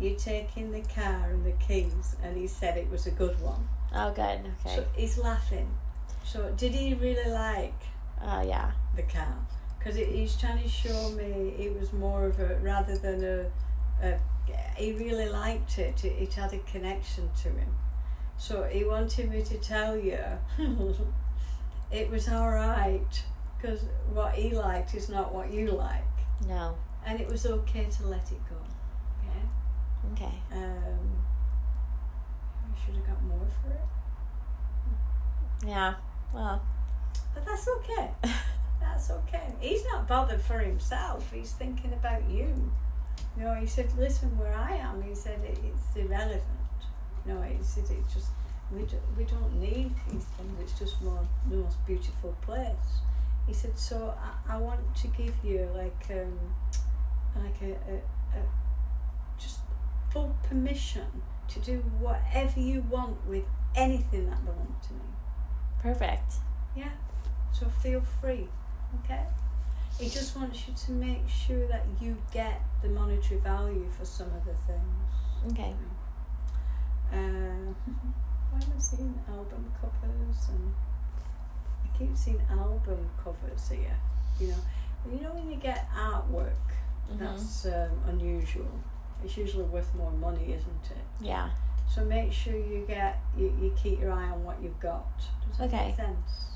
you 0.00 0.14
taking 0.14 0.70
the 0.70 0.82
car 0.82 1.30
and 1.30 1.44
the 1.44 1.50
keys, 1.52 2.14
and 2.22 2.36
he 2.36 2.46
said 2.46 2.78
it 2.78 2.88
was 2.90 3.06
a 3.08 3.10
good 3.10 3.38
one. 3.42 3.68
Oh, 3.92 4.12
good. 4.12 4.40
Okay. 4.64 4.76
So 4.76 4.84
he's 4.96 5.18
laughing. 5.18 5.68
So 6.24 6.52
did 6.56 6.72
he 6.72 6.94
really 6.94 7.28
like 7.30 7.74
Uh, 8.22 8.44
yeah. 8.46 8.70
the 8.94 9.02
car? 9.02 9.34
Because 9.86 10.00
he's 10.04 10.36
trying 10.36 10.60
to 10.60 10.68
show 10.68 11.10
me 11.10 11.54
it 11.60 11.78
was 11.78 11.92
more 11.92 12.26
of 12.26 12.40
a 12.40 12.56
rather 12.56 12.98
than 12.98 13.22
a. 13.22 13.46
a 14.04 14.18
he 14.76 14.92
really 14.94 15.28
liked 15.28 15.78
it. 15.78 16.04
it. 16.04 16.08
It 16.20 16.34
had 16.34 16.52
a 16.52 16.58
connection 16.58 17.30
to 17.42 17.50
him. 17.50 17.72
So 18.36 18.64
he 18.64 18.82
wanted 18.82 19.30
me 19.30 19.42
to 19.42 19.56
tell 19.58 19.96
you 19.96 20.18
it 21.92 22.10
was 22.10 22.28
all 22.28 22.50
right 22.50 23.22
because 23.56 23.84
what 24.12 24.34
he 24.34 24.50
liked 24.56 24.96
is 24.96 25.08
not 25.08 25.32
what 25.32 25.52
you 25.52 25.70
like, 25.70 26.02
No. 26.48 26.76
and 27.06 27.20
it 27.20 27.28
was 27.28 27.46
okay 27.46 27.84
to 27.84 28.06
let 28.08 28.32
it 28.32 28.40
go. 28.50 28.56
Okay. 29.22 30.24
Okay. 30.24 30.34
Um, 30.52 31.22
I 32.60 32.84
should 32.84 32.96
have 32.96 33.06
got 33.06 33.22
more 33.22 33.46
for 33.62 33.70
it. 33.70 35.68
Yeah. 35.68 35.94
Well. 36.34 36.60
But 37.32 37.46
that's 37.46 37.68
okay. 37.68 38.10
That's 38.80 39.10
okay. 39.10 39.54
He's 39.60 39.84
not 39.92 40.08
bothered 40.08 40.40
for 40.40 40.58
himself. 40.58 41.30
He's 41.32 41.52
thinking 41.52 41.92
about 41.92 42.28
you. 42.30 42.72
You 43.36 43.42
know, 43.44 43.54
he 43.54 43.66
said, 43.66 43.92
"Listen, 43.98 44.36
where 44.38 44.54
I 44.54 44.72
am," 44.76 45.02
he 45.02 45.14
said, 45.14 45.40
it, 45.40 45.58
"It's 45.64 45.96
irrelevant." 45.96 46.42
No, 47.24 47.42
he 47.42 47.62
said, 47.62 47.84
"It's 47.90 48.14
just 48.14 48.30
we 48.72 48.82
do, 48.82 48.96
we 49.16 49.24
don't 49.24 49.60
need 49.60 49.94
these 50.10 50.24
things. 50.24 50.60
It's 50.60 50.78
just 50.78 51.00
more 51.02 51.26
the 51.48 51.56
most 51.56 51.84
beautiful 51.86 52.34
place." 52.40 53.00
He 53.46 53.52
said, 53.52 53.78
"So 53.78 54.14
I, 54.48 54.54
I 54.54 54.56
want 54.58 54.94
to 54.96 55.08
give 55.08 55.34
you 55.44 55.68
like 55.74 56.06
um 56.10 56.38
like 57.34 57.60
a, 57.62 57.72
a, 57.92 57.96
a 58.38 58.42
just 59.38 59.60
full 60.10 60.34
permission 60.42 61.22
to 61.48 61.60
do 61.60 61.78
whatever 62.00 62.58
you 62.58 62.80
want 62.82 63.26
with 63.26 63.44
anything 63.74 64.28
that 64.30 64.44
belongs 64.44 64.86
to 64.88 64.94
me." 64.94 65.00
Perfect. 65.80 66.34
Yeah. 66.74 66.92
So 67.52 67.68
feel 67.68 68.00
free. 68.00 68.48
Okay. 69.04 69.22
It 69.98 70.10
just 70.12 70.36
wants 70.36 70.66
you 70.68 70.74
to 70.74 70.92
make 70.92 71.28
sure 71.28 71.66
that 71.68 71.84
you 72.00 72.16
get 72.32 72.60
the 72.82 72.88
monetary 72.88 73.40
value 73.40 73.88
for 73.98 74.04
some 74.04 74.26
of 74.26 74.44
the 74.44 74.54
things. 74.66 75.52
Okay. 75.52 75.72
Uh, 77.12 77.72
why 78.50 78.58
am 78.60 78.72
I 78.76 78.78
seeing 78.78 79.18
album 79.28 79.72
covers 79.80 80.48
and 80.50 80.74
I 81.84 81.98
keep 81.98 82.16
seeing 82.16 82.40
album 82.50 83.08
covers 83.22 83.68
here. 83.70 83.96
You 84.40 84.48
know, 84.48 84.56
you 85.10 85.20
know 85.22 85.32
when 85.32 85.50
you 85.50 85.56
get 85.56 85.88
artwork, 85.90 86.52
Mhm. 87.10 87.18
that's 87.18 87.66
um, 87.66 87.90
unusual. 88.08 88.68
It's 89.24 89.36
usually 89.36 89.64
worth 89.64 89.94
more 89.94 90.10
money, 90.12 90.52
isn't 90.52 90.90
it? 90.90 91.04
Yeah. 91.20 91.48
So 91.88 92.04
make 92.04 92.32
sure 92.32 92.54
you 92.56 92.84
get 92.86 93.18
you, 93.36 93.46
you 93.60 93.72
keep 93.76 94.00
your 94.00 94.12
eye 94.12 94.28
on 94.28 94.44
what 94.44 94.60
you've 94.60 94.78
got. 94.80 95.06
Does 95.48 95.58
that 95.58 95.68
Okay. 95.68 95.86
make 95.88 95.96
sense? 95.96 96.46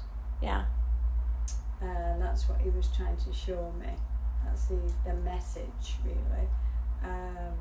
Yeah. 0.42 0.64
And 1.80 2.20
that's 2.20 2.48
what 2.48 2.60
he 2.60 2.70
was 2.70 2.88
trying 2.96 3.16
to 3.16 3.32
show 3.32 3.72
me. 3.80 3.88
That's 4.44 4.66
the, 4.66 4.78
the 5.04 5.14
message, 5.14 5.96
really. 6.04 6.46
Um, 7.02 7.54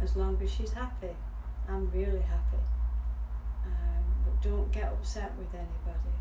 as 0.00 0.16
long 0.16 0.38
as 0.42 0.50
she's 0.50 0.72
happy, 0.72 1.14
I'm 1.68 1.90
really 1.90 2.20
happy. 2.20 2.62
Um, 3.66 4.04
but 4.24 4.42
don't 4.42 4.70
get 4.72 4.84
upset 4.84 5.32
with 5.38 5.48
anybody 5.54 6.16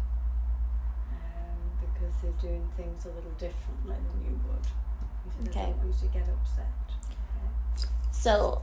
um, 1.12 1.58
because 1.80 2.14
they're 2.22 2.50
doing 2.50 2.68
things 2.76 3.06
a 3.06 3.10
little 3.10 3.32
differently 3.38 3.96
than 3.96 4.26
you 4.26 4.40
would. 4.48 4.66
Said, 4.66 5.50
Okay. 5.50 5.70
Don't 5.72 5.78
want 5.78 5.96
you 6.02 6.08
to 6.08 6.14
get 6.14 6.24
upset. 6.30 6.72
Okay? 7.10 7.88
So, 8.12 8.62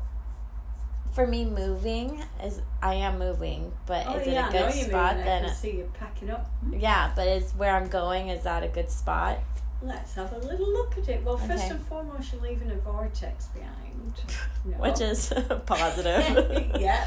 for 1.12 1.26
me, 1.26 1.44
moving 1.44 2.22
is 2.42 2.60
I 2.82 2.94
am 2.94 3.18
moving, 3.18 3.72
but 3.86 4.06
Oh, 4.06 4.16
is 4.16 4.26
it 4.26 4.32
yeah, 4.32 4.46
a 4.46 4.50
I 4.50 4.52
know 4.52 4.66
good 4.66 4.72
spot? 4.74 5.16
moving. 5.16 5.22
I 5.22 5.24
Then 5.40 5.44
can 5.44 5.54
see 5.54 5.76
you 5.76 5.92
packing 5.98 6.30
up. 6.30 6.50
yeah, 6.72 7.12
but 7.14 7.28
is 7.28 7.52
where 7.52 7.74
I'm 7.76 7.88
going 7.88 8.28
is 8.28 8.44
that 8.44 8.62
a 8.62 8.68
good 8.68 8.90
spot? 8.90 9.38
Let's 9.84 10.14
have 10.14 10.32
a 10.32 10.38
little 10.38 10.68
look 10.72 10.96
at 10.96 11.08
it. 11.08 11.24
Well, 11.24 11.36
first 11.36 11.64
and 11.70 11.84
foremost, 11.86 12.32
you're 12.32 12.40
leaving 12.42 12.70
a 12.70 12.76
vortex 12.76 13.46
behind. 13.48 13.78
No. 14.64 14.76
Which 14.76 15.00
is 15.00 15.32
positive. 15.66 16.70
yeah. 16.80 17.04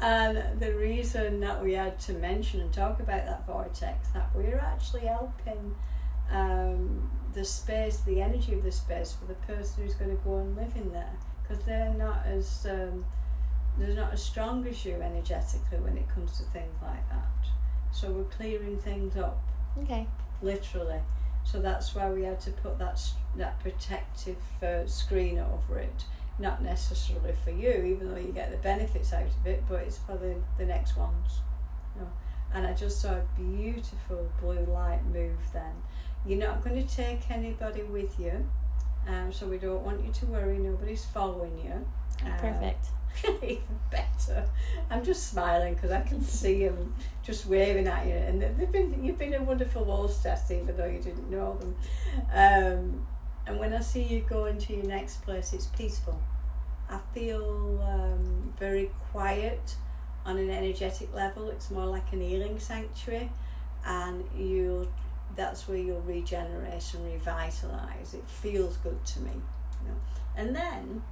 And 0.00 0.60
the 0.60 0.72
reason 0.74 1.40
that 1.40 1.60
we 1.62 1.72
had 1.72 1.98
to 2.00 2.12
mention 2.12 2.60
and 2.60 2.72
talk 2.72 3.00
about 3.00 3.26
that 3.26 3.44
vortex, 3.46 4.08
that 4.14 4.28
we're 4.34 4.58
actually 4.60 5.06
helping 5.06 5.74
um, 6.30 7.10
the 7.34 7.44
space, 7.44 7.98
the 8.00 8.20
energy 8.20 8.54
of 8.54 8.62
the 8.62 8.70
space 8.70 9.12
for 9.12 9.24
the 9.26 9.34
person 9.52 9.82
who's 9.82 9.94
going 9.94 10.10
to 10.16 10.22
go 10.22 10.38
and 10.38 10.54
live 10.56 10.72
in 10.76 10.92
there. 10.92 11.10
Because 11.48 11.64
they're 11.64 11.94
not 11.94 12.26
as, 12.26 12.66
um, 12.68 13.04
they're 13.78 13.94
not 13.94 14.12
as 14.12 14.22
strong 14.22 14.66
as 14.66 14.84
you 14.84 15.00
energetically 15.00 15.78
when 15.78 15.96
it 15.96 16.08
comes 16.14 16.36
to 16.38 16.44
things 16.44 16.74
like 16.82 17.08
that. 17.08 17.48
So 17.92 18.10
we're 18.10 18.24
clearing 18.24 18.78
things 18.78 19.16
up 19.16 19.40
okay. 19.82 20.06
literally. 20.42 21.00
So 21.44 21.60
that's 21.60 21.94
why 21.94 22.10
we 22.10 22.24
had 22.24 22.40
to 22.42 22.50
put 22.50 22.78
that 22.78 23.00
that 23.36 23.58
protective 23.60 24.36
uh, 24.62 24.86
screen 24.86 25.38
over 25.38 25.78
it. 25.78 26.04
Not 26.38 26.62
necessarily 26.62 27.32
for 27.42 27.50
you, 27.50 27.70
even 27.70 28.10
though 28.10 28.20
you 28.20 28.32
get 28.32 28.50
the 28.50 28.58
benefits 28.58 29.12
out 29.12 29.26
of 29.26 29.46
it, 29.46 29.64
but 29.68 29.80
it's 29.82 29.98
for 29.98 30.16
the, 30.16 30.36
the 30.58 30.66
next 30.66 30.96
ones. 30.96 31.40
You 31.96 32.02
know. 32.02 32.08
And 32.52 32.66
I 32.66 32.74
just 32.74 33.00
saw 33.00 33.12
a 33.12 33.22
beautiful 33.36 34.30
blue 34.40 34.64
light 34.66 35.04
move 35.06 35.38
then. 35.52 35.72
You're 36.26 36.38
not 36.38 36.62
going 36.62 36.86
to 36.86 36.94
take 36.94 37.30
anybody 37.30 37.82
with 37.82 38.18
you, 38.20 38.46
um, 39.08 39.32
so 39.32 39.46
we 39.46 39.58
don't 39.58 39.82
want 39.84 40.04
you 40.04 40.12
to 40.12 40.26
worry. 40.26 40.58
Nobody's 40.58 41.04
following 41.04 41.58
you. 41.58 41.72
Um, 42.26 42.38
Perfect. 42.38 42.86
even 43.42 43.80
better. 43.90 44.44
I'm 44.90 45.04
just 45.04 45.28
smiling 45.30 45.74
because 45.74 45.90
I 45.90 46.02
can 46.02 46.20
see 46.22 46.66
them 46.68 46.94
just 47.22 47.46
waving 47.46 47.88
at 47.88 48.06
you, 48.06 48.12
and 48.14 48.40
they- 48.40 48.52
they've 48.56 48.70
been 48.70 49.02
you've 49.04 49.18
been 49.18 49.34
a 49.34 49.42
wonderful 49.42 49.84
hostess, 49.84 50.50
even 50.50 50.76
though 50.76 50.86
you 50.86 51.00
didn't 51.00 51.28
know 51.30 51.56
them. 51.58 51.74
Um, 52.32 53.06
and 53.46 53.58
when 53.58 53.72
I 53.72 53.80
see 53.80 54.02
you 54.02 54.20
going 54.20 54.58
to 54.58 54.74
your 54.74 54.84
next 54.86 55.22
place, 55.22 55.52
it's 55.52 55.66
peaceful. 55.66 56.20
I 56.90 56.98
feel 57.14 57.82
um, 57.82 58.52
very 58.58 58.90
quiet 59.10 59.74
on 60.26 60.36
an 60.38 60.50
energetic 60.50 61.12
level. 61.14 61.48
It's 61.50 61.70
more 61.70 61.86
like 61.86 62.12
an 62.12 62.20
healing 62.20 62.58
sanctuary, 62.58 63.30
and 63.86 64.24
you 64.36 64.86
that's 65.36 65.68
where 65.68 65.78
you'll 65.78 66.00
regenerate 66.02 66.94
and 66.94 67.04
revitalize. 67.04 68.14
It 68.14 68.24
feels 68.26 68.76
good 68.78 69.04
to 69.04 69.20
me, 69.20 69.32
you 69.32 69.88
know. 69.88 69.96
And 70.36 70.54
then 70.54 71.02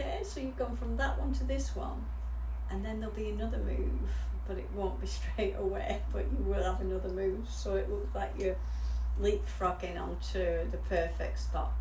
Okay, 0.00 0.20
so 0.22 0.40
you've 0.40 0.56
gone 0.56 0.76
from 0.76 0.96
that 0.96 1.18
one 1.18 1.34
to 1.34 1.44
this 1.44 1.76
one, 1.76 2.02
and 2.70 2.82
then 2.82 3.00
there'll 3.00 3.14
be 3.14 3.28
another 3.28 3.58
move, 3.58 4.10
but 4.48 4.56
it 4.56 4.66
won't 4.74 4.98
be 4.98 5.06
straight 5.18 5.54
away, 5.58 6.00
but 6.10 6.24
you 6.32 6.42
will 6.42 6.62
have 6.62 6.80
another 6.80 7.10
move, 7.10 7.46
so 7.50 7.76
it 7.76 7.90
looks 7.90 8.14
like 8.14 8.32
you're 8.38 8.56
leapfrogging 9.20 10.00
onto 10.00 10.70
the 10.70 10.78
perfect 10.88 11.38
spot. 11.38 11.72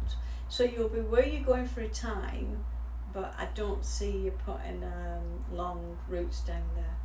So 0.49 0.65
you'll 0.65 0.89
be 0.89 0.99
where 0.99 1.25
you're 1.25 1.45
going 1.45 1.67
for 1.67 1.79
a 1.79 1.87
time, 1.87 2.65
but 3.13 3.33
I 3.37 3.47
don't 3.55 3.85
see 3.85 4.11
you 4.11 4.31
putting 4.45 4.83
um, 4.83 5.45
long 5.55 5.97
roots 6.09 6.41
down 6.41 6.63
there. 6.75 6.97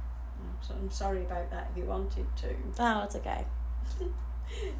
So 0.60 0.74
I'm 0.74 0.90
sorry 0.90 1.22
about 1.24 1.50
that 1.50 1.68
if 1.70 1.76
you 1.76 1.84
wanted 1.84 2.26
to. 2.36 2.54
Oh, 2.78 3.02
it's 3.04 3.16
okay. 3.16 3.46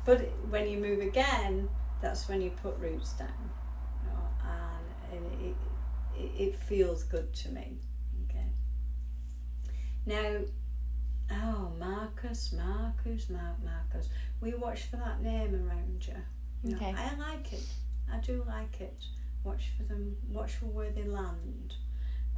But 0.04 0.30
when 0.48 0.68
you 0.68 0.78
move 0.78 1.00
again, 1.00 1.68
that's 2.00 2.28
when 2.28 2.40
you 2.40 2.50
put 2.50 2.78
roots 2.78 3.12
down. 3.14 3.50
You 4.02 4.08
know, 4.08 4.28
and, 5.10 5.16
and 5.24 5.40
it, 5.40 5.56
it, 6.14 6.40
it 6.52 6.58
feels 6.58 7.02
good 7.04 7.32
to 7.34 7.48
me. 7.50 7.78
Okay. 8.24 8.46
Now, 10.06 10.40
oh, 11.32 11.72
Marcus, 11.78 12.52
Marcus, 12.52 13.30
Mark, 13.30 13.56
Marcus. 13.64 14.10
We 14.40 14.54
watch 14.54 14.82
for 14.84 14.96
that 14.96 15.22
name 15.22 15.54
around 15.54 16.06
you. 16.06 16.14
you 16.62 16.70
know. 16.72 16.76
Okay. 16.76 16.94
I 16.96 17.14
like 17.16 17.52
it. 17.52 17.66
I 18.12 18.18
do 18.18 18.44
like 18.46 18.80
it. 18.80 19.02
Watch 19.42 19.72
for 19.76 19.84
them. 19.84 20.16
Watch 20.28 20.52
for 20.56 20.66
where 20.66 20.90
they 20.90 21.04
land. 21.04 21.74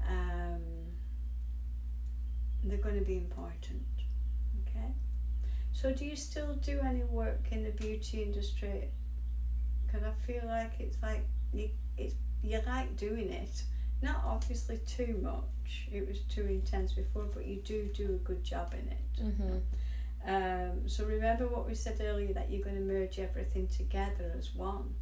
Um, 0.09 0.63
they're 2.71 2.79
going 2.79 2.99
to 2.99 3.05
be 3.05 3.17
important. 3.17 3.85
Okay. 4.63 4.93
So, 5.73 5.93
do 5.93 6.05
you 6.05 6.17
still 6.17 6.55
do 6.55 6.81
any 6.85 7.05
work 7.05 7.41
in 7.51 7.63
the 7.63 7.71
beauty 7.71 8.23
industry? 8.23 8.89
Because 9.87 10.03
I 10.03 10.13
feel 10.27 10.43
like 10.47 10.73
it's 10.79 10.97
like 11.03 11.25
you, 11.53 11.71
it's 11.97 12.15
you 12.43 12.61
like 12.67 12.97
doing 12.97 13.31
it. 13.31 13.63
Not 14.03 14.23
obviously 14.25 14.79
too 14.87 15.19
much. 15.23 15.89
It 15.91 16.07
was 16.07 16.21
too 16.29 16.47
intense 16.47 16.93
before, 16.93 17.25
but 17.33 17.47
you 17.47 17.57
do 17.57 17.89
do 17.95 18.15
a 18.15 18.27
good 18.27 18.45
job 18.45 18.75
in 18.75 18.89
it. 18.93 19.25
Mm-hmm. 19.25 19.59
Um, 20.29 20.89
so 20.89 21.05
remember 21.05 21.47
what 21.47 21.67
we 21.67 21.75
said 21.75 22.01
earlier 22.01 22.33
that 22.35 22.51
you're 22.51 22.65
going 22.65 22.77
to 22.77 22.83
merge 22.83 23.19
everything 23.19 23.69
together 23.69 24.35
as 24.37 24.55
one, 24.55 24.93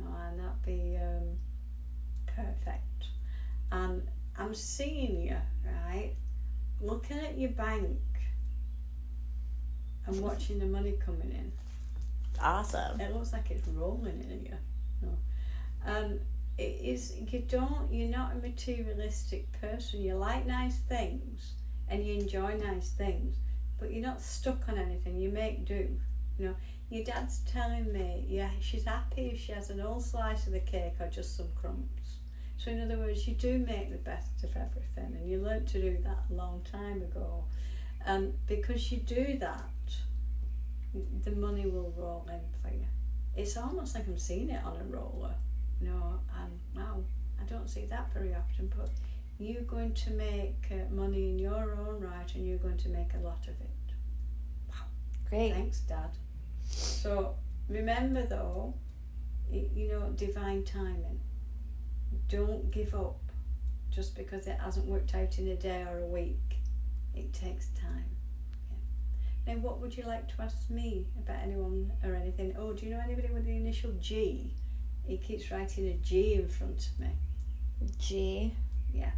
Oh, 0.00 0.16
and 0.28 0.38
that'd 0.38 0.62
be 0.62 0.96
um, 0.96 1.38
perfect. 2.26 3.06
And 3.72 4.02
I'm 4.36 4.54
seeing 4.54 5.22
you 5.22 5.36
right, 5.64 6.12
looking 6.80 7.18
at 7.18 7.38
your 7.38 7.50
bank 7.50 7.98
and 10.06 10.20
watching 10.20 10.58
the 10.58 10.66
money 10.66 10.94
coming 11.04 11.30
in. 11.30 11.52
Awesome. 12.40 13.00
It 13.00 13.14
looks 13.14 13.32
like 13.32 13.50
it's 13.50 13.66
rolling 13.68 14.20
in 14.30 14.44
you. 14.44 14.56
No. 15.02 15.16
Um, 15.86 16.20
it 16.58 16.80
is 16.82 17.14
you 17.30 17.40
don't 17.40 17.92
you're 17.92 18.08
not 18.08 18.32
a 18.32 18.36
materialistic 18.36 19.46
person. 19.60 20.02
You 20.02 20.14
like 20.14 20.46
nice 20.46 20.78
things 20.88 21.54
and 21.88 22.04
you 22.04 22.14
enjoy 22.14 22.56
nice 22.56 22.90
things, 22.90 23.36
but 23.78 23.92
you're 23.92 24.02
not 24.02 24.20
stuck 24.20 24.68
on 24.68 24.78
anything. 24.78 25.16
You 25.16 25.30
make 25.30 25.64
do. 25.64 25.88
You 26.38 26.48
know, 26.48 26.54
your 26.90 27.04
dad's 27.04 27.38
telling 27.50 27.92
me, 27.92 28.26
yeah, 28.28 28.50
she's 28.60 28.84
happy 28.84 29.30
if 29.30 29.40
she 29.40 29.52
has 29.52 29.70
an 29.70 29.78
whole 29.78 30.00
slice 30.00 30.46
of 30.46 30.52
the 30.52 30.60
cake 30.60 30.94
or 31.00 31.08
just 31.08 31.36
some 31.36 31.48
crumbs. 31.60 32.18
So 32.58 32.70
in 32.70 32.80
other 32.80 32.98
words, 32.98 33.26
you 33.28 33.34
do 33.34 33.58
make 33.58 33.90
the 33.90 33.98
best 33.98 34.42
of 34.42 34.56
everything, 34.56 35.14
and 35.16 35.28
you 35.28 35.38
learnt 35.38 35.68
to 35.68 35.80
do 35.80 35.98
that 36.04 36.24
a 36.30 36.32
long 36.32 36.62
time 36.70 37.02
ago. 37.02 37.44
And 38.04 38.34
because 38.46 38.90
you 38.90 38.98
do 38.98 39.38
that, 39.38 39.70
the 41.24 41.32
money 41.32 41.66
will 41.66 41.92
roll 41.96 42.26
in 42.28 42.40
for 42.62 42.74
you. 42.74 42.86
It's 43.36 43.56
almost 43.56 43.94
like 43.94 44.06
I'm 44.06 44.18
seeing 44.18 44.50
it 44.50 44.64
on 44.64 44.76
a 44.76 44.84
roller, 44.84 45.34
you 45.80 45.88
know, 45.88 46.20
and 46.40 46.58
wow, 46.74 47.02
I 47.40 47.44
don't 47.44 47.68
see 47.68 47.84
that 47.86 48.12
very 48.14 48.34
often, 48.34 48.72
but 48.76 48.88
you're 49.38 49.62
going 49.62 49.92
to 49.92 50.10
make 50.12 50.68
uh, 50.70 50.92
money 50.94 51.28
in 51.28 51.38
your 51.38 51.74
own 51.74 52.00
right 52.00 52.34
and 52.34 52.46
you're 52.46 52.58
going 52.58 52.78
to 52.78 52.88
make 52.88 53.12
a 53.14 53.18
lot 53.18 53.42
of 53.42 53.60
it. 53.60 53.76
Great. 55.28 55.52
Thanks, 55.52 55.80
Dad. 55.80 56.10
So 56.70 57.34
remember 57.68 58.22
though, 58.22 58.74
you 59.50 59.88
know, 59.88 60.10
divine 60.16 60.64
timing. 60.64 61.20
Don't 62.28 62.70
give 62.70 62.94
up 62.94 63.18
just 63.90 64.14
because 64.16 64.46
it 64.46 64.58
hasn't 64.58 64.86
worked 64.86 65.14
out 65.14 65.38
in 65.38 65.48
a 65.48 65.56
day 65.56 65.82
or 65.82 66.00
a 66.00 66.06
week. 66.06 66.56
It 67.14 67.32
takes 67.32 67.68
time. 67.68 68.04
Yeah. 68.70 69.54
Now, 69.54 69.60
what 69.60 69.80
would 69.80 69.96
you 69.96 70.04
like 70.04 70.28
to 70.34 70.42
ask 70.42 70.68
me 70.70 71.06
about 71.18 71.38
anyone 71.42 71.92
or 72.04 72.14
anything? 72.14 72.54
Oh, 72.58 72.72
do 72.72 72.84
you 72.84 72.92
know 72.92 73.00
anybody 73.02 73.28
with 73.32 73.44
the 73.46 73.56
initial 73.56 73.92
G? 74.00 74.54
He 75.06 75.16
keeps 75.18 75.50
writing 75.50 75.86
a 75.88 75.94
G 75.94 76.34
in 76.34 76.48
front 76.48 76.88
of 76.88 77.00
me. 77.00 77.10
G. 77.98 78.54
Yeah. 78.92 79.10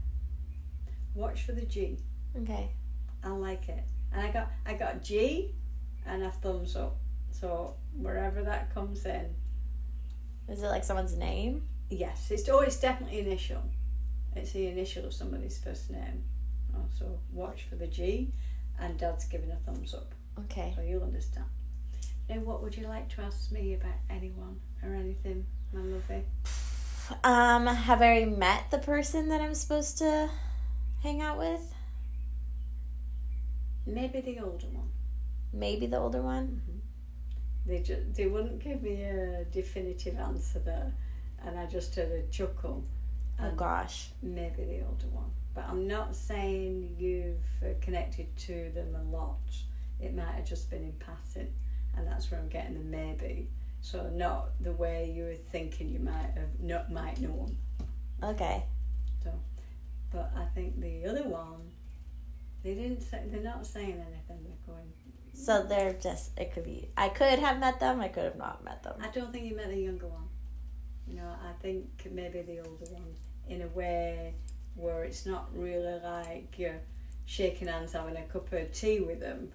Watch 1.15 1.43
for 1.43 1.53
the 1.53 1.65
G. 1.65 1.99
Okay. 2.37 2.71
I 3.25 3.31
like 3.31 3.69
it. 3.69 3.85
And 4.13 4.21
I 4.21 4.31
got 4.31 4.51
I 4.67 4.75
got 4.75 5.03
G 5.03 5.55
and 6.07 6.23
a 6.23 6.31
thumbs 6.31 6.77
up. 6.77 6.97
So 7.31 7.75
wherever 7.97 8.43
that 8.43 8.73
comes 8.75 9.05
in, 9.07 9.35
Is 10.49 10.63
it 10.63 10.67
like 10.69 10.85
someone's 10.85 11.17
name? 11.17 11.63
Yes, 11.91 12.31
it's 12.31 12.49
oh, 12.49 12.61
it's 12.61 12.79
definitely 12.81 13.21
initial. 13.21 13.63
It's 14.37 14.53
the 14.53 14.67
initial 14.69 15.05
of 15.07 15.13
somebody's 15.13 15.59
first 15.59 15.91
name. 15.91 16.23
So 16.97 17.19
watch 17.33 17.65
for 17.69 17.75
the 17.77 17.87
G, 17.89 18.33
and 18.79 18.97
Dad's 18.99 19.25
giving 19.25 19.51
a 19.51 19.57
thumbs 19.57 19.95
up, 19.95 20.15
Okay. 20.39 20.73
so 20.77 20.83
you'll 20.83 21.03
understand. 21.03 21.47
Now, 22.29 22.37
what 22.37 22.63
would 22.63 22.77
you 22.77 22.87
like 22.87 23.09
to 23.17 23.23
ask 23.23 23.51
me 23.51 23.75
about 23.75 23.97
anyone 24.11 24.61
or 24.83 24.95
anything, 24.95 25.45
my 25.73 25.81
lovey? 25.81 26.25
Um, 27.25 27.67
have 27.67 28.03
I 28.03 28.27
met 28.27 28.71
the 28.71 28.79
person 28.79 29.29
that 29.31 29.41
I'm 29.41 29.55
supposed 29.55 29.99
to 29.99 30.29
hang 31.03 31.21
out 31.21 31.39
with? 31.39 31.75
Maybe 33.87 34.21
the 34.21 34.39
older 34.41 34.67
one. 34.67 34.91
Maybe 35.53 35.87
the 35.87 35.99
older 35.99 36.21
one. 36.23 36.63
They 37.67 37.81
just 37.81 38.15
they 38.15 38.27
wouldn't 38.27 38.61
give 38.63 38.83
me 38.83 39.03
a 39.05 39.45
definitive 39.51 40.19
answer 40.19 40.59
there, 40.59 40.93
and 41.47 41.59
I 41.59 41.67
just 41.67 41.95
had 41.95 42.09
a 42.09 42.23
chuckle. 42.31 42.85
Oh 43.41 43.53
gosh. 43.53 44.11
maybe 44.23 44.65
the 44.65 44.81
older 44.85 45.07
one, 45.13 45.31
but 45.55 45.65
I'm 45.69 45.87
not 45.87 46.17
saying 46.17 46.97
you've 46.99 47.37
uh, 47.63 47.75
connected 47.81 48.37
to 48.37 48.71
them 48.75 48.97
a 48.97 49.17
lot. 49.17 49.39
It 50.01 50.15
might 50.15 50.33
have 50.33 50.45
just 50.45 50.71
been 50.71 50.83
in 50.83 50.93
passing, 50.99 51.53
and 51.97 52.07
that's 52.07 52.31
where 52.31 52.41
I'm 52.41 52.49
getting 52.49 52.75
the 52.75 52.81
maybe. 52.81 53.49
So 53.81 54.11
not 54.13 54.51
the 54.61 54.73
way 54.73 55.13
you 55.15 55.23
were 55.25 55.35
thinking 55.53 55.89
you 55.89 56.01
might 56.01 56.33
have 56.35 56.59
not 56.61 56.91
might 56.91 57.21
know 57.21 57.47
them, 57.47 57.89
Okay. 58.23 58.65
but 60.11 60.33
I 60.37 60.45
think 60.55 60.81
the 60.81 61.07
other 61.07 61.23
one, 61.29 61.71
they 62.65 62.75
didn't 62.75 63.03
say 63.03 63.23
they're 63.31 63.41
not 63.41 63.65
saying 63.67 63.91
anything. 63.93 64.43
They're 64.45 64.75
going. 64.75 64.93
So 65.33 65.63
they're 65.63 65.93
just 65.93 66.37
it 66.37 66.53
could 66.53 66.65
be 66.65 66.89
I 66.97 67.09
could 67.09 67.39
have 67.39 67.61
met 67.61 67.79
them, 67.79 68.01
I 68.01 68.09
could 68.09 68.25
have 68.25 68.37
not 68.37 68.65
met 68.65 68.83
them. 68.83 68.95
I 69.01 69.09
don't 69.09 69.31
think 69.33 69.45
you 69.45 69.55
met 69.55 69.69
the 69.69 69.77
younger 69.79 70.09
one. 70.09 70.28
You 71.09 71.17
know, 71.17 71.29
I 71.43 71.53
think 71.63 71.87
maybe 72.11 72.43
the 72.43 72.59
older 72.59 72.93
one 72.93 73.15
in 73.49 73.63
a 73.63 73.69
way 73.69 74.35
where 74.75 75.05
it's 75.05 75.27
not 75.27 75.49
really 75.55 75.99
like 76.03 76.59
you're 76.59 76.81
shaking 77.27 77.69
hands 77.69 77.93
having 77.93 78.17
a 78.17 78.23
cup 78.23 78.53
of 78.53 78.73
tea 78.73 79.01
with 79.01 79.21
them, 79.21 79.51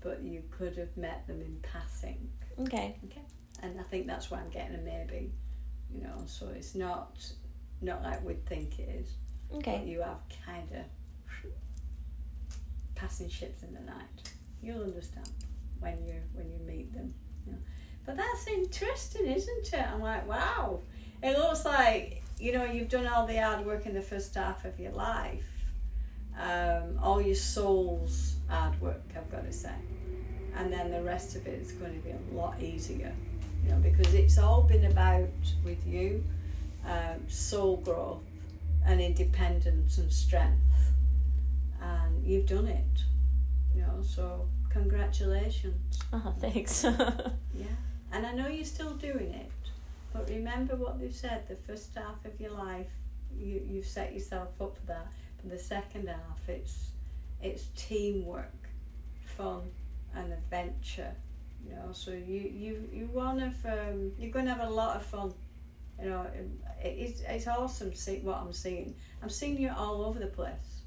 but 0.00 0.22
you 0.22 0.42
could 0.50 0.76
have 0.76 0.94
met 0.96 1.26
them 1.26 1.40
in 1.40 1.58
passing. 1.62 2.28
Okay. 2.60 2.96
Okay. 3.06 3.22
And 3.62 3.78
I 3.80 3.82
think 3.84 4.06
that's 4.06 4.30
why 4.30 4.38
I'm 4.38 4.50
getting 4.50 4.74
a 4.74 4.78
maybe. 4.78 5.32
You 5.92 6.02
know, 6.04 6.22
so 6.26 6.48
it's 6.48 6.74
not 6.74 7.18
not 7.82 8.02
like 8.02 8.24
we'd 8.24 8.44
think 8.46 8.78
it 8.78 8.88
is. 9.00 9.14
But 9.50 9.58
Okay. 9.58 9.84
you 9.84 10.00
have 10.02 10.18
kind 10.46 10.68
of 10.72 10.84
passing 12.94 13.28
ships 13.28 13.62
in 13.62 13.74
the 13.74 13.80
night. 13.80 14.32
You'll 14.62 14.82
understand 14.82 15.28
when 15.80 15.98
you 16.06 16.14
when 16.34 16.50
you 16.50 16.58
meet 16.66 16.92
them. 16.92 17.14
You 17.46 17.52
know. 17.52 17.58
But 18.06 18.16
that's 18.16 18.46
interesting, 18.46 19.26
isn't 19.26 19.72
it? 19.72 19.86
I'm 19.92 20.00
like, 20.00 20.28
wow. 20.28 20.80
It 21.22 21.38
looks 21.38 21.64
like 21.64 22.22
you 22.38 22.52
know 22.52 22.64
you've 22.64 22.88
done 22.88 23.06
all 23.06 23.26
the 23.26 23.36
hard 23.36 23.66
work 23.66 23.86
in 23.86 23.94
the 23.94 24.00
first 24.00 24.34
half 24.34 24.64
of 24.64 24.78
your 24.80 24.92
life. 24.92 25.44
Um, 26.40 26.98
all 27.02 27.20
your 27.20 27.34
soul's 27.34 28.36
hard 28.48 28.80
work, 28.80 29.02
I've 29.14 29.30
got 29.30 29.44
to 29.44 29.52
say, 29.52 29.74
and 30.56 30.72
then 30.72 30.90
the 30.90 31.02
rest 31.02 31.36
of 31.36 31.46
it 31.46 31.60
is 31.60 31.72
going 31.72 31.92
to 31.92 31.98
be 31.98 32.12
a 32.12 32.34
lot 32.34 32.60
easier. 32.62 33.14
You 33.64 33.72
know, 33.72 33.76
because 33.78 34.14
it's 34.14 34.38
all 34.38 34.62
been 34.62 34.86
about 34.86 35.28
with 35.62 35.86
you, 35.86 36.24
um, 36.86 37.28
soul 37.28 37.76
growth 37.78 38.22
and 38.86 39.00
independence 39.00 39.98
and 39.98 40.10
strength. 40.10 40.56
And 41.82 42.24
you've 42.24 42.46
done 42.46 42.66
it. 42.68 43.04
You 43.74 43.82
know, 43.82 44.02
so 44.02 44.46
congratulations. 44.70 45.98
Oh, 46.12 46.34
thanks. 46.40 46.84
Yeah. 47.52 47.66
And 48.12 48.26
I 48.26 48.32
know 48.32 48.48
you're 48.48 48.64
still 48.64 48.94
doing 48.94 49.32
it. 49.32 49.50
But 50.12 50.28
remember 50.28 50.74
what 50.74 50.98
they've 50.98 51.14
said, 51.14 51.46
the 51.48 51.54
first 51.54 51.94
half 51.94 52.24
of 52.24 52.40
your 52.40 52.50
life 52.52 52.88
you, 53.36 53.62
you've 53.68 53.86
set 53.86 54.12
yourself 54.12 54.48
up 54.60 54.76
for 54.76 54.86
that. 54.86 55.06
But 55.40 55.50
the 55.50 55.58
second 55.58 56.08
half 56.08 56.48
it's 56.48 56.90
it's 57.42 57.68
teamwork, 57.76 58.68
fun 59.24 59.62
and 60.14 60.32
adventure. 60.32 61.14
You 61.66 61.74
know, 61.74 61.92
so 61.92 62.10
you, 62.10 62.40
you, 62.40 62.88
you 62.92 63.08
wanna 63.12 63.52
um, 63.64 64.12
you're 64.18 64.30
gonna 64.30 64.54
have 64.54 64.68
a 64.68 64.70
lot 64.70 64.96
of 64.96 65.04
fun. 65.04 65.32
You 66.00 66.08
know, 66.08 66.26
it, 66.82 66.86
it's 66.86 67.20
it's 67.20 67.46
awesome 67.46 67.94
see 67.94 68.18
what 68.18 68.38
I'm 68.38 68.52
seeing. 68.52 68.94
I'm 69.22 69.30
seeing 69.30 69.58
you 69.58 69.70
all 69.74 70.02
over 70.04 70.18
the 70.18 70.26
place. 70.26 70.82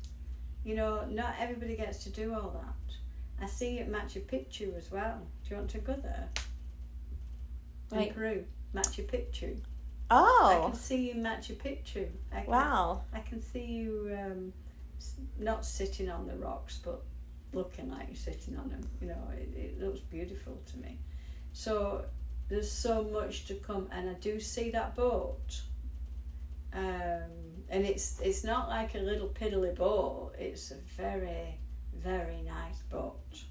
You 0.63 0.75
know, 0.75 1.05
not 1.05 1.35
everybody 1.39 1.75
gets 1.75 2.03
to 2.05 2.09
do 2.09 2.33
all 2.33 2.51
that. 2.51 3.43
I 3.43 3.47
see 3.47 3.77
you 3.77 3.85
match 3.85 4.13
Machu 4.13 4.27
picture 4.27 4.71
as 4.77 4.91
well. 4.91 5.21
Do 5.43 5.49
you 5.49 5.57
want 5.57 5.69
to 5.71 5.79
go 5.79 5.93
there? 5.93 6.29
In 7.91 7.97
Wait. 7.97 8.15
Peru, 8.15 8.45
Machu 8.75 9.05
Picchu. 9.05 9.59
Oh. 10.09 10.63
I 10.65 10.69
can 10.69 10.79
see 10.79 11.07
you 11.07 11.11
in 11.13 11.23
Machu 11.23 11.55
Picchu. 11.55 12.07
I 12.31 12.41
can, 12.41 12.47
Wow. 12.47 13.01
I 13.13 13.19
can 13.19 13.41
see 13.41 13.65
you 13.65 14.15
um, 14.19 14.53
not 15.39 15.65
sitting 15.65 16.09
on 16.09 16.27
the 16.27 16.35
rocks, 16.35 16.79
but 16.83 17.03
looking 17.53 17.89
like 17.89 18.07
you're 18.07 18.15
sitting 18.15 18.57
on 18.57 18.69
them. 18.69 18.87
You 19.01 19.07
know, 19.07 19.29
it, 19.35 19.55
it 19.55 19.81
looks 19.81 19.99
beautiful 19.99 20.59
to 20.71 20.77
me. 20.77 20.99
So 21.53 22.05
there's 22.49 22.71
so 22.71 23.03
much 23.03 23.45
to 23.47 23.55
come, 23.55 23.87
and 23.91 24.09
I 24.09 24.13
do 24.13 24.39
see 24.39 24.71
that 24.71 24.95
boat. 24.95 25.61
Um, 26.73 27.31
and 27.69 27.85
it's 27.85 28.19
it's 28.19 28.43
not 28.43 28.67
like 28.69 28.95
a 28.95 28.99
little 28.99 29.27
piddly 29.29 29.75
boat. 29.75 30.33
It's 30.37 30.71
a 30.71 30.77
very 30.97 31.59
very 31.95 32.41
nice 32.41 32.81
boat, 32.89 33.43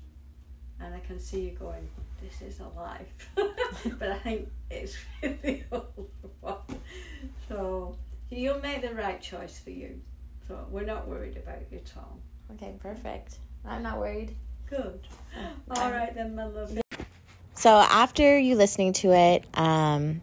and 0.81 0.95
I 0.95 1.01
can 1.01 1.19
see 1.19 1.43
you 1.43 1.51
going. 1.53 1.89
This 2.23 2.55
is 2.55 2.61
a 2.61 2.69
life, 2.79 3.13
but 3.99 4.11
I 4.11 4.19
think 4.19 4.49
it's 4.71 4.97
really 5.23 5.65
old 5.73 6.09
one. 6.41 6.57
So 7.49 7.97
you'll 8.31 8.61
make 8.61 8.83
the 8.83 8.95
right 8.95 9.21
choice 9.21 9.59
for 9.59 9.71
you. 9.71 10.01
So 10.47 10.67
we're 10.71 10.85
not 10.85 11.09
worried 11.09 11.37
about 11.37 11.59
you 11.71 11.79
at 11.79 11.93
all. 11.97 12.19
Okay, 12.55 12.75
perfect. 12.81 13.39
I'm 13.65 13.83
not 13.83 13.99
worried. 13.99 14.37
Good. 14.69 15.01
All 15.71 15.91
right 15.91 16.15
then, 16.15 16.35
my 16.35 16.45
love. 16.45 16.79
So 17.55 17.71
after 17.71 18.39
you 18.39 18.57
listening 18.57 18.93
to 18.95 19.13
it, 19.13 19.45
um, 19.55 20.21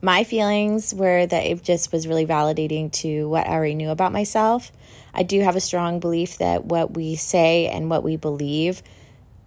my 0.00 0.24
feelings 0.24 0.94
were 0.94 1.26
that 1.26 1.44
it 1.44 1.62
just 1.62 1.92
was 1.92 2.06
really 2.06 2.26
validating 2.26 2.92
to 2.92 3.28
what 3.28 3.46
I 3.46 3.50
already 3.50 3.74
knew 3.74 3.90
about 3.90 4.12
myself. 4.12 4.70
I 5.14 5.22
do 5.22 5.40
have 5.40 5.56
a 5.56 5.60
strong 5.60 5.98
belief 5.98 6.38
that 6.38 6.64
what 6.64 6.94
we 6.94 7.16
say 7.16 7.66
and 7.66 7.90
what 7.90 8.04
we 8.04 8.16
believe, 8.16 8.82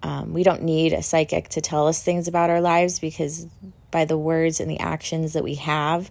um, 0.04 0.34
we 0.34 0.44
don't 0.44 0.64
need 0.64 0.94
a 0.94 1.04
psychic 1.04 1.50
to 1.50 1.62
tell 1.62 1.88
us 1.88 2.02
things 2.02 2.28
about 2.28 2.50
our 2.50 2.62
lives 2.62 3.00
because 3.00 3.46
by 3.92 4.06
the 4.06 4.18
words 4.18 4.60
and 4.60 4.70
the 4.70 4.80
actions 4.80 5.34
that 5.34 5.44
we 5.44 5.56
have, 5.56 6.10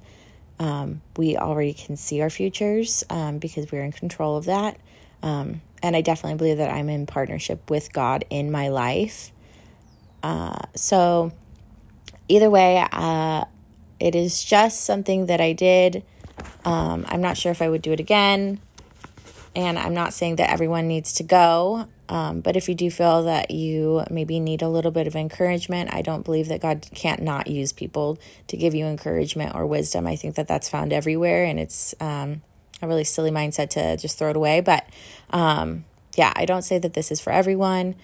um, 0.59 1.01
we 1.17 1.37
already 1.37 1.73
can 1.73 1.97
see 1.97 2.21
our 2.21 2.31
futures 2.31 3.03
um, 3.11 3.39
because 3.39 3.73
we're 3.73 3.83
in 3.83 3.93
control 3.93 4.37
of 4.37 4.45
that. 4.45 4.79
Um, 5.23 5.63
and 5.83 5.97
I 5.97 6.03
definitely 6.03 6.37
believe 6.37 6.59
that 6.59 6.71
I'm 6.71 6.89
in 6.89 7.07
partnership 7.07 7.71
with 7.71 7.93
God 7.93 8.25
in 8.31 8.51
my 8.51 8.69
life. 8.69 9.33
Uh, 10.23 10.59
so, 10.75 11.33
either 12.29 12.51
way, 12.51 12.85
uh, 12.93 13.45
it 13.99 14.15
is 14.15 14.45
just 14.45 14.85
something 14.85 15.27
that 15.27 15.41
I 15.41 15.53
did. 15.53 16.05
Um, 16.65 17.07
I'm 17.09 17.23
not 17.23 17.37
sure 17.37 17.51
if 17.51 17.63
I 17.63 17.69
would 17.69 17.83
do 17.83 17.93
it 17.93 18.01
again. 18.01 18.61
And 19.57 19.79
I'm 19.79 19.95
not 19.95 20.13
saying 20.13 20.37
that 20.37 20.51
everyone 20.51 20.87
needs 20.87 21.15
to 21.15 21.23
go. 21.23 21.89
Um, 22.11 22.41
but 22.41 22.57
if 22.57 22.69
you 22.69 22.75
do 22.75 22.91
feel 22.91 23.23
that 23.23 23.53
you 23.53 24.03
maybe 24.11 24.41
need 24.41 24.63
a 24.63 24.69
little 24.69 24.91
bit 24.91 25.07
of 25.07 25.15
encouragement, 25.15 25.95
I 25.95 26.03
don't 26.03 26.25
believe 26.25 26.49
that 26.49 26.61
God 26.61 26.85
can't 26.93 27.23
not 27.23 27.47
use 27.47 27.73
people 27.73 28.19
to 28.49 28.57
give 28.57 28.75
you 28.75 28.85
encouragement 28.87 29.55
or 29.55 29.65
wisdom. 29.65 30.09
I 30.09 30.17
think 30.17 30.35
that 30.35 30.49
that's 30.49 30.69
found 30.69 30.93
everywhere. 30.93 31.45
And 31.45 31.61
it's 31.61 31.95
um, 32.01 32.43
a 32.83 32.89
really 32.89 33.05
silly 33.05 33.31
mindset 33.31 33.71
to 33.71 33.97
just 33.97 34.19
throw 34.19 34.31
it 34.31 34.37
away. 34.37 34.61
But 34.61 34.89
um, 35.31 35.85
yeah, 36.17 36.33
I 36.35 36.47
don't 36.47 36.63
say 36.63 36.79
that 36.79 36.95
this 36.95 37.13
is 37.13 37.21
for 37.21 37.33
everyone. 37.33 37.95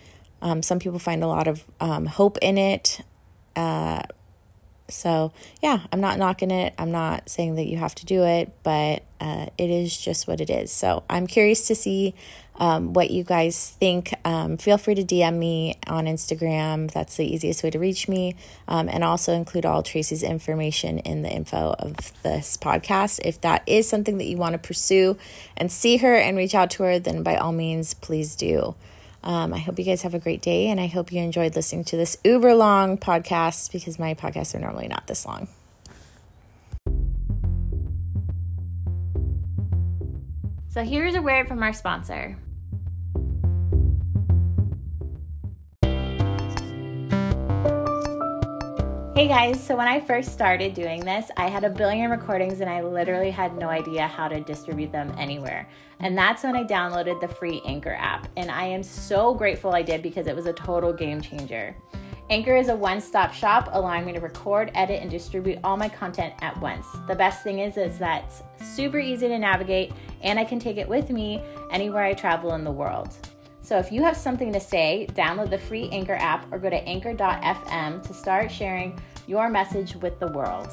Um, 0.41 0.63
some 0.63 0.79
people 0.79 1.01
find 1.01 1.25
a 1.25 1.27
lot 1.27 1.49
of 1.49 1.65
um, 1.81 2.07
hope 2.07 2.39
in 2.41 2.59
it. 2.59 3.01
Uh, 3.57 4.03
so, 4.89 5.33
yeah, 5.63 5.81
I'm 5.93 6.01
not 6.01 6.19
knocking 6.19 6.51
it. 6.51 6.75
I'm 6.79 6.93
not 6.93 7.29
saying 7.29 7.57
that 7.57 7.67
you 7.67 7.77
have 7.79 7.95
to 7.97 8.07
do 8.07 8.25
it, 8.25 8.53
but 8.63 9.03
uh, 9.21 9.47
it 9.59 9.71
is 9.71 9.97
just 9.97 10.29
what 10.29 10.41
it 10.41 10.51
is. 10.51 10.71
So, 10.73 11.03
I'm 11.09 11.27
curious 11.27 11.67
to 11.69 11.75
see 11.75 12.15
um, 12.59 12.93
what 12.93 13.11
you 13.11 13.25
guys 13.25 13.71
think. 13.71 14.15
Um, 14.25 14.57
feel 14.57 14.79
free 14.79 14.95
to 14.95 15.05
DM 15.05 15.37
me 15.37 15.79
on 15.87 16.07
Instagram. 16.07 16.91
That's 16.91 17.17
the 17.17 17.25
easiest 17.27 17.63
way 17.63 17.71
to 17.71 17.79
reach 17.79 18.09
me. 18.09 18.37
Um, 18.69 18.89
and 18.89 19.05
also 19.05 19.33
include 19.35 19.67
all 19.67 19.83
Tracy's 19.83 20.23
information 20.23 20.99
in 21.01 21.23
the 21.23 21.31
info 21.31 21.75
of 21.79 22.13
this 22.23 22.57
podcast. 22.57 23.21
If 23.25 23.41
that 23.43 23.63
is 23.67 23.89
something 23.89 24.19
that 24.19 24.27
you 24.27 24.37
want 24.37 24.55
to 24.55 24.59
pursue 24.59 25.17
and 25.57 25.71
see 25.71 25.99
her 25.99 26.15
and 26.15 26.37
reach 26.37 26.55
out 26.55 26.71
to 26.73 26.83
her, 26.85 26.99
then 26.99 27.23
by 27.23 27.37
all 27.37 27.53
means, 27.53 27.95
please 27.95 28.37
do. 28.37 28.75
Um, 29.27 29.53
I 29.53 29.59
hope 29.59 29.77
you 29.77 29.85
guys 29.85 30.03
have 30.03 30.15
a 30.15 30.21
great 30.21 30.41
day, 30.41 30.69
and 30.69 30.81
I 30.81 30.87
hope 30.87 31.11
you 31.11 31.21
enjoyed 31.21 31.57
listening 31.57 31.83
to 31.87 31.97
this 31.97 32.17
uber 32.25 32.55
long 32.55 32.97
podcast 32.97 33.73
because 33.73 33.99
my 33.99 34.15
podcasts 34.15 34.55
are 34.55 34.61
normally 34.61 34.87
not 34.87 35.09
this 35.09 35.27
long. 35.27 35.49
So 40.69 40.85
here's 40.85 41.17
a 41.17 41.23
word 41.23 41.49
from 41.49 41.61
our 41.61 41.73
sponsor. 41.73 42.39
Hey 49.17 49.29
guys, 49.29 49.65
so 49.65 49.75
when 49.75 49.89
I 49.89 49.99
first 49.99 50.35
started 50.35 50.75
doing 50.75 51.03
this, 51.03 51.31
I 51.39 51.49
had 51.49 51.65
a 51.65 51.71
billion 51.71 52.11
recordings 52.11 52.61
and 52.61 52.69
I 52.69 52.83
literally 52.83 53.31
had 53.31 53.57
no 53.57 53.71
idea 53.71 54.07
how 54.07 54.29
to 54.29 54.41
distribute 54.41 54.93
them 54.93 55.11
anywhere. 55.17 55.67
And 56.01 56.19
that's 56.19 56.43
when 56.43 56.55
I 56.55 56.65
downloaded 56.65 57.23
the 57.23 57.29
free 57.29 57.63
Anchor 57.65 57.97
app. 57.99 58.29
And 58.37 58.51
I 58.51 58.67
am 58.67 58.83
so 58.83 59.33
grateful 59.33 59.75
I 59.75 59.81
did 59.81 60.03
because 60.03 60.27
it 60.27 60.37
was 60.37 60.45
a 60.45 60.53
total 60.53 60.93
game 60.93 61.23
changer. 61.23 61.75
Anchor 62.29 62.57
is 62.57 62.69
a 62.69 62.77
one 62.77 63.01
stop 63.01 63.33
shop 63.33 63.71
allowing 63.73 64.05
me 64.05 64.13
to 64.13 64.21
record, 64.21 64.71
edit, 64.75 65.01
and 65.01 65.11
distribute 65.11 65.61
all 65.65 65.79
my 65.79 65.89
content 65.89 66.35
at 66.43 66.55
once. 66.61 66.87
The 67.09 67.15
best 67.15 67.43
thing 67.43 67.61
is, 67.61 67.79
is 67.79 67.99
that 67.99 68.25
it's 68.27 68.75
super 68.77 68.99
easy 68.99 69.29
to 69.29 69.39
navigate 69.39 69.95
and 70.21 70.39
I 70.39 70.45
can 70.45 70.59
take 70.59 70.77
it 70.77 70.87
with 70.87 71.09
me 71.09 71.41
anywhere 71.71 72.05
I 72.05 72.13
travel 72.13 72.53
in 72.53 72.65
the 72.65 72.71
world. 72.71 73.17
So 73.67 73.77
if 73.79 73.91
you 73.91 74.05
have 74.05 74.17
something 74.17 74.53
to 74.53 74.61
say, 74.61 75.09
download 75.15 75.51
the 75.51 75.59
free 75.59 75.89
Anchor 75.91 76.15
app 76.15 76.47
or 76.53 76.59
go 76.61 76.71
to 76.71 76.77
anchor.fm 76.77 78.01
to 78.01 78.15
start 78.15 78.49
sharing 78.49 78.97
your 79.27 79.49
message 79.49 79.97
with 79.97 80.21
the 80.21 80.29
world. 80.29 80.69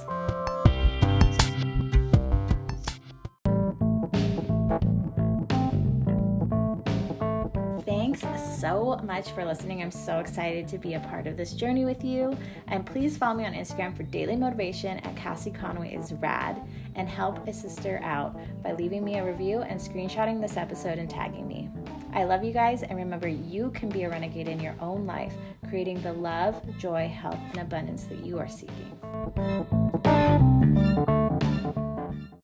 Thanks 7.84 8.22
so 8.62 9.00
much 9.04 9.32
for 9.32 9.44
listening. 9.44 9.82
I'm 9.82 9.90
so 9.90 10.20
excited 10.20 10.68
to 10.68 10.78
be 10.78 10.94
a 10.94 11.00
part 11.00 11.26
of 11.26 11.36
this 11.36 11.54
journey 11.54 11.86
with 11.86 12.04
you. 12.04 12.38
And 12.68 12.86
please 12.86 13.18
follow 13.18 13.36
me 13.36 13.46
on 13.48 13.54
Instagram 13.54 13.98
for 13.98 14.04
daily 14.04 14.36
motivation 14.36 15.00
at 15.00 15.16
Casie 15.16 15.52
Conway 15.52 15.96
is 15.96 16.14
rad 16.14 16.62
and 16.94 17.10
help 17.10 17.48
a 17.48 17.54
sister 17.54 18.00
out 18.04 18.40
by 18.62 18.74
leaving 18.74 19.04
me 19.04 19.18
a 19.18 19.26
review 19.26 19.64
and 19.64 19.80
screenshotting 19.80 20.40
this 20.40 20.58
episode 20.58 21.00
and 21.00 21.10
tagging 21.10 21.48
me. 21.48 21.72
I 22.16 22.26
love 22.26 22.44
you 22.44 22.54
guys, 22.54 22.84
and 22.84 22.98
remember, 22.98 23.28
you 23.28 23.72
can 23.72 23.90
be 23.90 24.04
a 24.04 24.10
renegade 24.10 24.48
in 24.48 24.60
your 24.60 24.76
own 24.80 25.08
life, 25.08 25.34
creating 25.68 26.02
the 26.04 26.14
love, 26.14 26.62
joy, 26.78 27.08
health, 27.08 27.40
and 27.50 27.58
abundance 27.58 28.04
that 28.04 28.24
you 28.24 28.38
are 28.38 28.48
seeking. 28.48 29.00